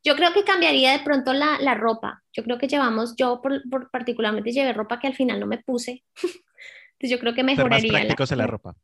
Yo 0.03 0.17
creo 0.17 0.33
que 0.33 0.45
cambiaría 0.45 0.93
de 0.93 1.05
pronto 1.05 1.33
la, 1.33 1.59
la 1.61 1.75
ropa. 1.75 2.23
Yo 2.33 2.43
creo 2.43 2.59
que 2.59 2.69
llevamos, 2.69 3.15
yo 3.17 3.41
por, 3.43 3.63
por 3.69 3.91
particularmente 3.91 4.51
llevé 4.53 4.73
ropa 4.73 4.99
que 4.99 5.07
al 5.09 5.15
final 5.15 5.39
no 5.41 5.47
me 5.47 5.59
puse. 5.59 6.05
Entonces 6.17 7.11
yo 7.11 7.19
creo 7.19 7.33
que 7.35 7.41
Ser 7.43 7.45
más 7.47 7.57
mejoraría 7.57 7.93
la- 7.93 7.99
prácticos 8.01 8.33
en 8.33 8.39
la 8.39 8.47
ropa. 8.47 8.75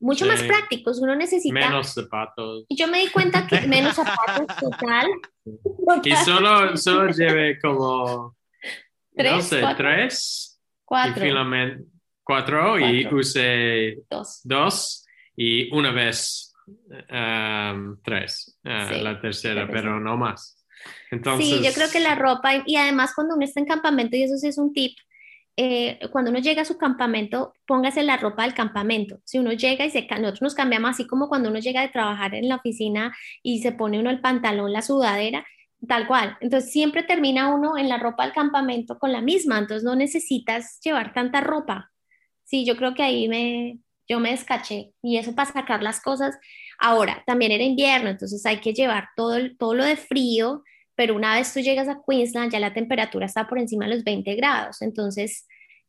mucho 0.00 0.24
Sí. 0.24 0.30
más 0.30 0.42
prácticos. 0.42 0.98
Uno 1.00 1.14
necesita. 1.16 1.54
Menos 1.54 1.92
zapatos. 1.94 2.64
Y 2.68 2.76
yo 2.76 2.86
me 2.88 3.00
di 3.00 3.08
cuenta 3.08 3.46
que 3.46 3.60
menos 3.68 3.94
zapatos, 3.96 4.46
total. 4.58 5.06
Y 6.04 6.14
solo, 6.16 6.76
solo 6.76 7.10
lleve 7.12 7.58
como, 7.60 8.36
no 8.36 8.36
Tres, 9.16 9.44
sé, 9.46 9.60
cuatro. 9.60 9.86
tres. 9.86 10.60
Cuatro, 10.84 11.24
Y 11.24 11.28
finalmente 11.28 11.84
cuatro, 12.22 12.78
y 12.78 13.02
Cuatro. 13.04 13.18
use 13.18 13.98
dos. 14.10 14.40
dos 14.44 15.06
y 15.36 15.70
una 15.74 15.90
vez 15.92 16.47
um, 17.10 17.96
tres, 18.02 18.58
Sí, 18.62 19.00
la 19.00 19.20
tercera, 19.20 19.68
pero 19.70 20.00
no 20.00 20.16
más. 20.16 20.64
Entonces, 21.10 21.46
Sí, 21.46 21.62
yo 21.64 21.72
creo 21.72 21.90
que 21.90 22.00
la 22.00 22.14
ropa, 22.14 22.62
y 22.66 22.76
además 22.76 23.12
cuando 23.14 23.34
uno 23.34 23.44
está 23.44 23.60
en 23.60 23.66
campamento, 23.66 24.16
y 24.16 24.22
eso 24.22 24.36
sí 24.36 24.48
es 24.48 24.58
un 24.58 24.72
tip, 24.72 24.96
eh, 25.60 25.98
cuando 26.12 26.30
uno 26.30 26.38
llega 26.38 26.62
a 26.62 26.64
su 26.64 26.78
campamento, 26.78 27.52
póngase 27.66 28.04
la 28.04 28.16
ropa 28.16 28.44
del 28.44 28.54
campamento. 28.54 29.20
Si 29.24 29.40
uno 29.40 29.52
llega 29.52 29.84
y 29.84 29.90
se, 29.90 30.02
nosotros 30.02 30.42
nos 30.42 30.54
cambiamos 30.54 30.90
así 30.90 31.04
como 31.04 31.28
cuando 31.28 31.50
uno 31.50 31.58
llega 31.58 31.80
de 31.80 31.88
trabajar 31.88 32.36
en 32.36 32.48
la 32.48 32.56
oficina 32.56 33.12
y 33.42 33.60
se 33.60 33.72
pone 33.72 33.98
uno 33.98 34.10
el 34.10 34.20
pantalón, 34.20 34.72
la 34.72 34.82
sudadera, 34.82 35.44
tal 35.88 36.06
cual. 36.06 36.36
Entonces 36.40 36.70
siempre 36.70 37.02
termina 37.02 37.52
uno 37.52 37.76
en 37.76 37.88
la 37.88 37.98
ropa 37.98 38.22
del 38.22 38.32
campamento 38.32 39.00
con 39.00 39.10
la 39.10 39.20
misma, 39.20 39.58
entonces 39.58 39.82
no 39.82 39.96
necesitas 39.96 40.78
llevar 40.80 41.12
tanta 41.12 41.40
ropa. 41.40 41.90
Sí, 42.44 42.64
yo 42.64 42.76
creo 42.76 42.94
que 42.94 43.02
ahí 43.02 43.28
me, 43.28 43.78
yo 44.08 44.20
me 44.20 44.30
descaché 44.30 44.92
y 45.02 45.18
eso 45.18 45.34
para 45.34 45.52
sacar 45.52 45.82
las 45.82 46.00
cosas. 46.00 46.36
Ahora, 46.78 47.22
también 47.26 47.52
era 47.52 47.64
invierno, 47.64 48.08
entonces 48.10 48.44
hay 48.46 48.60
que 48.60 48.72
llevar 48.72 49.08
todo, 49.16 49.36
todo 49.58 49.74
lo 49.74 49.84
de 49.84 49.96
frío, 49.96 50.62
pero 50.94 51.14
una 51.16 51.34
vez 51.34 51.52
tú 51.52 51.60
llegas 51.60 51.88
a 51.88 52.00
Queensland 52.06 52.52
ya 52.52 52.60
la 52.60 52.72
temperatura 52.74 53.26
está 53.26 53.46
por 53.48 53.58
encima 53.58 53.86
de 53.86 53.94
los 53.96 54.04
20 54.04 54.34
grados, 54.36 54.82
entonces 54.82 55.46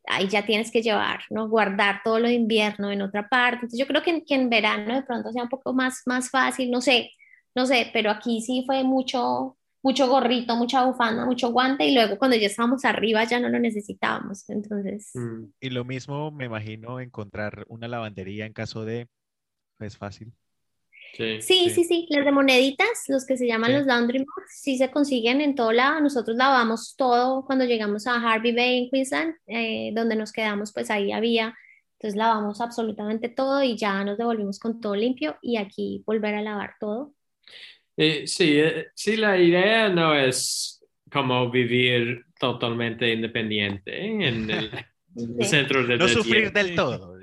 ahí 0.07 0.28
ya 0.28 0.45
tienes 0.45 0.72
que 0.72 0.82
llevar, 0.82 1.22
¿no? 1.30 1.47
Guardar 1.49 2.01
todo 2.03 2.20
lo 2.20 2.28
de 2.28 2.34
invierno 2.36 2.91
en 2.91 3.01
otra 3.01 3.28
parte. 3.30 3.57
Entonces 3.57 3.80
yo 3.80 3.88
creo 3.88 4.01
que, 4.03 4.11
en- 4.11 4.26
que 4.26 4.36
en 4.36 4.49
verano 4.49 4.95
de 4.95 5.03
pronto 5.03 5.32
sea 5.32 5.43
un 5.43 5.49
poco 5.49 5.74
más, 5.74 6.01
más 6.05 6.30
fácil, 6.32 6.72
no 6.72 6.82
sé, 6.82 7.11
no 7.55 7.65
sé, 7.65 7.89
pero 7.93 8.09
aquí 8.11 8.41
sí 8.41 8.63
fue 8.65 8.84
mucho, 8.84 9.57
mucho 9.82 10.07
gorrito, 10.09 10.55
mucha 10.55 10.84
bufanda, 10.86 11.25
mucho 11.25 11.51
guante 11.51 11.86
y 11.86 11.93
luego 11.93 12.17
cuando 12.17 12.36
ya 12.38 12.47
estábamos 12.47 12.84
arriba 12.86 13.23
ya 13.23 13.39
no 13.39 13.49
lo 13.49 13.59
necesitábamos, 13.59 14.49
entonces... 14.49 15.11
mm, 15.13 15.43
Y 15.61 15.69
lo 15.69 15.86
mismo 15.86 16.32
me 16.32 16.45
imagino 16.45 16.99
encontrar 16.99 17.65
una 17.69 17.88
lavandería 17.88 18.45
en 18.45 18.53
caso 18.53 18.84
de... 18.86 19.07
Es 19.80 19.97
fácil. 19.97 20.34
sí. 21.13 21.41
Sí, 21.41 21.69
Sí. 21.86 22.05
las 22.09 22.25
de 22.25 22.32
moneditas, 22.32 22.88
los 23.07 23.25
que 23.25 23.38
se 23.38 23.47
llaman 23.47 23.71
Sí. 23.71 23.77
los 23.77 23.86
laundry 23.88 24.19
mods, 24.19 24.51
sí 24.61 24.77
se 24.77 24.91
consiguen 24.91 25.41
en 25.41 25.55
todo 25.55 25.71
lado. 25.71 26.01
Nosotros 26.01 26.36
lavamos 26.38 26.95
todo 26.97 27.45
cuando 27.45 27.65
llegamos 27.65 28.05
a 28.07 28.15
Harvey 28.15 28.53
Bay 28.53 28.77
en 28.84 28.89
Queensland, 28.89 29.36
eh, 29.47 29.91
donde 29.95 30.15
nos 30.15 30.32
quedamos, 30.34 30.73
pues 30.73 30.91
ahí 30.91 31.11
había. 31.11 31.55
Entonces 31.93 32.17
lavamos 32.17 32.61
absolutamente 32.61 33.27
todo 33.30 33.63
y 33.63 33.75
ya 33.77 34.03
nos 34.03 34.17
devolvimos 34.17 34.59
con 34.59 34.80
todo 34.82 34.95
limpio 34.95 35.38
y 35.41 35.57
aquí 35.57 36.03
volver 36.05 36.36
a 36.36 36.41
lavar 36.41 36.75
todo. 36.80 37.13
Eh, 38.02 38.26
sí, 38.28 38.58
eh, 38.60 38.88
sí, 38.95 39.18
la 39.18 39.38
idea 39.38 39.89
no 39.89 40.16
es 40.16 40.82
como 41.12 41.50
vivir 41.52 42.24
totalmente 42.39 43.12
independiente 43.12 43.91
¿eh? 44.06 44.28
en 44.28 44.50
el 44.50 44.72
Sí, 45.16 45.43
centro 45.43 45.86
de 45.86 45.97
No 45.97 46.08
sufrir 46.08 46.52
del 46.54 46.76
todo. 46.76 47.18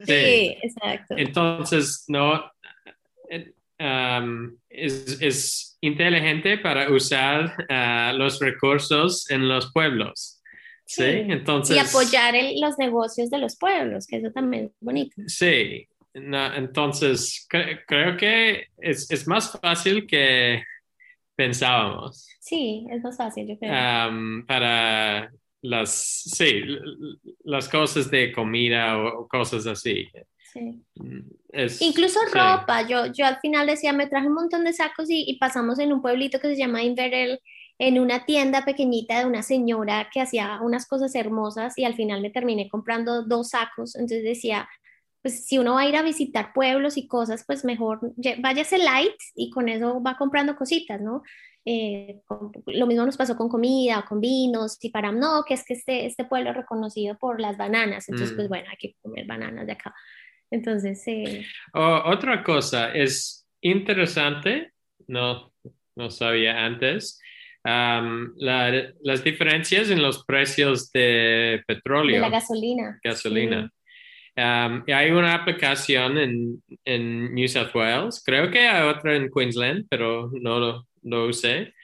Sí, 0.00 0.54
exacto. 0.62 1.14
Entonces, 1.16 2.04
no, 2.08 2.52
um, 3.80 4.56
es, 4.68 5.18
es 5.22 5.78
inteligente 5.80 6.58
para 6.58 6.90
usar 6.90 7.54
ah, 7.68 8.12
los 8.16 8.40
recursos 8.40 9.30
en 9.30 9.48
los 9.48 9.72
pueblos. 9.72 10.42
Sí, 10.84 11.02
Sí. 11.02 11.04
entonces. 11.28 11.76
Y 11.76 11.78
apoyar 11.80 12.34
el- 12.34 12.60
los 12.60 12.78
negocios 12.78 13.30
de 13.30 13.38
los 13.38 13.56
pueblos, 13.56 14.06
que 14.06 14.16
eso 14.16 14.30
también 14.32 14.64
es 14.66 14.70
bonito. 14.80 15.14
Sí, 15.26 15.86
no, 16.14 16.54
entonces 16.54 17.46
cre- 17.50 17.82
creo 17.86 18.16
que 18.16 18.66
es, 18.78 19.10
es 19.10 19.26
más 19.26 19.52
fácil 19.60 20.06
que 20.06 20.62
pensábamos 21.36 22.26
Sí, 22.40 22.86
es 22.90 23.02
más 23.02 23.16
fácil, 23.16 23.46
yo 23.48 23.58
creo. 23.58 23.72
um, 24.10 24.46
para 24.46 25.30
las, 25.60 25.90
sí, 26.34 26.62
las 27.44 27.68
cosas 27.68 28.10
de 28.10 28.32
comida 28.32 28.96
o, 28.98 29.28
cosas 29.28 29.66
así. 29.66 30.08
Sí. 30.52 30.82
Mm, 30.96 31.20
es- 31.52 31.82
Incluso 31.82 32.20
sí. 32.32 32.38
ropa, 32.38 32.82
yo, 32.88 33.06
yo 33.06 33.26
al 33.26 33.38
final 33.40 33.66
decía, 33.66 33.92
me 33.92 34.06
traje 34.06 34.28
un 34.28 34.34
montón 34.34 34.64
de 34.64 34.72
sacos 34.72 35.10
y, 35.10 35.24
y 35.28 35.38
pasamos 35.38 35.78
en 35.78 35.92
un 35.92 36.00
pueblito 36.00 36.40
que 36.40 36.48
se 36.48 36.56
llama 36.56 36.82
Inverell 36.82 37.38
en 37.80 37.98
una 38.00 38.24
tienda 38.24 38.64
pequeñita 38.64 39.20
de 39.20 39.26
una 39.26 39.42
señora 39.42 40.08
que 40.12 40.20
hacía 40.20 40.58
unas 40.62 40.86
cosas 40.86 41.14
hermosas 41.14 41.76
y 41.78 41.84
al 41.84 41.94
final 41.94 42.20
me 42.22 42.30
terminé 42.30 42.68
comprando 42.68 43.22
dos 43.24 43.50
sacos. 43.50 43.94
Entonces 43.94 44.24
decía, 44.24 44.68
pues 45.22 45.46
si 45.46 45.58
uno 45.58 45.74
va 45.74 45.82
a 45.82 45.88
ir 45.88 45.96
a 45.96 46.02
visitar 46.02 46.52
pueblos 46.52 46.96
y 46.96 47.06
cosas, 47.06 47.44
pues 47.46 47.64
mejor 47.64 48.00
váyase 48.38 48.78
light 48.78 49.16
y 49.34 49.50
con 49.50 49.68
eso 49.68 50.02
va 50.02 50.16
comprando 50.16 50.56
cositas, 50.56 51.00
¿no? 51.00 51.22
Eh, 51.64 52.20
lo 52.66 52.86
mismo 52.86 53.04
nos 53.04 53.16
pasó 53.16 53.36
con 53.36 53.48
comida 53.48 54.04
con 54.08 54.20
vinos 54.20 54.78
y 54.80 54.90
para 54.90 55.12
no, 55.12 55.44
que 55.46 55.54
es 55.54 55.64
que 55.64 55.74
este, 55.74 56.06
este 56.06 56.24
pueblo 56.24 56.50
es 56.50 56.56
reconocido 56.56 57.18
por 57.18 57.40
las 57.40 57.58
bananas, 57.58 58.08
entonces 58.08 58.34
pues 58.34 58.46
mm. 58.46 58.48
bueno, 58.48 58.68
hay 58.70 58.76
que 58.76 58.94
comer 59.02 59.26
bananas 59.26 59.66
de 59.66 59.72
acá. 59.72 59.94
Entonces... 60.50 61.02
Eh... 61.06 61.44
otra 61.74 62.42
cosa, 62.42 62.92
es 62.94 63.46
interesante, 63.60 64.72
no, 65.08 65.52
no 65.94 66.10
sabía 66.10 66.64
antes, 66.64 67.20
las 67.64 69.24
diferencias 69.24 69.90
en 69.90 70.00
los 70.00 70.24
precios 70.24 70.90
de 70.92 71.62
petróleo. 71.66 72.16
De 72.16 72.20
la 72.22 72.30
gasolina. 72.30 72.98
Gasolina. 73.02 73.70
Hay 74.38 75.10
una 75.10 75.34
aplicación 75.34 76.16
en, 76.18 76.62
en, 76.84 77.34
New 77.34 77.48
South 77.48 77.74
Wales, 77.74 78.22
creo 78.24 78.48
que 78.50 78.60
hay 78.60 78.88
otra 78.88 79.16
en 79.16 79.28
Queensland, 79.30 79.86
pero 79.90 80.30
no 80.40 80.60
lo, 80.60 80.86
lo 81.02 81.26
usé, 81.26 81.74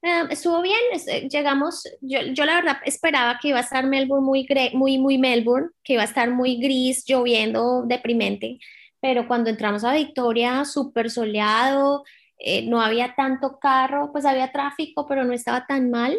Eh, 0.00 0.22
estuvo 0.30 0.62
bien, 0.62 0.78
eh, 1.08 1.28
llegamos, 1.28 1.82
yo, 2.00 2.20
yo, 2.32 2.44
la 2.44 2.54
verdad 2.54 2.76
esperaba 2.84 3.36
que 3.40 3.48
iba 3.48 3.58
a 3.58 3.62
estar 3.62 3.84
Melbourne 3.84 4.24
muy, 4.24 4.46
muy, 4.74 4.96
muy 4.96 5.18
Melbourne, 5.18 5.70
que 5.82 5.94
iba 5.94 6.02
a 6.02 6.06
estar 6.06 6.30
muy 6.30 6.60
gris, 6.60 7.04
lloviendo, 7.04 7.82
deprimente, 7.84 8.60
pero 9.00 9.26
cuando 9.26 9.50
entramos 9.50 9.82
a 9.82 9.94
Victoria, 9.94 10.64
súper 10.64 11.10
soleado, 11.10 12.04
eh, 12.38 12.62
no 12.68 12.80
había 12.80 13.14
tanto 13.14 13.58
carro, 13.58 14.10
pues 14.12 14.24
había 14.24 14.52
tráfico, 14.52 15.06
pero 15.06 15.24
no 15.24 15.32
estaba 15.32 15.66
tan 15.66 15.90
mal. 15.90 16.18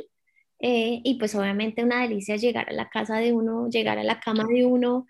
Eh, 0.61 1.01
y 1.03 1.15
pues 1.17 1.35
obviamente 1.35 1.83
una 1.83 2.01
delicia 2.01 2.35
llegar 2.35 2.69
a 2.69 2.73
la 2.73 2.89
casa 2.89 3.17
de 3.17 3.31
uno, 3.33 3.69
llegar 3.69 3.97
a 3.97 4.03
la 4.03 4.19
cama 4.19 4.45
de 4.45 4.65
uno. 4.65 5.07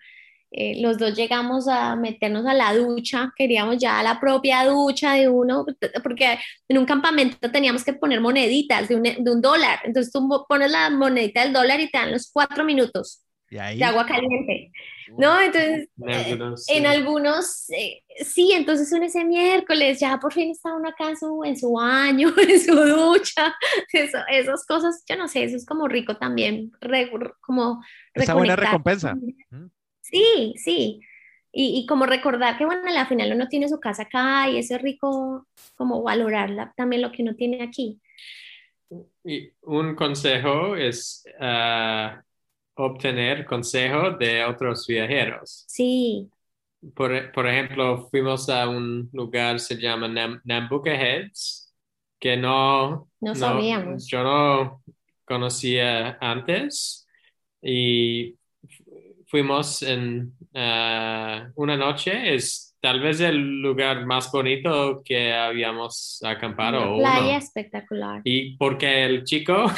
Eh, 0.52 0.80
los 0.82 0.98
dos 0.98 1.14
llegamos 1.16 1.68
a 1.68 1.94
meternos 1.96 2.44
a 2.46 2.54
la 2.54 2.74
ducha, 2.74 3.32
queríamos 3.36 3.78
ya 3.78 4.02
la 4.02 4.18
propia 4.20 4.64
ducha 4.64 5.14
de 5.14 5.28
uno, 5.28 5.64
porque 6.02 6.38
en 6.68 6.78
un 6.78 6.86
campamento 6.86 7.50
teníamos 7.52 7.84
que 7.84 7.92
poner 7.92 8.20
moneditas 8.20 8.88
de 8.88 8.96
un, 8.96 9.02
de 9.02 9.30
un 9.30 9.40
dólar. 9.40 9.80
Entonces 9.84 10.12
tú 10.12 10.28
pones 10.48 10.70
la 10.70 10.90
monedita 10.90 11.42
del 11.42 11.52
dólar 11.52 11.80
y 11.80 11.90
te 11.90 11.98
dan 11.98 12.12
los 12.12 12.30
cuatro 12.32 12.64
minutos 12.64 13.24
de 13.50 13.84
agua 13.84 14.06
caliente. 14.06 14.72
¿No? 15.18 15.40
Entonces, 15.40 15.88
en 16.68 16.86
algunos, 16.86 17.68
eh, 17.70 18.02
sí, 18.24 18.52
entonces 18.52 18.92
en 18.92 19.02
ese 19.02 19.24
miércoles 19.24 19.98
ya 19.98 20.18
por 20.20 20.32
fin 20.32 20.52
está 20.52 20.72
uno 20.72 20.88
acá 20.88 21.10
en 21.10 21.16
su, 21.16 21.42
en 21.44 21.56
su 21.56 21.72
baño, 21.72 22.32
en 22.48 22.60
su 22.60 22.74
ducha, 22.74 23.54
eso, 23.92 24.18
esas 24.30 24.64
cosas, 24.66 25.02
yo 25.08 25.16
no 25.16 25.26
sé, 25.26 25.42
eso 25.42 25.56
es 25.56 25.66
como 25.66 25.88
rico 25.88 26.16
también, 26.16 26.70
como... 27.40 27.82
Esa 28.14 28.34
buena 28.34 28.54
recompensa. 28.54 29.16
Sí, 30.00 30.54
sí. 30.56 31.00
Y, 31.52 31.80
y, 31.80 31.86
como 31.86 32.06
recordar 32.06 32.56
que, 32.56 32.64
bueno, 32.64 32.82
al 32.88 33.06
final 33.08 33.32
uno 33.32 33.48
tiene 33.48 33.68
su 33.68 33.80
casa 33.80 34.04
acá 34.04 34.48
y 34.48 34.58
eso 34.58 34.76
es 34.76 34.82
rico 34.82 35.48
como 35.74 36.00
valorarla 36.00 36.72
también 36.76 37.02
lo 37.02 37.10
que 37.10 37.24
uno 37.24 37.34
tiene 37.34 37.64
aquí. 37.64 38.00
Y 39.24 39.50
un 39.62 39.96
consejo 39.96 40.76
es 40.76 41.24
uh, 41.40 42.20
obtener 42.74 43.44
consejo 43.44 44.12
de 44.12 44.44
otros 44.44 44.86
viajeros. 44.86 45.64
Sí. 45.68 46.28
Por, 46.94 47.32
por 47.32 47.46
ejemplo, 47.46 48.08
fuimos 48.10 48.48
a 48.48 48.68
un 48.68 49.10
lugar, 49.12 49.60
se 49.60 49.76
llama 49.76 50.08
Nambucca 50.44 50.94
Heads, 50.94 51.74
que 52.18 52.36
no, 52.36 53.08
no 53.20 53.34
sabíamos. 53.34 54.06
yo 54.06 54.22
no 54.22 54.82
conocía 55.24 56.18
antes 56.20 57.06
y 57.62 58.36
fuimos 59.26 59.82
en 59.82 60.34
uh, 60.54 61.52
una 61.54 61.76
noche, 61.76 62.34
es 62.34 62.69
tal 62.80 63.00
vez 63.00 63.20
el 63.20 63.60
lugar 63.60 64.06
más 64.06 64.30
bonito 64.32 65.02
que 65.04 65.32
habíamos 65.32 66.20
acampado. 66.24 66.96
Una 66.96 67.18
playa 67.18 67.36
espectacular. 67.36 68.22
Y 68.24 68.56
porque 68.56 69.04
el 69.04 69.24
chico 69.24 69.66
um, 69.66 69.74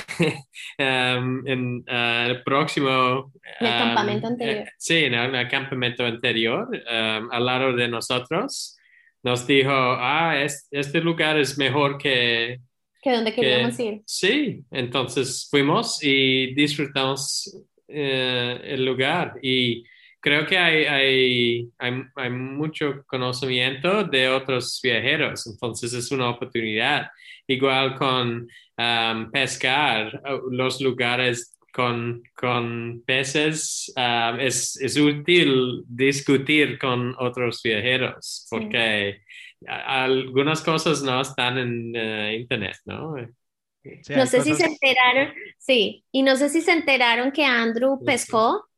en 1.46 1.84
uh, 1.88 2.30
el 2.30 2.42
próximo... 2.42 3.32
El 3.58 3.68
campamento 3.68 4.26
um, 4.28 4.32
anterior. 4.32 4.56
Eh, 4.56 4.70
sí, 4.78 4.96
en 5.04 5.14
el, 5.14 5.48
campamento 5.48 6.04
anterior, 6.04 6.68
um, 6.70 7.30
al 7.30 7.44
lado 7.44 7.72
de 7.72 7.88
nosotros, 7.88 8.76
nos 9.22 9.46
dijo, 9.46 9.72
ah, 9.72 10.36
este 10.70 11.00
lugar 11.00 11.38
es 11.38 11.58
mejor 11.58 11.98
que... 11.98 12.60
Que 13.00 13.10
donde 13.10 13.34
queríamos 13.34 13.78
ir. 13.80 14.02
Sí, 14.06 14.62
entonces 14.70 15.48
fuimos 15.50 16.02
y 16.04 16.54
disfrutamos 16.54 17.52
eh, 17.88 18.60
el 18.64 18.84
lugar 18.84 19.34
y 19.42 19.84
creo 20.22 20.46
que 20.46 20.56
hay, 20.56 20.84
hay, 20.84 21.68
hay, 22.16 22.30
mucho 22.30 23.04
conocimiento 23.06 24.04
de 24.04 24.28
otros 24.28 24.80
viajeros, 24.82 25.46
entonces 25.48 25.92
es 25.92 26.10
una 26.12 26.30
oportunidad. 26.30 27.08
Igual 27.48 27.96
con 27.96 28.48
um, 28.78 29.30
pescar, 29.32 30.22
uh, 30.24 30.48
los 30.50 30.80
lugares 30.80 31.58
con, 31.72 32.22
con 32.36 33.02
peces, 33.04 33.92
um, 33.96 34.38
es, 34.38 34.80
es, 34.80 34.96
útil 34.96 35.82
discutir 35.88 36.78
con 36.78 37.16
otros 37.18 37.60
viajeros, 37.62 38.46
porque 38.48 39.22
algunas 39.66 40.62
cosas 40.62 41.02
no 41.02 41.20
están 41.20 41.58
en 41.58 41.96
uh, 41.96 42.32
internet, 42.32 42.76
¿no? 42.84 43.16
no 43.16 44.26
sé 44.26 44.40
si 44.42 44.54
se 44.54 44.66
enteraron, 44.66 45.34
sí, 45.58 46.04
y 46.12 46.22
no 46.22 46.36
sé 46.36 46.48
si 46.48 46.60
se 46.60 46.70
enteraron 46.70 47.32
que 47.32 47.44
Andrew 47.44 47.98
pescó. 48.04 48.68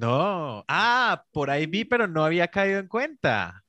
No, 0.00 0.64
ah, 0.66 1.24
por 1.30 1.50
ahí 1.50 1.66
vi, 1.66 1.84
pero 1.84 2.06
no 2.06 2.24
había 2.24 2.48
caído 2.48 2.78
en 2.80 2.88
cuenta. 2.88 3.62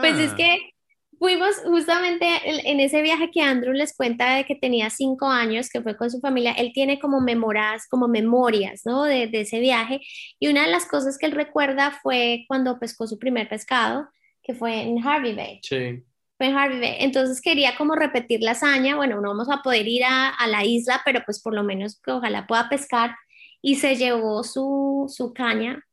Pues 0.00 0.16
es 0.16 0.32
que 0.34 0.70
fuimos 1.18 1.56
justamente 1.64 2.24
en 2.70 2.78
ese 2.78 3.02
viaje 3.02 3.32
que 3.32 3.42
Andrew 3.42 3.72
les 3.72 3.96
cuenta 3.96 4.36
de 4.36 4.44
que 4.44 4.54
tenía 4.54 4.90
cinco 4.90 5.26
años, 5.26 5.68
que 5.68 5.82
fue 5.82 5.96
con 5.96 6.08
su 6.08 6.20
familia, 6.20 6.52
él 6.52 6.70
tiene 6.72 7.00
como 7.00 7.20
memoras, 7.20 7.88
como 7.88 8.06
memorias, 8.06 8.82
¿no? 8.84 9.02
De, 9.02 9.26
de, 9.26 9.40
ese 9.40 9.58
viaje. 9.58 10.00
Y 10.38 10.46
una 10.46 10.66
de 10.66 10.70
las 10.70 10.86
cosas 10.86 11.18
que 11.18 11.26
él 11.26 11.32
recuerda 11.32 11.98
fue 12.00 12.44
cuando 12.46 12.78
pescó 12.78 13.08
su 13.08 13.18
primer 13.18 13.48
pescado, 13.48 14.08
que 14.44 14.54
fue 14.54 14.82
en 14.82 15.04
Harvey 15.04 15.34
Bay. 15.34 15.58
Sí. 15.64 16.04
Fue 16.38 16.46
en 16.46 16.56
Harvey 16.56 16.78
Bay. 16.78 16.96
Entonces 17.00 17.40
quería 17.40 17.76
como 17.76 17.96
repetir 17.96 18.40
la 18.40 18.52
hazaña. 18.52 18.94
Bueno, 18.94 19.20
no 19.20 19.30
vamos 19.30 19.50
a 19.50 19.62
poder 19.62 19.88
ir 19.88 20.04
a, 20.04 20.28
a 20.28 20.46
la 20.46 20.64
isla, 20.64 21.02
pero 21.04 21.22
pues 21.26 21.42
por 21.42 21.54
lo 21.54 21.64
menos 21.64 22.00
que 22.00 22.12
ojalá 22.12 22.46
pueda 22.46 22.68
pescar. 22.68 23.16
Y 23.62 23.76
se 23.76 23.96
llevó 23.96 24.42
su, 24.42 25.06
su 25.08 25.32
caña. 25.32 25.84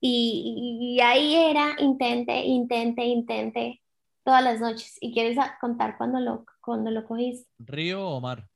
Y, 0.00 0.96
y 0.96 1.00
ahí 1.00 1.34
era, 1.34 1.76
intente, 1.78 2.44
intente, 2.44 3.04
intente, 3.04 3.82
todas 4.24 4.42
las 4.44 4.60
noches. 4.60 4.98
¿Y 5.00 5.12
quieres 5.12 5.38
contar 5.60 5.96
cuando 5.96 6.20
lo, 6.20 6.44
cuando 6.60 6.90
lo 6.90 7.04
cogiste? 7.04 7.48
¿Río 7.58 8.06
o 8.06 8.20
mar? 8.20 8.46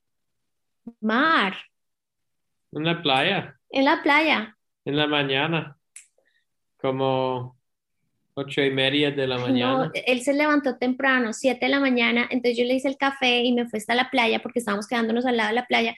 Mar, 1.00 1.54
En 2.72 2.84
la 2.84 3.02
playa, 3.02 3.58
en 3.70 3.84
la 3.84 4.02
playa. 4.02 4.56
en 4.84 4.96
la 4.96 5.06
mañana, 5.06 5.76
como 6.80 7.56
ocho 8.34 8.62
y 8.62 8.70
media 8.70 9.10
de 9.10 9.26
la 9.26 9.38
mañana. 9.38 9.86
No, 9.86 9.90
él 10.06 10.22
se 10.22 10.32
levantó 10.32 10.76
temprano, 10.78 11.32
7 11.32 11.64
de 11.66 11.70
la 11.70 11.80
mañana, 11.80 12.26
entonces 12.30 12.56
yo 12.56 12.64
le 12.64 12.74
hice 12.74 12.88
el 12.88 12.96
café 12.96 13.42
y 13.42 13.52
me 13.52 13.68
fui 13.68 13.78
hasta 13.78 13.94
la 13.94 14.10
playa 14.10 14.40
porque 14.40 14.60
estábamos 14.60 14.86
quedándonos 14.86 15.26
al 15.26 15.36
lado 15.36 15.48
de 15.50 15.54
la 15.56 15.66
playa. 15.66 15.94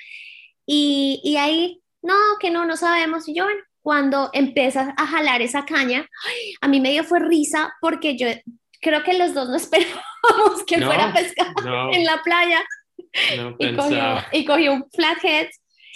Y, 0.66 1.20
y 1.22 1.36
ahí, 1.36 1.80
no, 2.03 2.14
que 2.40 2.51
no, 2.51 2.64
no 2.64 2.76
sabemos. 2.76 3.28
Y 3.28 3.34
yo, 3.34 3.44
bueno, 3.44 3.61
cuando 3.82 4.30
empiezas 4.32 4.88
a 4.96 5.07
jalar 5.07 5.42
esa 5.42 5.64
caña, 5.64 6.07
ay, 6.26 6.55
a 6.61 6.68
mí 6.68 6.80
me 6.80 6.90
dio 6.90 7.05
fue 7.05 7.20
risa 7.20 7.72
porque 7.80 8.16
yo 8.16 8.26
creo 8.80 9.03
que 9.03 9.18
los 9.18 9.34
dos 9.34 9.48
no 9.48 9.57
esperábamos 9.57 10.64
que 10.66 10.76
No, 10.78 10.86
fuera 10.86 11.09
a 11.09 11.12
pescar 11.12 11.48
No, 11.64 11.92
en 11.92 12.05
la 12.05 12.22
playa 12.22 12.62
no 13.36 13.57
y 13.59 13.74
cogió, 13.74 14.16
y 14.32 14.44
cogió 14.44 14.72
un 14.72 14.86
flathead, 14.92 15.48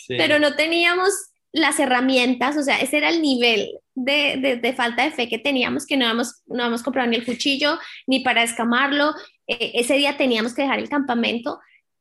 Sí. 0.06 0.16
pero 0.18 0.38
no 0.38 0.54
teníamos 0.54 1.10
las 1.52 1.78
herramientas, 1.78 2.56
o 2.58 2.62
sea, 2.62 2.78
ese 2.80 2.96
era 2.98 3.08
el 3.08 3.22
nivel 3.22 3.70
de, 3.94 4.36
de- 4.38 4.56
de 4.56 4.72
falta 4.74 5.04
de 5.04 5.12
fe 5.12 5.28
que 5.28 5.38
teníamos, 5.38 5.86
que 5.86 5.96
no 5.96 6.04
habíamos, 6.04 6.42
no 6.46 6.64
habíamos 6.64 6.82
comprado 6.82 7.08
ni 7.08 7.16
el 7.16 7.24
cuchillo 7.24 7.78
ni 8.06 8.20
para 8.20 8.42
escamarlo. 8.42 9.14
Eh, 9.46 9.70
ese 9.74 9.94
día 9.94 10.16
teníamos 10.16 10.52
que 10.52 10.62
dejar 10.62 10.78
el 10.80 10.88
campamento. 10.88 11.60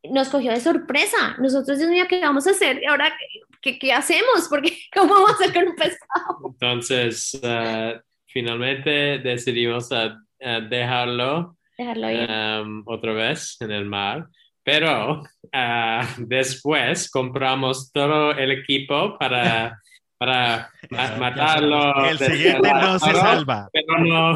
Nos 0.09 0.29
cogió 0.29 0.51
de 0.51 0.59
sorpresa. 0.59 1.35
Nosotros, 1.39 1.77
Dios 1.77 1.89
mío, 1.91 2.05
¿qué 2.09 2.19
vamos 2.19 2.47
a 2.47 2.51
hacer? 2.51 2.81
¿Y 2.81 2.87
ahora 2.87 3.13
qué, 3.63 3.79
qué 3.79 3.93
hacemos? 3.93 4.47
Porque, 4.49 4.77
¿cómo 4.93 5.13
vamos 5.13 5.31
a 5.31 5.33
hacer 5.33 5.53
con 5.53 5.69
un 5.69 5.75
pescado? 5.75 6.37
Entonces, 6.51 7.39
ah, 7.43 7.99
finalmente 8.27 9.19
decidimos 9.19 9.91
a, 9.91 10.19
a 10.41 10.59
dejarlo 10.59 11.57
Dejarlo 11.77 12.11
ir. 12.11 12.29
um, 12.29 12.83
otra 12.85 13.13
vez 13.13 13.57
en 13.61 13.71
el 13.71 13.85
mar, 13.85 14.27
pero 14.63 15.23
ah, 15.51 16.07
después 16.19 17.09
compramos 17.09 17.91
todo 17.91 18.31
el 18.31 18.51
equipo 18.51 19.17
para, 19.17 19.79
para 20.25 21.17
matarlo. 21.19 22.05
El 22.05 22.17
siguiente 22.17 22.71
no 22.73 22.97
se 22.99 23.11
salva. 23.11 23.69
Pero 23.73 23.99
no, 23.99 24.35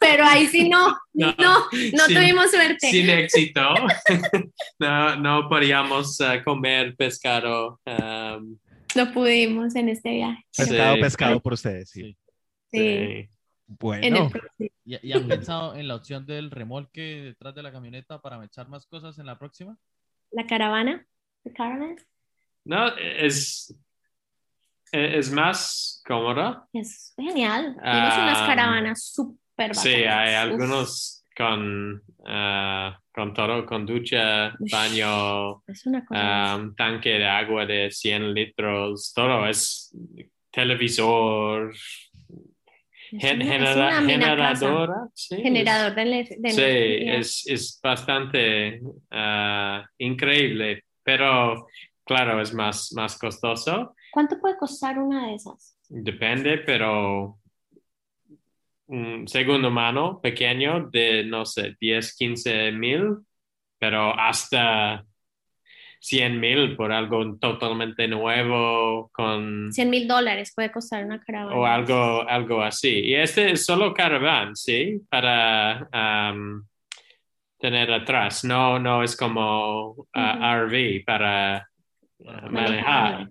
Pero 0.00 0.24
ahí 0.24 0.46
sí 0.46 0.68
no, 0.68 0.88
no, 1.14 1.34
No, 1.38 1.58
no 1.94 2.04
sin- 2.06 2.16
tuvimos 2.16 2.50
suerte. 2.50 2.90
sin 2.90 3.08
éxito. 3.08 3.62
no, 4.78 5.16
no 5.16 5.48
podíamos 5.48 6.20
ah, 6.20 6.42
comer 6.44 6.94
pescado. 6.96 7.80
um, 7.86 8.58
No 8.94 9.12
pudimos 9.12 9.74
en 9.74 9.88
este 9.88 10.10
viaje. 10.10 10.44
Pescado, 10.56 10.94
Sí. 10.96 11.00
pescado 11.00 11.40
por 11.40 11.52
ustedes, 11.54 11.90
sí. 11.90 12.16
Sí. 12.70 12.78
Sí, 12.78 13.28
Bueno. 13.66 14.30
¿Y, 14.58 14.70
y 14.84 15.12
han 15.12 15.28
pensado 15.28 15.74
en 15.76 15.88
la 15.88 15.94
opción 15.96 16.26
del 16.26 16.50
remolque 16.50 17.00
detrás 17.22 17.54
de 17.54 17.62
la 17.62 17.72
camioneta 17.72 18.20
para 18.20 18.42
echar 18.44 18.68
más 18.68 18.86
cosas 18.86 19.18
en 19.18 19.26
la 19.26 19.38
próxima? 19.38 19.76
La 20.30 20.46
caravana. 20.46 21.06
The 21.44 21.52
caravan. 21.52 21.96
No, 22.64 22.88
es, 22.96 23.74
es 24.92 25.32
más 25.32 26.02
cómodo. 26.06 26.68
Es 26.72 27.14
genial. 27.16 27.74
Tienes 27.82 28.14
unas 28.18 28.38
Ah, 28.42 28.46
caravanas 28.46 29.04
súper 29.12 29.74
Sí, 29.74 29.88
hay 29.90 30.34
Uf. 30.34 30.40
algunos 30.52 31.24
con, 31.36 32.02
ah, 32.26 32.98
con 33.14 33.32
todo, 33.32 33.64
con 33.64 33.86
ducha, 33.86 34.54
baño, 34.70 35.62
Es 35.66 35.86
una 35.86 36.04
cosa. 36.04 36.54
ah, 36.54 36.70
tanque 36.76 37.10
de 37.10 37.26
agua 37.26 37.64
de 37.66 37.90
100 37.90 38.34
litros, 38.34 39.12
todo 39.14 39.46
es 39.46 39.94
televisor, 40.50 41.72
gen- 43.18 43.40
genera- 43.42 44.02
generadora. 44.02 45.08
Sí, 45.14 45.36
Generador 45.42 45.94
de, 45.94 46.04
de 46.38 46.50
sí, 46.50 46.60
energía. 46.62 47.14
es, 47.16 47.46
es 47.46 47.80
bastante 47.82 48.80
ah, 49.10 49.86
increíble, 49.98 50.84
pero 51.02 51.66
claro, 52.04 52.40
es 52.40 52.52
más, 52.52 52.92
más 52.94 53.18
costoso. 53.18 53.94
¿Cuánto 54.12 54.38
puede 54.38 54.58
costar 54.58 54.98
una 54.98 55.28
de 55.28 55.34
esas? 55.36 55.78
Depende, 55.88 56.58
pero 56.58 57.38
un 58.86 59.26
segundo 59.26 59.70
mano 59.70 60.20
pequeño 60.20 60.90
de, 60.90 61.24
no 61.24 61.46
sé, 61.46 61.76
10, 61.80 62.14
15 62.14 62.72
mil, 62.72 63.16
pero 63.78 64.14
hasta 64.14 65.02
100 66.00 66.40
mil 66.40 66.76
por 66.76 66.92
algo 66.92 67.36
totalmente 67.38 68.06
nuevo 68.06 69.08
con 69.12 69.72
100 69.72 69.88
mil 69.88 70.06
dólares 70.06 70.52
puede 70.54 70.70
costar 70.70 71.04
una 71.06 71.22
caravana. 71.22 71.56
o 71.56 71.64
algo, 71.64 72.28
algo 72.28 72.62
así. 72.62 72.90
Y 72.90 73.14
este 73.14 73.52
es 73.52 73.64
solo 73.64 73.94
caravan, 73.94 74.54
¿sí? 74.54 75.00
Para 75.08 75.88
am, 75.90 76.66
tener 77.58 77.90
atrás. 77.90 78.44
No, 78.44 78.78
no 78.78 79.02
es 79.02 79.16
como 79.16 80.06
ah, 80.12 80.64
RV 80.66 81.04
para 81.06 81.56
ah, 82.26 82.48
manejar. 82.50 83.28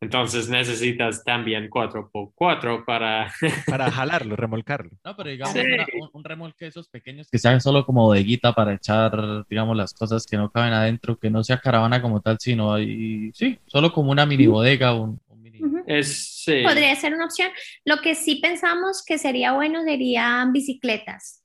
Entonces 0.00 0.48
necesitas 0.48 1.24
también 1.24 1.68
4x4 1.68 2.84
para... 2.84 3.32
para 3.66 3.90
jalarlo, 3.90 4.36
remolcarlo. 4.36 4.90
No, 5.04 5.16
pero 5.16 5.30
digamos 5.30 5.54
Sí. 5.54 5.60
una- 5.60 5.86
un, 6.00 6.10
un 6.12 6.24
remolque 6.24 6.66
de 6.66 6.68
esos 6.68 6.88
pequeños 6.88 7.28
que 7.30 7.38
sea 7.38 7.58
solo 7.58 7.84
como 7.84 8.04
bodeguita 8.04 8.52
para 8.52 8.74
echar, 8.74 9.44
digamos, 9.48 9.76
las 9.76 9.92
cosas 9.94 10.24
que 10.24 10.36
no 10.36 10.50
caben 10.50 10.72
adentro, 10.72 11.18
que 11.18 11.30
no 11.30 11.42
sea 11.42 11.58
caravana 11.58 12.00
como 12.00 12.20
tal, 12.20 12.36
sino 12.38 12.74
ahí, 12.74 13.30
sí, 13.34 13.58
solo 13.66 13.92
como 13.92 14.12
una 14.12 14.24
mini 14.24 14.46
bodega, 14.46 14.94
un, 14.94 15.20
un 15.26 15.42
mini... 15.42 15.62
Ujú. 15.62 15.82
Es, 15.86 16.42
sí. 16.44 16.62
Podría 16.62 16.94
ser 16.94 17.14
una 17.14 17.24
opción. 17.24 17.50
Lo 17.84 17.96
que 18.00 18.14
sí 18.14 18.36
pensamos 18.36 19.02
que 19.04 19.18
sería 19.18 19.52
bueno 19.52 19.82
serían 19.82 20.52
bicicletas, 20.52 21.42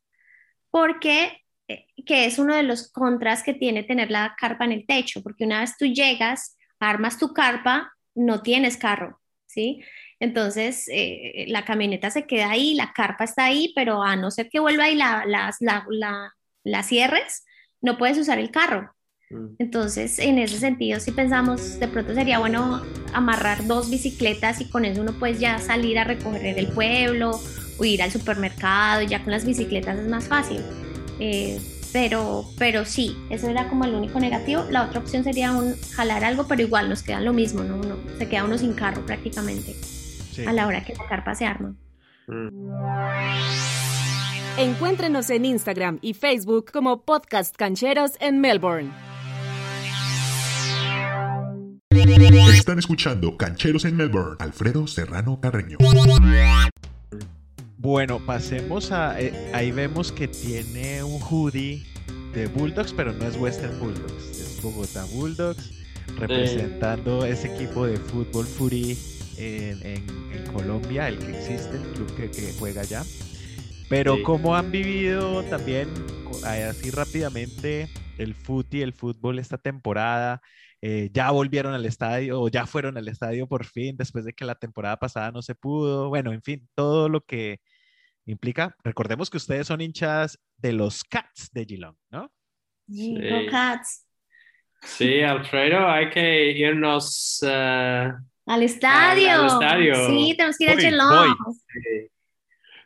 porque 0.69 1.41
eh, 1.67 1.85
que 2.05 2.25
es 2.25 2.37
uno 2.37 2.55
de 2.55 2.63
los 2.63 2.91
contras 2.91 3.41
que 3.41 3.53
tiene 3.53 3.83
tener 3.83 4.11
la 4.11 4.35
carpa 4.37 4.65
en 4.65 4.73
el 4.73 4.85
techo, 4.85 5.23
porque 5.23 5.45
una 5.45 5.61
vez 5.61 5.75
tú 5.77 5.85
llegas, 5.85 6.57
armas 6.79 7.17
tu 7.17 7.33
carpa, 7.33 7.89
no 8.15 8.41
tienes 8.41 8.77
carro, 8.77 9.19
¿sí? 9.45 9.83
Entonces, 10.19 10.87
eh, 10.91 11.45
la 11.47 11.65
camioneta 11.65 12.09
se 12.09 12.25
queda 12.25 12.51
ahí, 12.51 12.75
la 12.75 12.93
carpa 12.93 13.25
está 13.25 13.45
ahí, 13.45 13.73
pero 13.75 14.03
a 14.03 14.15
no 14.15 14.31
ser 14.31 14.49
que 14.49 14.59
vuelva 14.59 14.89
y 14.89 14.95
la, 14.95 15.25
la, 15.25 15.53
la, 15.59 15.85
la, 15.89 16.33
la 16.63 16.83
cierres, 16.83 17.45
no 17.81 17.97
puedes 17.97 18.17
usar 18.17 18.39
el 18.39 18.51
carro. 18.51 18.95
Mm. 19.29 19.55
Entonces, 19.59 20.19
en 20.19 20.39
ese 20.39 20.57
sentido, 20.59 20.99
sí 20.99 21.11
pensamos, 21.11 21.79
de 21.79 21.87
pronto 21.87 22.13
sería 22.13 22.39
bueno 22.39 22.81
amarrar 23.13 23.67
dos 23.67 23.89
bicicletas 23.89 24.61
y 24.61 24.69
con 24.69 24.85
eso 24.85 25.01
uno 25.01 25.13
puede 25.19 25.35
ya 25.35 25.59
salir 25.59 25.99
a 25.99 26.03
recorrer 26.03 26.57
el 26.57 26.67
pueblo 26.67 27.39
o 27.77 27.85
ir 27.85 28.01
al 28.01 28.11
supermercado, 28.11 29.01
ya 29.01 29.21
con 29.23 29.31
las 29.31 29.45
bicicletas 29.45 29.99
es 29.99 30.07
más 30.07 30.27
fácil. 30.27 30.61
Eh, 31.19 31.59
pero, 31.93 32.43
pero 32.57 32.83
sí, 32.85 33.15
eso 33.29 33.47
era 33.49 33.69
como 33.69 33.85
el 33.85 33.93
único 33.93 34.19
negativo. 34.19 34.65
La 34.69 34.83
otra 34.83 34.99
opción 34.99 35.23
sería 35.23 35.51
un, 35.53 35.75
jalar 35.95 36.23
algo, 36.25 36.47
pero 36.47 36.61
igual 36.63 36.89
nos 36.89 37.03
queda 37.03 37.21
lo 37.21 37.31
mismo, 37.33 37.63
¿no? 37.63 37.75
Uno- 37.77 37.97
se 38.17 38.27
queda 38.27 38.43
uno 38.43 38.57
sin 38.57 38.73
carro 38.73 39.05
prácticamente 39.05 39.73
Sí. 40.33 40.43
a 40.45 40.51
la 40.51 40.67
hora 40.67 40.83
que 40.83 40.93
la 40.95 41.07
carpa 41.07 41.35
se 41.35 41.45
arma. 41.45 41.75
Mm. 42.27 42.49
Encuéntrenos 44.57 45.29
en 45.29 45.45
Instagram 45.45 45.99
y 46.01 46.13
Facebook 46.13 46.71
como 46.71 47.03
Podcast 47.03 47.55
Cancheros 47.55 48.13
en 48.19 48.39
Melbourne. 48.41 48.91
Están 52.55 52.79
escuchando 52.79 53.35
Cancheros 53.37 53.85
en 53.85 53.95
Melbourne. 53.97 54.37
Alfredo 54.39 54.87
Serrano 54.87 55.39
Carreño. 55.39 55.77
Bueno, 57.83 58.25
pasemos 58.25 58.93
a. 58.93 59.19
eh, 59.19 59.51
ahí 59.53 59.73
vemos 59.73 60.13
que 60.13 60.29
tiene 60.29 61.03
un 61.03 61.21
hoodie 61.21 61.83
de 62.33 62.47
Bulldogs, 62.47 62.93
pero 62.93 63.11
no 63.11 63.27
es 63.27 63.35
Western 63.35 63.77
Bulldogs, 63.77 64.39
es 64.39 64.61
Bogotá 64.63 65.03
Bulldogs, 65.11 65.69
representando 66.17 67.25
ese 67.25 67.53
equipo 67.53 67.85
de 67.85 67.97
fútbol 67.97 68.45
Fury 68.45 68.97
en, 69.37 69.85
en- 69.85 70.31
en 70.31 70.53
Colombia, 70.53 71.09
el 71.09 71.19
que 71.19 71.37
existe, 71.37 71.75
el 71.75 71.83
club 71.91 72.15
que, 72.15 72.31
que 72.31 72.53
juega 72.57 72.83
allá. 72.83 73.03
Pero 73.89 74.15
Sí. 74.15 74.23
cómo 74.23 74.55
han 74.55 74.71
vivido 74.71 75.43
también, 75.43 75.89
así 76.45 76.89
rápidamente, 76.89 77.89
el 78.17 78.33
fútbol 78.33 78.81
el 78.81 78.93
fútbol 78.93 79.39
esta 79.39 79.57
temporada. 79.57 80.41
Eh, 80.81 81.09
ya 81.13 81.31
volvieron 81.31 81.73
al 81.73 81.85
estadio 81.85 82.41
o 82.41 82.49
ya 82.49 82.65
fueron 82.65 82.97
al 82.97 83.07
estadio 83.09 83.47
por 83.47 83.65
fin 83.65 83.95
después 83.97 84.25
de 84.25 84.33
que 84.33 84.45
la 84.45 84.55
temporada 84.55 84.97
pasada 84.97 85.31
no 85.31 85.41
se 85.41 85.53
pudo. 85.55 86.09
Bueno, 86.09 86.31
en 86.33 86.41
fin, 86.41 86.67
todo 86.75 87.09
lo 87.09 87.21
que 87.21 87.59
implica. 88.25 88.75
Recordemos 88.83 89.29
que 89.29 89.37
ustedes 89.37 89.67
son 89.67 89.81
hinchas 89.81 90.39
de 90.57 90.73
los 90.73 91.03
Cats 91.03 91.49
de 91.51 91.65
Geelong, 91.65 91.95
¿no? 92.11 92.31
Sí, 92.89 93.17
Cats. 93.49 94.05
Sí, 94.81 95.21
Alfredo, 95.21 95.87
hay 95.87 96.09
que 96.09 96.51
irnos. 96.51 97.39
ah, 97.47 98.17
Al 98.45 98.63
estadio. 98.63 99.31
al 99.31 99.45
estadio. 99.47 99.95
Sí, 100.07 100.33
tenemos 100.35 100.57
que 100.57 100.63
ir 100.65 100.69
a 100.71 100.75
Geelong. 100.77 101.09
voy. 101.09 101.55
eh, 101.89 102.09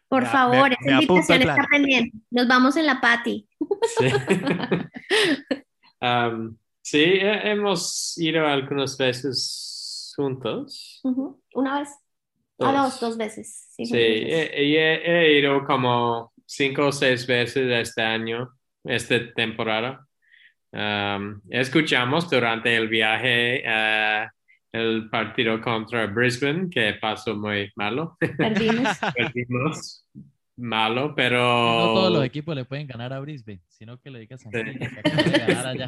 Por 0.07 0.25
favor, 0.25 0.69
me- 0.69 0.75
esa 0.75 0.85
me 0.85 0.91
invitación 1.03 1.41
está 1.41 1.65
pendiente. 1.71 2.17
Nos 2.29 2.47
vamos 2.47 2.75
en 2.77 2.85
la 2.85 3.01
pati. 3.01 3.47
Sí. 3.97 4.05
Um, 5.99 6.55
sí, 6.83 7.03
hemos 7.21 8.15
ido 8.19 8.45
algunas 8.45 8.95
veces 8.99 10.13
juntos. 10.15 11.01
Una 11.55 11.79
vez. 11.79 11.89
Ah, 12.59 12.83
dos, 12.83 12.99
dos 12.99 13.17
veces. 13.17 13.67
Sí, 13.75 13.85
Sí, 13.85 13.91
dos 13.93 14.01
veces. 14.01 14.49
he, 14.53 14.63
y 14.63 14.75
he- 14.77 15.21
he 15.35 15.39
ido 15.39 15.63
como 15.65 16.31
cinco 16.45 16.87
o 16.87 16.91
seis 16.91 17.27
veces 17.27 17.69
este 17.71 18.01
año, 18.01 18.49
esta 18.83 19.15
temporada. 19.33 20.03
Um, 20.71 21.39
escuchamos 21.49 22.29
durante 22.29 22.75
el 22.75 22.87
viaje 22.89 23.63
eh, 23.65 24.27
el 24.73 25.09
partido 25.09 25.61
contra 25.61 26.05
Brisbane, 26.07 26.69
que 26.69 26.93
pasó 27.01 27.35
muy 27.35 27.71
malo. 27.75 28.17
Perdimos. 28.37 28.89
Perdimos 29.15 30.05
malo, 30.57 31.13
pero... 31.15 31.37
No 31.39 31.93
todos 31.93 32.11
los 32.13 32.25
equipos 32.25 32.55
le 32.55 32.65
pueden 32.65 32.87
ganar 32.87 33.13
a 33.13 33.19
Brisbane, 33.19 33.61
sino 33.69 33.99
que 33.99 34.09
le 34.09 34.19
digas 34.19 34.45
a 34.45 34.49
que 34.49 34.59
acaba 34.59 35.23
de 35.23 35.39
ganar 35.39 35.67
allá. 35.67 35.87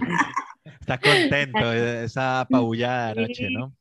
Está 0.80 0.98
contento 1.00 1.74
esa 1.74 2.42
apabullada 2.42 3.10
anoche, 3.12 3.50
¿no? 3.50 3.74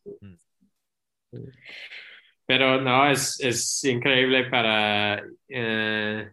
Pero 2.49 2.80
no, 2.80 3.11
es, 3.11 3.38
es 3.40 3.84
increíble 3.84 4.44
para 4.44 5.22
eh, 5.51 6.30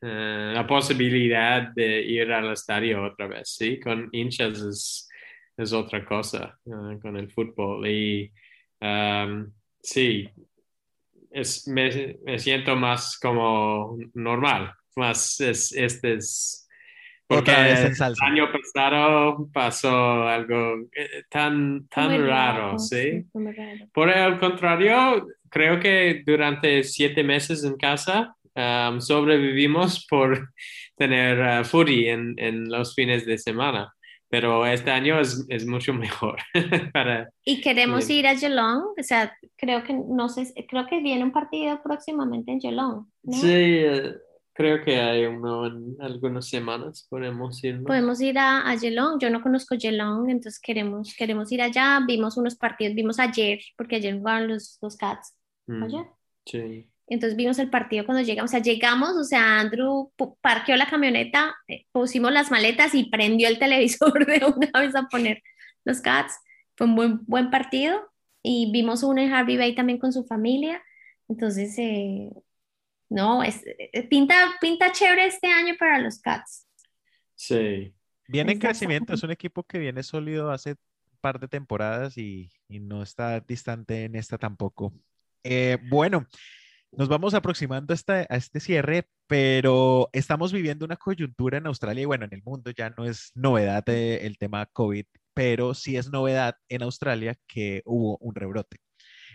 eh, 0.00 0.52
la 0.54 0.64
posibilidad 0.64 1.72
de 1.74 2.02
ir 2.02 2.30
al 2.32 2.52
estadio 2.52 3.02
otra 3.02 3.26
vez, 3.26 3.48
¿sí? 3.48 3.80
Con 3.80 4.08
hinchas 4.12 4.60
es, 4.60 5.08
es 5.56 5.72
otra 5.72 6.04
cosa, 6.04 6.56
eh, 6.66 7.00
con 7.02 7.16
el 7.16 7.28
fútbol. 7.32 7.84
Y 7.88 8.32
um, 8.80 9.50
sí, 9.82 10.28
es, 11.32 11.66
me, 11.66 12.16
me 12.24 12.38
siento 12.38 12.76
más 12.76 13.18
como 13.18 13.98
normal, 14.14 14.72
más 14.94 15.40
es, 15.40 15.72
este 15.72 16.14
es... 16.14 16.62
Porque 17.26 17.50
Otra 17.50 17.64
vez 17.64 18.00
en 18.00 18.06
el 18.06 18.14
año 18.20 18.48
pasado 18.52 19.48
pasó 19.52 20.22
algo 20.28 20.86
eh, 20.94 21.24
tan, 21.28 21.88
tan 21.88 22.12
Muy 22.12 22.28
raro, 22.28 22.78
¿sí? 22.78 23.26
muy 23.34 23.52
raro. 23.52 23.88
Por 23.92 24.10
el 24.10 24.38
contrario, 24.38 25.26
creo 25.56 25.80
que 25.80 26.22
durante 26.26 26.84
siete 26.84 27.24
meses 27.24 27.64
en 27.64 27.76
casa 27.76 28.36
um, 28.54 29.00
sobrevivimos 29.00 30.06
por 30.10 30.50
tener 30.96 31.40
uh, 31.40 31.64
footy 31.64 32.08
en, 32.08 32.34
en 32.36 32.68
los 32.68 32.94
fines 32.94 33.24
de 33.24 33.38
semana. 33.38 33.90
Pero 34.28 34.66
este 34.66 34.90
año 34.90 35.18
es, 35.20 35.46
es 35.48 35.64
mucho 35.64 35.94
mejor 35.94 36.36
para... 36.92 37.30
Y 37.44 37.60
queremos 37.60 38.10
ir 38.10 38.26
a 38.26 38.36
Geelong, 38.36 38.82
o 38.98 39.02
sea, 39.02 39.32
creo 39.56 39.82
que, 39.84 39.94
no 39.94 40.28
sé, 40.28 40.52
creo 40.68 40.84
que 40.86 41.00
viene 41.00 41.22
un 41.22 41.32
partido 41.32 41.80
próximamente 41.82 42.50
en 42.50 42.60
Geelong, 42.60 43.06
¿no? 43.22 43.32
Sí, 43.32 43.48
eh, 43.48 44.14
creo 44.52 44.82
que 44.82 45.00
hay 45.00 45.26
uno 45.26 45.66
en 45.66 45.96
algunas 46.00 46.48
semanas, 46.48 47.06
podemos 47.08 47.62
ir. 47.62 47.78
¿no? 47.78 47.84
Podemos 47.84 48.20
ir 48.20 48.36
a, 48.38 48.68
a 48.68 48.76
Geelong, 48.76 49.20
yo 49.20 49.30
no 49.30 49.40
conozco 49.40 49.76
Geelong, 49.78 50.28
entonces 50.28 50.60
queremos, 50.60 51.14
queremos 51.16 51.52
ir 51.52 51.62
allá, 51.62 52.00
vimos 52.04 52.36
unos 52.36 52.56
partidos, 52.56 52.96
vimos 52.96 53.20
ayer, 53.20 53.60
porque 53.76 53.96
ayer 53.96 54.18
jugaron 54.18 54.48
los, 54.48 54.76
los 54.82 54.96
Cats, 54.96 55.36
Mm, 55.66 55.82
ayer. 55.82 56.06
sí. 56.44 56.90
Entonces 57.08 57.36
vimos 57.36 57.58
el 57.60 57.70
partido 57.70 58.04
cuando 58.04 58.22
llegamos, 58.24 58.50
o 58.50 58.52
sea, 58.52 58.60
llegamos, 58.60 59.10
o 59.10 59.22
sea, 59.22 59.60
Andrew 59.60 60.12
parqueó 60.40 60.76
la 60.76 60.88
camioneta, 60.88 61.54
eh, 61.68 61.86
pusimos 61.92 62.32
las 62.32 62.50
maletas 62.50 62.94
y 62.94 63.04
prendió 63.04 63.48
el 63.48 63.58
televisor 63.60 64.26
de 64.26 64.44
una 64.44 64.80
vez 64.80 64.94
a 64.96 65.06
poner 65.08 65.42
los 65.84 66.00
Cats. 66.00 66.38
Fue 66.76 66.86
un 66.86 66.96
buen, 66.96 67.24
buen 67.26 67.50
partido 67.50 68.10
y 68.42 68.70
vimos 68.72 69.02
uno 69.02 69.20
en 69.20 69.32
Harvey 69.32 69.56
Bay 69.56 69.74
también 69.74 69.98
con 69.98 70.12
su 70.12 70.24
familia. 70.24 70.82
Entonces, 71.28 71.78
eh, 71.78 72.30
no, 73.08 73.42
es, 73.44 73.62
eh, 73.64 74.08
pinta, 74.08 74.56
pinta 74.60 74.90
chévere 74.90 75.26
este 75.26 75.46
año 75.46 75.74
para 75.78 75.98
los 76.00 76.20
Cats. 76.20 76.66
Sí. 77.36 77.94
Viene 78.26 78.52
en 78.52 78.58
crecimiento, 78.58 79.14
es 79.14 79.22
un 79.22 79.30
equipo 79.30 79.62
que 79.62 79.78
viene 79.78 80.02
sólido 80.02 80.50
hace 80.50 80.70
un 80.70 81.18
par 81.20 81.38
de 81.38 81.46
temporadas 81.46 82.18
y, 82.18 82.50
y 82.68 82.80
no 82.80 83.04
está 83.04 83.38
distante 83.38 84.04
en 84.04 84.16
esta 84.16 84.38
tampoco. 84.38 84.92
Eh, 85.48 85.78
bueno, 85.88 86.26
nos 86.90 87.08
vamos 87.08 87.32
aproximando 87.34 87.94
a, 87.94 88.36
este 88.36 88.58
cierre, 88.58 89.08
pero 89.28 90.10
estamos 90.12 90.52
viviendo 90.52 90.84
una 90.84 90.96
coyuntura 90.96 91.58
en 91.58 91.68
Australia 91.68 92.02
y 92.02 92.06
bueno, 92.06 92.24
en 92.24 92.34
el 92.34 92.42
mundo 92.42 92.72
ya 92.72 92.90
no 92.90 93.04
es 93.04 93.30
novedad 93.36 93.88
eh, 93.88 94.26
el 94.26 94.38
tema 94.38 94.66
COVID, 94.66 95.06
pero 95.34 95.74
sí 95.74 95.96
es 95.96 96.10
novedad 96.10 96.56
en 96.68 96.82
Australia 96.82 97.36
que 97.46 97.82
hubo 97.84 98.18
un 98.18 98.34
rebrote. 98.34 98.78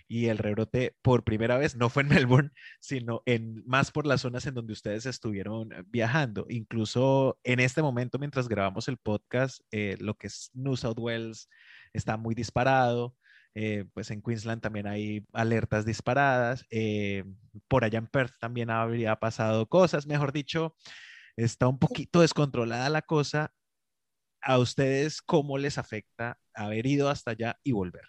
Y 0.10 0.26
el 0.28 0.38
rebrote 0.38 0.98
por 1.02 1.24
primera 1.24 1.58
vez 1.58 1.78
no 1.78 1.90
fue 1.90 2.04
en 2.04 2.10
Melbourne, 2.28 2.52
sino 2.82 3.24
en 3.26 3.64
más 3.66 3.92
por 3.92 4.06
las 4.06 4.20
zonas 4.20 4.46
en 4.48 4.56
donde 4.56 4.74
ustedes 4.74 5.06
estuvieron 5.06 5.70
viajando. 5.88 6.46
Incluso 6.50 7.40
en 7.46 7.62
este 7.62 7.82
momento, 7.82 8.20
mientras 8.20 8.50
grabamos 8.50 8.90
el 8.90 8.98
podcast, 8.98 9.62
eh, 9.72 9.96
lo 10.02 10.16
que 10.16 10.28
es 10.28 10.52
New 10.54 10.76
South 10.76 11.00
Wales 11.00 11.48
está 11.94 12.18
muy 12.18 12.36
disparado. 12.36 13.16
Eh, 13.54 13.86
pues 13.94 14.12
en 14.12 14.22
Queensland 14.22 14.62
también 14.62 14.88
hay 14.88 15.26
alertas 15.34 15.86
disparadas. 15.86 16.66
eh, 16.72 17.24
por 17.68 17.84
allá 17.84 18.00
en 18.00 18.08
Perth 18.08 18.34
también 18.40 18.70
habría 18.70 19.16
pasado 19.18 19.68
cosas. 19.68 20.08
Mejor 20.08 20.32
dicho, 20.32 20.76
está 21.36 21.68
un 21.68 21.80
poquito 21.80 22.22
descontrolada 22.22 22.90
la 22.90 23.02
cosa. 23.02 23.52
¿A 24.42 24.58
ustedes 24.58 25.22
cómo 25.22 25.58
les 25.58 25.78
afecta 25.78 26.38
haber 26.54 26.88
ido 26.88 27.10
hasta 27.10 27.32
allá 27.32 27.60
y 27.64 27.74
volver? 27.74 28.06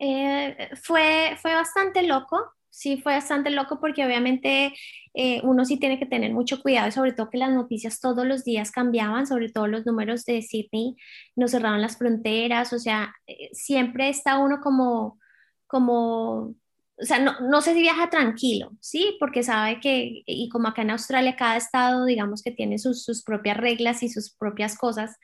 Eh, 0.00 0.70
fue, 0.82 1.36
fue 1.40 1.54
bastante 1.54 2.02
loco, 2.04 2.54
sí, 2.70 2.98
fue 3.02 3.14
bastante 3.14 3.50
loco 3.50 3.80
porque 3.80 4.04
obviamente 4.04 4.72
eh, 5.14 5.40
uno 5.44 5.64
sí 5.64 5.78
tiene 5.78 5.98
que 5.98 6.06
tener 6.06 6.32
mucho 6.32 6.60
cuidado 6.62 6.88
y 6.88 6.92
sobre 6.92 7.12
todo 7.12 7.30
que 7.30 7.38
las 7.38 7.50
noticias 7.52 8.00
todos 8.00 8.26
los 8.26 8.44
días 8.44 8.70
cambiaban, 8.70 9.26
sobre 9.26 9.50
todo 9.50 9.66
los 9.66 9.86
números 9.86 10.24
de 10.24 10.42
Sydney, 10.42 10.96
nos 11.36 11.50
cerraron 11.52 11.80
las 11.82 11.98
fronteras, 11.98 12.72
o 12.72 12.78
sea, 12.78 13.14
eh, 13.26 13.50
siempre 13.52 14.08
está 14.08 14.38
uno 14.38 14.60
como, 14.62 15.18
como, 15.66 16.54
o 17.00 17.04
sea, 17.04 17.18
no, 17.20 17.38
no 17.40 17.60
sé 17.60 17.74
si 17.74 17.80
viaja 17.80 18.10
tranquilo, 18.10 18.72
¿sí? 18.80 19.16
Porque 19.20 19.42
sabe 19.42 19.80
que, 19.80 20.22
y 20.26 20.48
como 20.48 20.68
acá 20.68 20.82
en 20.82 20.90
Australia, 20.90 21.36
cada 21.36 21.56
estado, 21.56 22.04
digamos 22.04 22.42
que 22.42 22.50
tiene 22.52 22.78
sus, 22.78 23.04
sus 23.04 23.22
propias 23.24 23.56
reglas 23.56 24.02
y 24.02 24.08
sus 24.08 24.30
propias 24.34 24.76
cosas. 24.76 25.16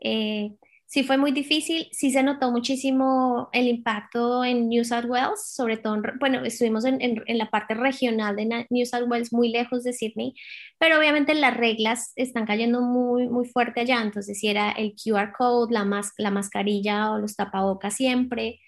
eh, 0.00 0.50
Sí 0.88 1.02
fue 1.02 1.18
muy 1.18 1.32
difícil, 1.32 1.88
sí 1.90 2.12
se 2.12 2.22
notó 2.22 2.52
muchísimo 2.52 3.48
el 3.52 3.66
impacto 3.66 4.44
en 4.44 4.68
New 4.68 4.84
South 4.84 5.06
Wales, 5.08 5.52
sobre 5.52 5.78
todo, 5.78 5.96
en, 5.96 6.02
bueno, 6.20 6.44
estuvimos 6.44 6.84
en, 6.84 7.02
en, 7.02 7.24
en, 7.26 7.38
la 7.38 7.50
parte 7.50 7.74
regional 7.74 8.36
de 8.36 8.66
New 8.70 8.86
South 8.86 9.08
Wales, 9.08 9.32
muy 9.32 9.48
lejos 9.48 9.82
de 9.82 9.92
Sydney, 9.92 10.34
pero 10.78 10.96
obviamente 10.96 11.34
las 11.34 11.56
reglas 11.56 12.12
están 12.14 12.46
cayendo 12.46 12.82
muy, 12.82 13.28
muy 13.28 13.48
fuerte 13.48 13.80
allá, 13.80 14.00
entonces 14.00 14.38
si 14.38 14.46
era 14.46 14.70
el 14.70 14.94
QR 14.94 15.32
code, 15.36 15.74
la, 15.74 15.84
mas, 15.84 16.12
la 16.18 16.30
mascarilla 16.30 17.10
o 17.10 17.18
los 17.18 17.34
tapabocas 17.34 17.96
siempre, 17.96 18.60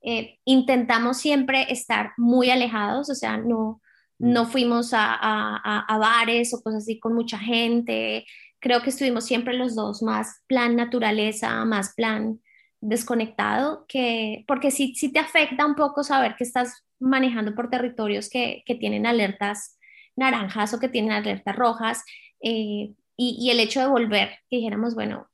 eh, 0.00 0.38
intentamos 0.44 1.16
siempre 1.16 1.72
estar 1.72 2.12
muy 2.16 2.50
alejados, 2.50 3.10
o 3.10 3.16
sea, 3.16 3.36
no, 3.36 3.80
no 4.20 4.46
fuimos 4.46 4.94
a, 4.94 5.12
a, 5.12 5.80
a 5.80 5.98
bares 5.98 6.54
o 6.54 6.62
cosas 6.62 6.84
así 6.84 7.00
con 7.00 7.14
mucha 7.14 7.38
gente, 7.38 8.24
creo 8.64 8.80
que 8.80 8.88
estuvimos 8.88 9.26
siempre 9.26 9.52
los 9.52 9.76
dos 9.76 10.02
más 10.02 10.42
plan 10.46 10.74
naturaleza, 10.74 11.66
más 11.66 11.92
plan 11.94 12.40
desconectado, 12.80 13.84
que, 13.86 14.42
porque 14.48 14.70
sí, 14.70 14.94
sí 14.96 15.12
te 15.12 15.18
afecta 15.18 15.66
un 15.66 15.74
poco 15.74 16.02
saber 16.02 16.34
que 16.34 16.44
estás 16.44 16.82
manejando 16.98 17.54
por 17.54 17.68
territorios 17.68 18.30
que, 18.30 18.62
que 18.64 18.74
tienen 18.74 19.04
alertas 19.04 19.78
naranjas 20.16 20.72
o 20.72 20.80
que 20.80 20.88
tienen 20.88 21.12
alertas 21.12 21.54
rojas, 21.54 22.04
eh, 22.40 22.94
y, 23.18 23.36
y, 23.38 23.50
el 23.50 23.60
hecho 23.60 23.80
de 23.80 23.86
volver, 23.86 24.30
que 24.48 24.56
dijéramos, 24.56 24.94
bueno, 24.94 25.28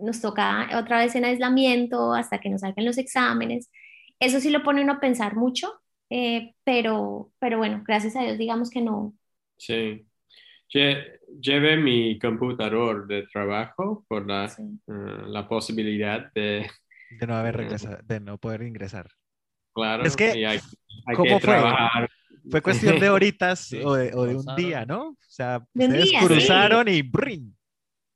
nos 0.00 0.20
toca 0.20 0.68
otra 0.78 0.98
vez 0.98 1.16
en 1.16 1.24
aislamiento 1.24 2.14
hasta 2.14 2.38
que 2.38 2.50
nos 2.50 2.60
salgan 2.60 2.86
los 2.86 2.98
exámenes, 2.98 3.68
eso 4.20 4.38
sí 4.38 4.48
lo 4.48 4.62
pone 4.62 4.82
uno 4.82 4.92
a 4.92 5.00
pensar 5.00 5.34
mucho, 5.34 5.72
eh, 6.08 6.54
pero, 6.62 7.32
pero 7.40 7.58
bueno, 7.58 7.82
gracias 7.84 8.14
a 8.14 8.22
Dios 8.22 8.38
digamos 8.38 8.70
que 8.70 8.80
no. 8.80 9.12
Sí. 9.56 10.06
Llevé 10.72 11.76
mi 11.76 12.18
computador 12.18 13.06
de 13.06 13.26
trabajo 13.26 14.04
por 14.08 14.26
la, 14.26 14.48
sí. 14.48 14.62
uh, 14.86 15.26
la 15.26 15.48
posibilidad 15.48 16.32
de... 16.32 16.70
De 17.18 17.26
no 17.26 17.36
haber 17.36 17.56
regresado, 17.56 17.98
uh, 18.00 18.06
de 18.06 18.20
no 18.20 18.38
poder 18.38 18.62
ingresar. 18.62 19.08
Claro. 19.72 20.04
Es 20.04 20.16
que, 20.16 20.30
hay, 20.30 20.44
hay 20.44 21.16
¿cómo 21.16 21.24
que 21.24 21.40
fue? 21.40 21.54
trabajar. 21.54 22.10
Fue 22.50 22.62
cuestión 22.62 22.98
de 22.98 23.10
horitas 23.10 23.60
sí, 23.60 23.80
o, 23.82 23.94
de, 23.94 24.12
o, 24.14 24.24
de, 24.24 24.36
un 24.36 24.56
día, 24.56 24.84
¿no? 24.84 25.08
O 25.08 25.16
sea, 25.28 25.64
de 25.74 25.86
ustedes 25.86 26.04
día, 26.04 26.20
cruzaron 26.20 26.86
sí. 26.86 26.92
y 26.94 27.02
¡brin! 27.02 27.56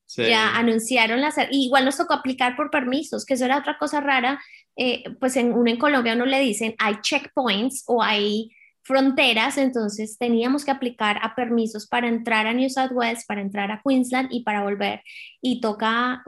Sí. 0.07 0.26
Ya 0.26 0.57
anunciaron 0.57 1.20
las... 1.20 1.36
Igual 1.50 1.84
nos 1.84 1.96
tocó 1.96 2.14
aplicar 2.14 2.57
por 2.57 2.70
permisos, 2.70 3.24
que 3.24 3.34
eso 3.34 3.46
era 3.46 3.59
otra 3.59 3.78
cosa 3.78 4.00
rara. 4.00 4.40
Eh, 4.76 5.02
pues 5.18 5.36
en, 5.36 5.52
uno 5.52 5.70
en 5.70 5.78
Colombia 5.78 6.14
no 6.14 6.26
le 6.26 6.40
dicen 6.40 6.74
hay 6.78 6.96
checkpoints 7.00 7.84
o 7.86 8.02
hay 8.02 8.50
fronteras, 8.85 9.59
entonces 9.59 10.16
teníamos 10.18 10.64
que 10.64 10.70
aplicar 10.70 11.18
a 11.22 11.35
permisos 11.35 11.87
para 11.87 12.09
entrar 12.09 12.47
a 12.47 12.53
New 12.53 12.70
South 12.70 12.93
Wales, 12.93 13.24
para 13.26 13.41
entrar 13.41 13.70
a 13.72 13.80
Queensland 13.85 14.28
y 14.30 14.45
para 14.45 14.62
volver. 14.62 15.03
Y 15.41 15.61
toca 15.61 16.22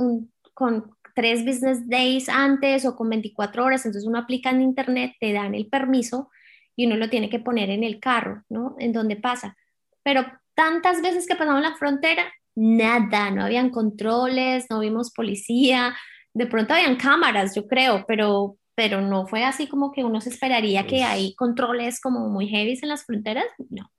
con 0.54 0.90
tres 1.14 1.44
business 1.44 1.88
days 1.88 2.28
antes 2.28 2.84
o 2.84 2.96
con 2.96 3.08
24 3.08 3.64
horas, 3.64 3.86
entonces 3.86 4.08
uno 4.08 4.18
aplica 4.18 4.50
en 4.50 4.60
internet, 4.62 5.12
te 5.20 5.32
dan 5.32 5.54
el 5.54 5.68
permiso 5.68 6.30
y 6.74 6.86
uno 6.86 6.96
lo 6.96 7.08
tiene 7.08 7.30
que 7.30 7.38
poner 7.38 7.70
en 7.70 7.84
el 7.84 8.00
carro, 8.00 8.42
¿no? 8.48 8.76
En 8.78 8.92
donde 8.92 9.16
pasa. 9.16 9.56
Pero 10.02 10.26
tantas 10.54 11.00
veces 11.02 11.26
que 11.26 11.36
pasamos 11.36 11.62
la 11.62 11.74
frontera, 11.76 12.24
nada, 12.54 13.30
no 13.30 13.44
habían 13.44 13.70
controles, 13.70 14.66
no 14.70 14.80
vimos 14.80 15.12
policía, 15.12 15.94
de 16.34 16.46
pronto 16.46 16.74
habían 16.74 16.96
cámaras, 16.96 17.54
yo 17.54 17.66
creo, 17.66 18.04
pero, 18.06 18.58
pero 18.76 19.02
no 19.02 19.26
fue 19.28 19.44
así 19.44 19.68
como 19.68 19.92
que 19.92 20.04
uno 20.04 20.20
se 20.22 20.30
esperaría 20.30 20.86
que 20.86 21.04
hay 21.04 21.34
controles 21.36 22.00
como 22.00 22.28
muy 22.30 22.48
heavy 22.48 22.78
en 22.82 22.90
las 22.90 23.06
fronteras, 23.06 23.46
no, 23.70 23.90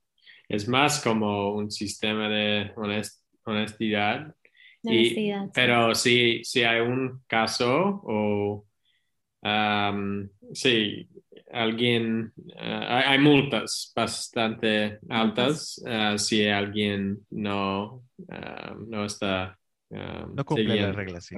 Es 0.50 0.68
más 0.68 1.02
como 1.02 1.54
un 1.56 1.72
sistema 1.72 2.30
de 2.30 2.74
honest- 2.76 3.22
honestidad. 3.46 4.36
de 4.84 4.92
Y- 4.94 5.14
sí. 5.14 5.32
pero 5.54 5.96
si, 5.96 6.44
si 6.44 6.64
hay 6.64 6.82
un 6.82 7.24
caso 7.28 8.02
o 8.06 8.66
am, 9.44 10.30
si 10.54 11.10
alguien, 11.52 12.34
ah, 12.58 13.00
hay, 13.00 13.04
hay 13.14 13.20
multas 13.20 13.92
bastante 13.96 15.00
altas 15.10 15.82
ah, 15.88 16.18
si 16.18 16.48
alguien 16.48 17.20
no, 17.32 18.04
ah, 18.30 18.76
no 18.88 19.06
está 19.06 19.60
ah, 19.94 20.28
No 20.34 20.46
cumple 20.46 20.78
las 20.78 20.96
reglas, 20.96 21.26
sí. 21.26 21.36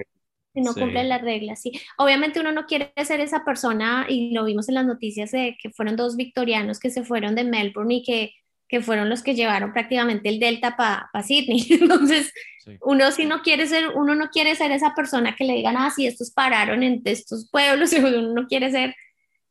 No 0.62 0.74
Sí. 0.74 0.80
cumple 0.82 1.04
las 1.06 1.22
reglas, 1.22 1.62
sí. 1.62 1.72
Obviamente 1.98 2.40
uno 2.40 2.52
no 2.52 2.66
quiere 2.66 2.92
ser 3.06 3.20
esa 3.22 3.44
persona, 3.46 4.06
y 4.10 4.34
lo 4.34 4.46
vimos 4.46 4.70
en 4.70 4.76
las 4.76 4.86
noticias 4.86 5.32
de 5.32 5.58
que 5.62 5.70
fueron 5.72 5.96
dos 5.96 6.16
victorianos 6.18 6.80
que 6.80 6.90
se 6.90 7.04
fueron 7.04 7.36
de 7.36 7.44
Melbourne 7.44 7.96
y 7.96 8.04
que, 8.04 8.34
que 8.68 8.82
fueron 8.82 9.10
los 9.10 9.24
que 9.24 9.36
llevaron 9.36 9.74
prácticamente 9.74 10.30
el 10.30 10.40
Delta 10.40 10.76
para 10.78 11.10
Sydney. 11.24 11.66
Entonces, 11.70 12.32
Sí. 12.66 12.78
uno 12.82 13.12
si 13.12 13.26
no 13.26 13.42
quiere 13.42 13.66
ser, 13.68 13.90
uno 13.96 14.16
no 14.16 14.30
quiere 14.30 14.56
ser 14.56 14.72
esa 14.72 14.94
persona 14.96 15.36
que 15.36 15.44
le 15.46 15.54
digan, 15.56 15.76
ah, 15.78 15.92
sí, 15.96 16.06
estos 16.08 16.32
pararon 16.32 16.84
en 16.84 17.02
estos 17.06 17.50
pueblos, 17.50 17.92
y 17.94 17.98
uno 18.00 18.22
no 18.34 18.48
quiere 18.48 18.72
ser. 18.72 18.96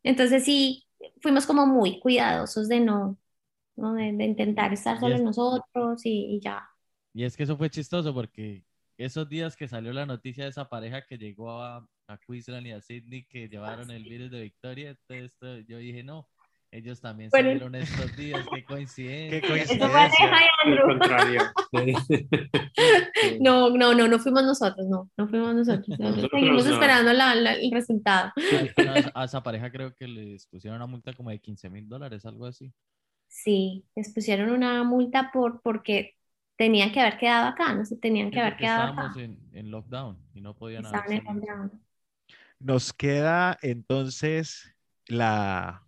Entonces 0.03 0.45
sí, 0.45 0.85
fuimos 1.21 1.47
como 1.47 1.67
muy 1.67 2.01
cuidadosos 2.01 2.69
de 2.69 2.81
no, 2.81 3.19
¿no? 3.77 3.95
de, 3.95 4.13
de 4.13 4.25
intentar 4.25 4.73
estar 4.73 4.97
Y 4.97 5.01
solo 5.01 5.17
es- 5.17 5.23
nosotros 5.23 6.05
y, 6.07 6.37
y 6.37 6.41
ya. 6.41 6.69
Y 7.15 7.25
es 7.25 7.37
que 7.37 7.43
eso 7.45 7.57
fue 7.57 7.71
chistoso 7.71 8.15
porque 8.15 8.63
esos 8.99 9.29
días 9.29 9.57
que 9.57 9.69
salió 9.69 9.93
la 9.93 10.07
noticia 10.07 10.45
de 10.45 10.51
esa 10.51 10.69
pareja 10.69 11.07
que 11.07 11.17
llegó 11.19 11.63
a, 11.63 11.87
a 12.09 12.19
Queensland 12.19 12.67
y 12.67 12.73
a 12.73 12.81
Sydney 12.81 13.25
que 13.27 13.49
llevaron 13.49 13.91
el 13.91 14.05
virus 14.05 14.31
de 14.31 14.43
Victoria, 14.43 14.91
entonces 14.91 15.33
esto- 15.33 15.59
yo 15.61 15.79
dije, 15.79 16.03
no, 16.03 16.29
ellos 16.71 17.01
también 17.01 17.31
Bueno. 17.31 17.49
salieron 17.49 17.75
estos 17.77 18.15
días, 18.17 18.45
qué 18.55 18.63
coincidencia. 18.65 19.41
Qué 19.41 19.49
coincidencia. 19.49 19.89
fue. 21.71 21.95
No, 23.41 23.71
no, 23.71 23.95
no, 23.95 24.09
no 24.09 24.19
fuimos 24.19 24.45
nosotros, 24.45 24.87
no, 24.89 25.11
no 25.17 25.29
fuimos 25.29 25.55
nosotros. 25.55 25.99
Nosotros 25.99 26.31
seguimos 26.33 26.67
no. 26.67 26.73
esperando 26.75 27.13
la- 27.13 27.35
la- 27.35 27.55
el 27.55 27.71
resultado. 27.71 28.33
Final 28.77 29.11
a 29.15 29.25
esa 29.25 29.43
pareja 29.43 29.71
creo 29.71 29.95
que 29.95 30.07
les 30.09 30.47
pusieron 30.47 30.77
una 30.77 30.87
multa 30.87 31.13
como 31.13 31.31
de 31.31 31.41
15 31.41 31.71
mil 31.71 31.89
dólares, 31.89 32.25
algo 32.27 32.47
así. 32.47 32.73
Sí, 33.29 33.85
les 33.95 34.13
pusieron 34.13 34.51
una 34.51 34.83
multa 34.85 35.31
por 35.33 35.61
porque 35.63 36.15
tenían 36.59 36.91
que 36.93 37.01
haber 37.01 37.17
quedado 37.17 37.47
acá, 37.49 37.73
no 37.73 37.85
se 37.87 37.97
tenían 37.97 38.31
que 38.31 38.41
haber 38.41 38.57
quedado 38.57 38.91
estábamos 38.91 39.13
acá. 39.17 39.21
en, 39.25 39.39
en 39.53 39.71
lockdown 39.71 40.19
y 40.35 40.41
no 40.43 40.55
podían 40.55 40.85
haber 40.85 41.01
Estaban 41.01 41.17
en 41.27 41.41
lockdown. 41.41 41.83
Nos 42.59 42.93
queda 42.93 43.57
entonces 43.63 44.75
la, 45.07 45.85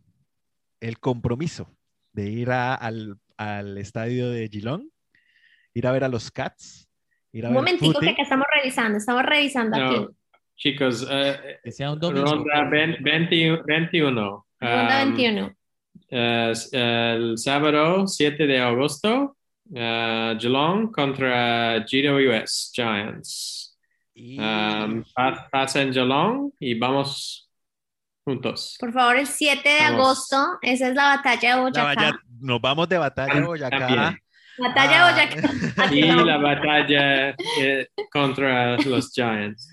el 0.80 0.98
compromiso 1.00 1.68
de 2.12 2.30
ir 2.30 2.50
a- 2.52 2.74
al, 2.74 3.18
al 3.36 3.76
estadio 3.78 4.30
de 4.30 4.48
Geelong, 4.48 4.88
ir 5.74 5.86
a 5.86 5.92
ver 5.92 6.04
a 6.04 6.08
los 6.08 6.30
Cats, 6.30 6.88
ir 7.32 7.44
a 7.44 7.48
Un 7.48 7.54
ver 7.56 7.62
momentico 7.64 7.98
que 8.00 8.10
acá 8.10 8.22
estamos 8.22 8.46
revisando, 8.56 8.98
estamos 8.98 9.22
revisando 9.24 9.76
No, 9.78 9.90
aquí. 9.90 10.06
chicos, 10.56 11.06
eh, 11.10 11.58
Que 11.64 11.72
sea 11.72 11.90
un 11.92 11.98
domingo. 11.98 12.24
ronda 12.26 12.64
20 12.70 13.02
21. 13.02 13.62
21. 13.66 14.46
Ronda 14.60 15.02
Um, 15.04 15.14
21. 15.16 15.56
eh, 16.10 16.52
el 16.72 17.36
sábado 17.38 18.06
7 18.06 18.46
de 18.46 18.60
agosto, 18.60 19.36
Geelong 19.72 20.90
contra 20.92 21.78
GWS 21.80 22.70
Giants. 22.74 23.78
Y 24.14 24.38
Um, 24.38 25.04
pa- 25.14 25.48
pasa 25.50 25.80
en 25.82 25.92
Geelong 25.92 26.50
y 26.58 26.74
vamos 26.78 27.48
juntos. 28.24 28.76
Por 28.78 28.92
favor, 28.92 29.16
el 29.16 29.26
7 29.26 29.66
de 29.68 29.80
Vamos. 29.80 30.00
agosto, 30.00 30.58
esa 30.62 30.88
es 30.88 30.94
la 30.94 31.16
batalla 31.16 31.54
de 31.56 31.60
Boyacá. 31.62 32.20
nos 32.40 32.60
vamos 32.60 32.88
de 32.88 32.98
batalla 32.98 33.32
a 33.32 33.36
Tam- 33.36 33.46
Boyacá. 33.46 33.78
también. 33.78 34.18
Batalla 34.58 35.06
Ah. 35.06 35.12
de 35.12 35.26
Boyacá. 35.26 35.48
Y 35.94 36.02
la 36.26 36.36
batalla 36.36 37.30
eh, 37.60 37.88
contra 38.12 38.76
los 38.78 39.10
Giants. 39.12 39.72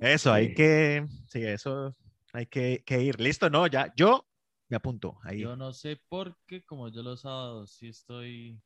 Eso, 0.00 0.32
hay 0.32 0.52
que, 0.54 1.04
sí, 1.28 1.42
eso 1.42 1.94
hay 2.32 2.46
que, 2.46 2.82
que 2.84 3.00
ir. 3.02 3.20
Listo, 3.20 3.48
no, 3.50 3.66
ya, 3.66 3.92
yo 3.96 4.26
me 4.68 4.76
apunto 4.76 5.18
ahí. 5.22 5.40
Yo 5.40 5.54
no 5.56 5.72
sé 5.72 5.98
por 6.08 6.36
qué, 6.46 6.62
como 6.64 6.88
yo 6.88 7.02
los 7.02 7.20
sábados 7.22 7.72
sí 7.78 7.88
estoy, 7.88 8.58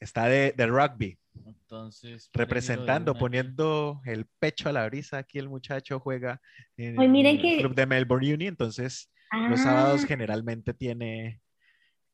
Está 0.00 0.26
de, 0.26 0.52
de 0.56 0.66
rugby, 0.66 1.18
entonces... 1.46 2.28
representando, 2.32 3.12
de 3.12 3.16
una 3.16 3.20
poniendo 3.20 4.00
el 4.04 4.26
pecho 4.38 4.68
a 4.68 4.72
la 4.72 4.86
brisa. 4.86 5.18
Aquí 5.18 5.38
el 5.38 5.48
muchacho 5.48 6.00
juega 6.00 6.40
en 6.76 6.98
Ay, 7.00 7.08
miren 7.08 7.36
el 7.36 7.42
que- 7.42 7.56
club 7.58 7.74
de 7.74 7.86
Melbourne 7.86 8.34
Uni, 8.34 8.46
entonces 8.46 9.10
los 9.48 9.60
Ah, 9.60 9.64
sábados 9.64 10.04
generalmente 10.04 10.74
tiene 10.74 11.40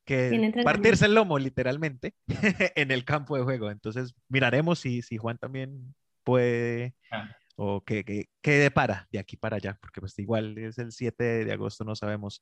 que 0.05 0.51
partirse 0.63 1.05
el 1.05 1.13
lomo 1.13 1.37
literalmente 1.37 2.15
en 2.75 2.91
el 2.91 3.03
campo 3.05 3.37
de 3.37 3.43
juego. 3.43 3.69
Entonces 3.69 4.13
miraremos 4.29 4.79
si, 4.79 5.01
si 5.01 5.17
Juan 5.17 5.37
también 5.37 5.93
puede 6.23 6.95
Ah. 7.11 7.35
o 7.55 7.83
que, 7.83 8.03
que, 8.05 8.29
que 8.41 8.51
depara 8.53 9.07
de 9.11 9.19
aquí 9.19 9.35
para 9.37 9.57
allá, 9.57 9.77
porque 9.81 9.99
pues 9.99 10.17
igual 10.17 10.57
es 10.57 10.77
el 10.77 10.91
7 10.91 11.45
de 11.45 11.51
agosto, 11.53 11.83
no 11.83 11.95
sabemos 11.95 12.41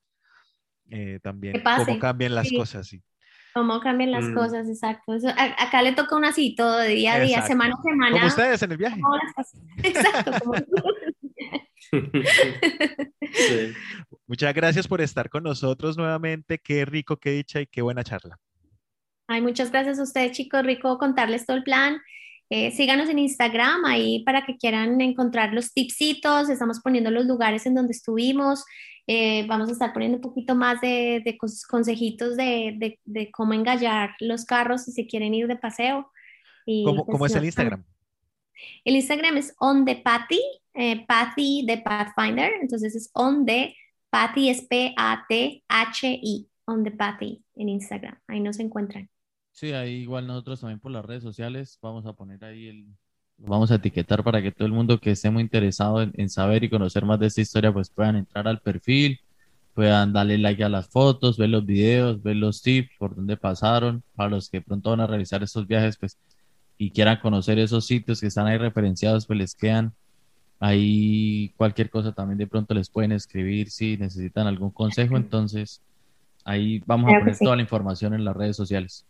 eh, 0.91 1.19
también 1.21 1.61
cómo 1.75 1.99
cambian 1.99 2.35
las 2.35 2.47
sí. 2.47 2.55
cosas. 2.55 2.87
sí. 2.87 3.01
Cómo 3.53 3.79
cambian 3.79 4.11
las 4.11 4.25
Mm. 4.25 4.35
cosas, 4.35 4.67
exacto. 4.67 5.15
Eso- 5.15 5.29
a- 5.29 5.63
acá 5.63 5.81
le 5.81 5.93
toca 5.93 6.15
un 6.15 6.25
así 6.25 6.55
todo 6.55 6.77
de 6.77 6.89
día 6.89 7.13
a 7.15 7.19
día, 7.19 7.27
Exacto. 7.37 7.47
semana 7.47 7.75
a 7.77 7.81
semana. 7.81 8.11
Como 8.11 8.27
ustedes 8.27 8.61
en 8.63 8.71
el 8.71 8.77
viaje. 8.77 9.01
Exacto. 9.83 10.31
como- 10.43 10.53
Sí. 13.31 13.73
Muchas 14.27 14.53
gracias 14.53 14.87
por 14.87 15.01
estar 15.01 15.29
con 15.29 15.43
nosotros 15.43 15.97
nuevamente. 15.97 16.59
Qué 16.59 16.85
rico, 16.85 17.17
qué 17.17 17.31
dicha 17.31 17.61
y 17.61 17.67
qué 17.67 17.81
buena 17.81 18.03
charla. 18.03 18.37
Ay, 19.27 19.41
muchas 19.41 19.71
gracias 19.71 19.99
a 19.99 20.03
ustedes, 20.03 20.31
chicos. 20.33 20.63
Rico 20.63 20.97
contarles 20.97 21.45
todo 21.45 21.57
el 21.57 21.63
plan. 21.63 21.99
Eh, 22.51 22.71
síganos 22.71 23.09
en 23.09 23.19
Instagram 23.19 23.85
ahí 23.85 24.23
para 24.23 24.43
que 24.45 24.57
quieran 24.57 24.99
encontrar 25.01 25.53
los 25.53 25.71
tipsitos. 25.73 26.49
Estamos 26.49 26.79
poniendo 26.81 27.11
los 27.11 27.25
lugares 27.25 27.65
en 27.67 27.75
donde 27.75 27.91
estuvimos. 27.91 28.65
Eh, 29.11 29.47
vamos 29.47 29.69
a 29.69 29.71
estar 29.71 29.91
poniendo 29.91 30.17
un 30.17 30.21
poquito 30.21 30.53
más 30.53 30.79
de, 30.81 31.21
de 31.25 31.35
cons- 31.35 31.65
consejitos 31.67 32.37
de, 32.37 32.75
de- 32.77 32.99
de 33.05 33.31
cómo 33.31 33.53
engallar 33.53 34.11
los 34.19 34.45
carros 34.45 34.83
si 34.83 34.91
se 34.91 35.07
quieren 35.07 35.33
ir 35.33 35.47
de 35.47 35.55
paseo. 35.55 36.11
Y, 36.65 36.83
¿Cómo, 36.83 37.05
pues, 37.05 37.13
cómo 37.15 37.25
es 37.25 37.35
el 37.35 37.45
Instagram? 37.45 37.83
El 38.85 38.95
Instagram 38.95 39.37
es 39.37 39.55
on 39.59 39.83
the 39.85 39.95
patty, 39.95 40.39
eh, 40.75 41.05
patty 41.07 41.65
de 41.65 41.77
Pathfinder. 41.79 42.51
Entonces 42.61 42.93
es 42.95 43.09
on 43.13 43.45
the 43.47 43.73
patty, 44.11 44.49
es 44.49 44.61
P-A-T-H-I, 44.67 46.49
on 46.65 46.83
the 46.83 46.91
patty 46.91 47.43
en 47.55 47.69
Instagram. 47.69 48.15
Ahí 48.27 48.39
nos 48.41 48.59
encuentran. 48.59 49.09
Sí, 49.51 49.71
ahí 49.71 50.01
igual 50.03 50.27
nosotros 50.27 50.61
también 50.61 50.79
por 50.79 50.91
las 50.91 51.03
redes 51.03 51.23
sociales 51.23 51.79
vamos 51.81 52.05
a 52.05 52.13
poner 52.13 52.43
ahí 52.45 52.67
el, 52.67 52.85
vamos 53.39 53.71
a 53.71 53.75
etiquetar 53.75 54.23
para 54.23 54.41
que 54.41 54.51
todo 54.51 54.65
el 54.67 54.73
mundo 54.73 54.99
que 54.99 55.11
esté 55.11 55.29
muy 55.29 55.41
interesado 55.43 56.01
en, 56.01 56.11
en 56.15 56.29
saber 56.29 56.63
y 56.63 56.69
conocer 56.69 57.05
más 57.05 57.19
de 57.19 57.27
esta 57.27 57.41
historia, 57.41 57.71
pues 57.73 57.89
puedan 57.89 58.15
entrar 58.17 58.47
al 58.47 58.59
perfil, 58.61 59.19
puedan 59.73 60.13
darle 60.13 60.37
like 60.37 60.63
a 60.63 60.69
las 60.69 60.89
fotos, 60.89 61.37
ver 61.37 61.49
los 61.49 61.65
videos, 61.65 62.21
ver 62.21 62.35
los 62.37 62.61
tips, 62.61 62.91
por 62.97 63.15
dónde 63.15 63.37
pasaron, 63.37 64.03
para 64.15 64.29
los 64.29 64.49
que 64.49 64.61
pronto 64.61 64.89
van 64.91 65.01
a 65.01 65.07
realizar 65.07 65.41
estos 65.43 65.67
viajes, 65.67 65.97
pues, 65.97 66.17
y 66.77 66.91
quieran 66.91 67.19
conocer 67.21 67.59
esos 67.59 67.85
sitios 67.85 68.21
que 68.21 68.27
están 68.27 68.47
ahí 68.47 68.57
referenciados, 68.57 69.25
pues 69.25 69.37
les 69.39 69.55
quedan 69.55 69.93
ahí 70.59 71.53
cualquier 71.57 71.89
cosa 71.89 72.11
también 72.11 72.37
de 72.37 72.47
pronto 72.47 72.73
les 72.73 72.89
pueden 72.89 73.11
escribir 73.13 73.69
si 73.69 73.97
necesitan 73.97 74.47
algún 74.47 74.71
consejo, 74.71 75.15
entonces 75.17 75.81
ahí 76.43 76.81
vamos 76.85 77.07
a 77.07 77.09
Claro 77.11 77.21
poner 77.21 77.35
sí. 77.35 77.45
toda 77.45 77.55
la 77.55 77.61
información 77.61 78.13
en 78.13 78.25
las 78.25 78.35
redes 78.35 78.55
sociales. 78.57 79.05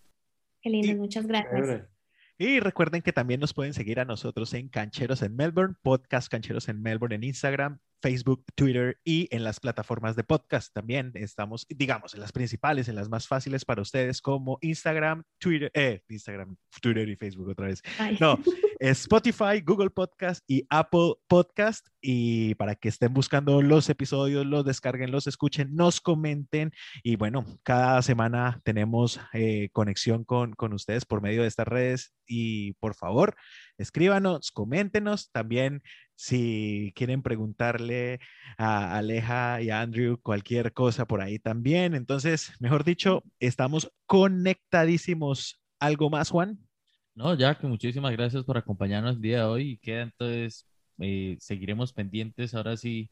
Qué 0.61 0.69
lindo, 0.69 0.95
muchas 0.95 1.25
gracias. 1.25 1.98
Y 2.41 2.61
recuerden 2.61 3.01
que 3.01 3.11
también 3.11 3.41
nos 3.41 3.53
pueden 3.53 3.73
seguir 3.73 3.99
a 3.99 4.05
nosotros 4.05 4.53
en 4.53 4.69
Cancheros 4.69 5.21
en 5.23 5.35
Melbourne, 5.35 5.75
Podcast 5.81 6.31
Cancheros 6.31 6.69
en 6.69 6.81
Melbourne 6.81 7.13
en 7.13 7.25
Instagram, 7.25 7.79
Facebook, 8.01 8.45
Twitter 8.55 8.97
y 9.03 9.27
en 9.35 9.43
las 9.43 9.59
plataformas 9.59 10.15
de 10.15 10.23
podcast 10.23 10.73
también. 10.73 11.11
Estamos, 11.15 11.67
digamos, 11.67 12.13
en 12.13 12.21
las 12.21 12.31
principales, 12.31 12.87
en 12.87 12.95
las 12.95 13.09
más 13.09 13.27
fáciles 13.27 13.65
para 13.65 13.81
ustedes 13.81 14.21
como 14.21 14.57
Instagram, 14.61 15.23
Twitter, 15.37 15.69
eh, 15.73 16.01
Instagram, 16.07 16.55
Twitter 16.81 17.09
y 17.09 17.17
Facebook 17.17 17.49
otra 17.49 17.67
vez. 17.67 17.81
Ay. 17.97 18.17
No, 18.21 18.39
Spotify, 18.79 19.61
Google 19.63 19.89
Podcast 19.89 20.41
y 20.47 20.65
Apple 20.69 21.15
Podcast. 21.27 21.85
Y 22.01 22.55
para 22.55 22.75
que 22.75 22.87
estén 22.87 23.13
buscando 23.13 23.61
los 23.61 23.89
episodios, 23.89 24.45
los 24.45 24.63
descarguen, 24.63 25.11
los 25.11 25.27
escuchen, 25.27 25.75
nos 25.75 25.99
comenten. 25.99 26.71
Y 27.03 27.17
bueno, 27.17 27.45
cada 27.63 28.01
semana 28.01 28.61
tenemos 28.63 29.19
eh, 29.33 29.69
conexión 29.73 30.23
con, 30.23 30.53
con 30.53 30.73
ustedes 30.73 31.05
por 31.05 31.21
medio 31.21 31.41
de 31.41 31.49
estas 31.49 31.67
redes. 31.67 32.13
Y 32.25 32.73
por 32.73 32.95
favor, 32.95 33.35
escríbanos, 33.77 34.51
coméntenos. 34.51 35.29
También 35.31 35.81
si 36.15 36.93
quieren 36.95 37.21
preguntarle 37.21 38.19
a 38.57 38.97
Aleja 38.97 39.61
y 39.61 39.71
a 39.71 39.81
Andrew 39.81 40.19
cualquier 40.21 40.73
cosa 40.73 41.05
por 41.05 41.21
ahí 41.21 41.37
también. 41.37 41.95
Entonces, 41.95 42.53
mejor 42.59 42.85
dicho, 42.85 43.23
estamos 43.39 43.91
conectadísimos. 44.05 45.61
¿Algo 45.79 46.09
más, 46.09 46.29
Juan? 46.29 46.68
No, 47.19 47.33
ya 47.33 47.53
que 47.53 47.67
muchísimas 47.67 48.13
gracias 48.13 48.45
por 48.45 48.57
acompañarnos 48.57 49.17
el 49.17 49.21
día 49.21 49.39
de 49.39 49.43
hoy 49.43 49.71
y 49.71 49.77
queda 49.77 50.03
entonces, 50.03 50.65
eh, 50.99 51.35
seguiremos 51.41 51.91
pendientes 51.91 52.55
ahora 52.55 52.77
sí 52.77 53.09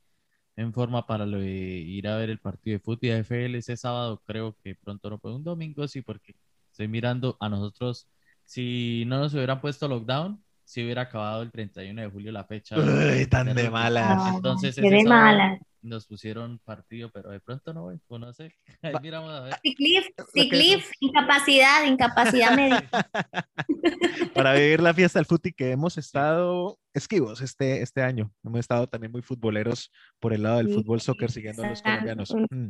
en 0.55 0.71
forma 0.71 1.05
para 1.05 1.25
lo 1.25 1.39
de 1.39 1.49
ir 1.49 2.07
a 2.07 2.15
ver 2.15 2.29
el 2.29 2.39
partido 2.39 2.77
de 2.77 2.79
fútbol 2.79 2.99
de 3.01 3.17
FL 3.17 3.57
ese 3.57 3.75
sábado, 3.75 4.23
creo 4.25 4.55
que 4.63 4.75
pronto 4.75 5.09
no 5.09 5.17
puede, 5.17 5.35
un 5.35 5.43
domingo 5.43 5.85
sí, 5.89 6.01
porque 6.01 6.35
estoy 6.71 6.87
mirando 6.87 7.35
a 7.41 7.49
nosotros, 7.49 8.07
si 8.45 9.03
no 9.07 9.19
nos 9.19 9.33
hubieran 9.33 9.59
puesto 9.59 9.89
lockdown, 9.89 10.41
si 10.63 10.85
hubiera 10.85 11.01
acabado 11.01 11.41
el 11.41 11.51
31 11.51 12.01
de 12.01 12.07
julio 12.07 12.31
la 12.31 12.45
fecha. 12.45 12.77
Uy, 12.77 13.25
tan 13.25 13.53
de 13.53 13.69
malas. 13.69 14.35
Entonces, 14.35 14.77
ese 14.77 14.89
de 14.89 15.01
sábado 15.01 15.19
malas. 15.21 15.61
Nos 15.81 16.05
pusieron 16.05 16.59
partido, 16.59 17.09
pero 17.11 17.29
de 17.29 17.39
pronto 17.39 17.73
no, 17.73 17.83
güey, 17.83 17.97
pues 18.07 18.21
no 18.21 18.33
sé. 18.33 18.55
Ahí 18.81 18.93
miramos 19.01 19.31
a 19.31 19.41
ver. 19.41 19.55
Ciclif, 19.61 20.07
Ciclif, 20.33 20.89
incapacidad, 20.99 21.85
incapacidad 21.85 22.55
médica. 22.55 23.09
Para 24.33 24.53
vivir 24.53 24.81
la 24.81 24.93
fiesta 24.93 25.19
del 25.19 25.25
fútbol 25.25 25.53
que 25.55 25.71
hemos 25.71 25.97
estado 25.97 26.79
esquivos 26.93 27.41
este, 27.41 27.81
este 27.81 28.01
año. 28.01 28.31
Hemos 28.43 28.59
estado 28.59 28.87
también 28.87 29.11
muy 29.11 29.21
futboleros 29.21 29.91
por 30.19 30.33
el 30.33 30.43
lado 30.43 30.57
del 30.57 30.67
Sí, 30.67 30.73
fútbol 30.73 31.01
soccer 31.01 31.31
siguiendo 31.31 31.63
a 31.63 31.69
los 31.69 31.81
colombianos. 31.81 32.35
Mm. 32.49 32.69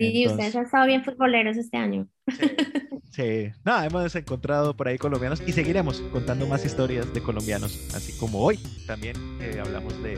Sí, 0.00 0.22
Entonces, 0.22 0.32
ustedes 0.32 0.56
han 0.56 0.64
estado 0.64 0.86
bien 0.86 1.04
futboleros 1.04 1.56
este 1.58 1.76
año. 1.76 2.08
Sí, 3.10 3.50
no, 3.64 3.82
hemos 3.82 4.14
encontrado 4.14 4.74
por 4.74 4.86
ahí 4.86 4.96
colombianos 4.96 5.42
y 5.44 5.52
seguiremos 5.52 6.00
contando 6.12 6.46
más 6.46 6.64
historias 6.64 7.12
de 7.12 7.20
colombianos, 7.20 7.76
así 7.92 8.16
como 8.18 8.38
hoy 8.38 8.58
también 8.86 9.16
eh, 9.40 9.60
hablamos 9.60 10.00
de 10.02 10.16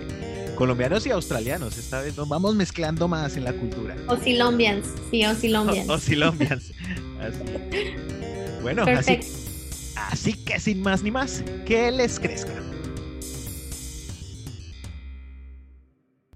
colombianos 0.56 1.06
y 1.06 1.10
australianos. 1.10 1.78
Esta 1.78 2.02
vez 2.02 2.16
nos 2.16 2.28
vamos 2.28 2.54
mezclando 2.54 3.08
más 3.08 3.36
en 3.36 3.44
la 3.44 3.54
cultura. 3.54 3.96
Osilombians, 4.08 4.86
sí, 5.10 5.24
Osilombians. 5.24 5.88
O, 5.88 5.94
Osilombians. 5.94 6.72
Así. 7.18 7.42
Bueno, 8.60 8.84
así, 8.84 9.20
así 9.96 10.44
que 10.44 10.60
sin 10.60 10.82
más 10.82 11.02
ni 11.02 11.10
más, 11.10 11.42
que 11.64 11.90
les 11.90 12.20
crezca. 12.20 12.52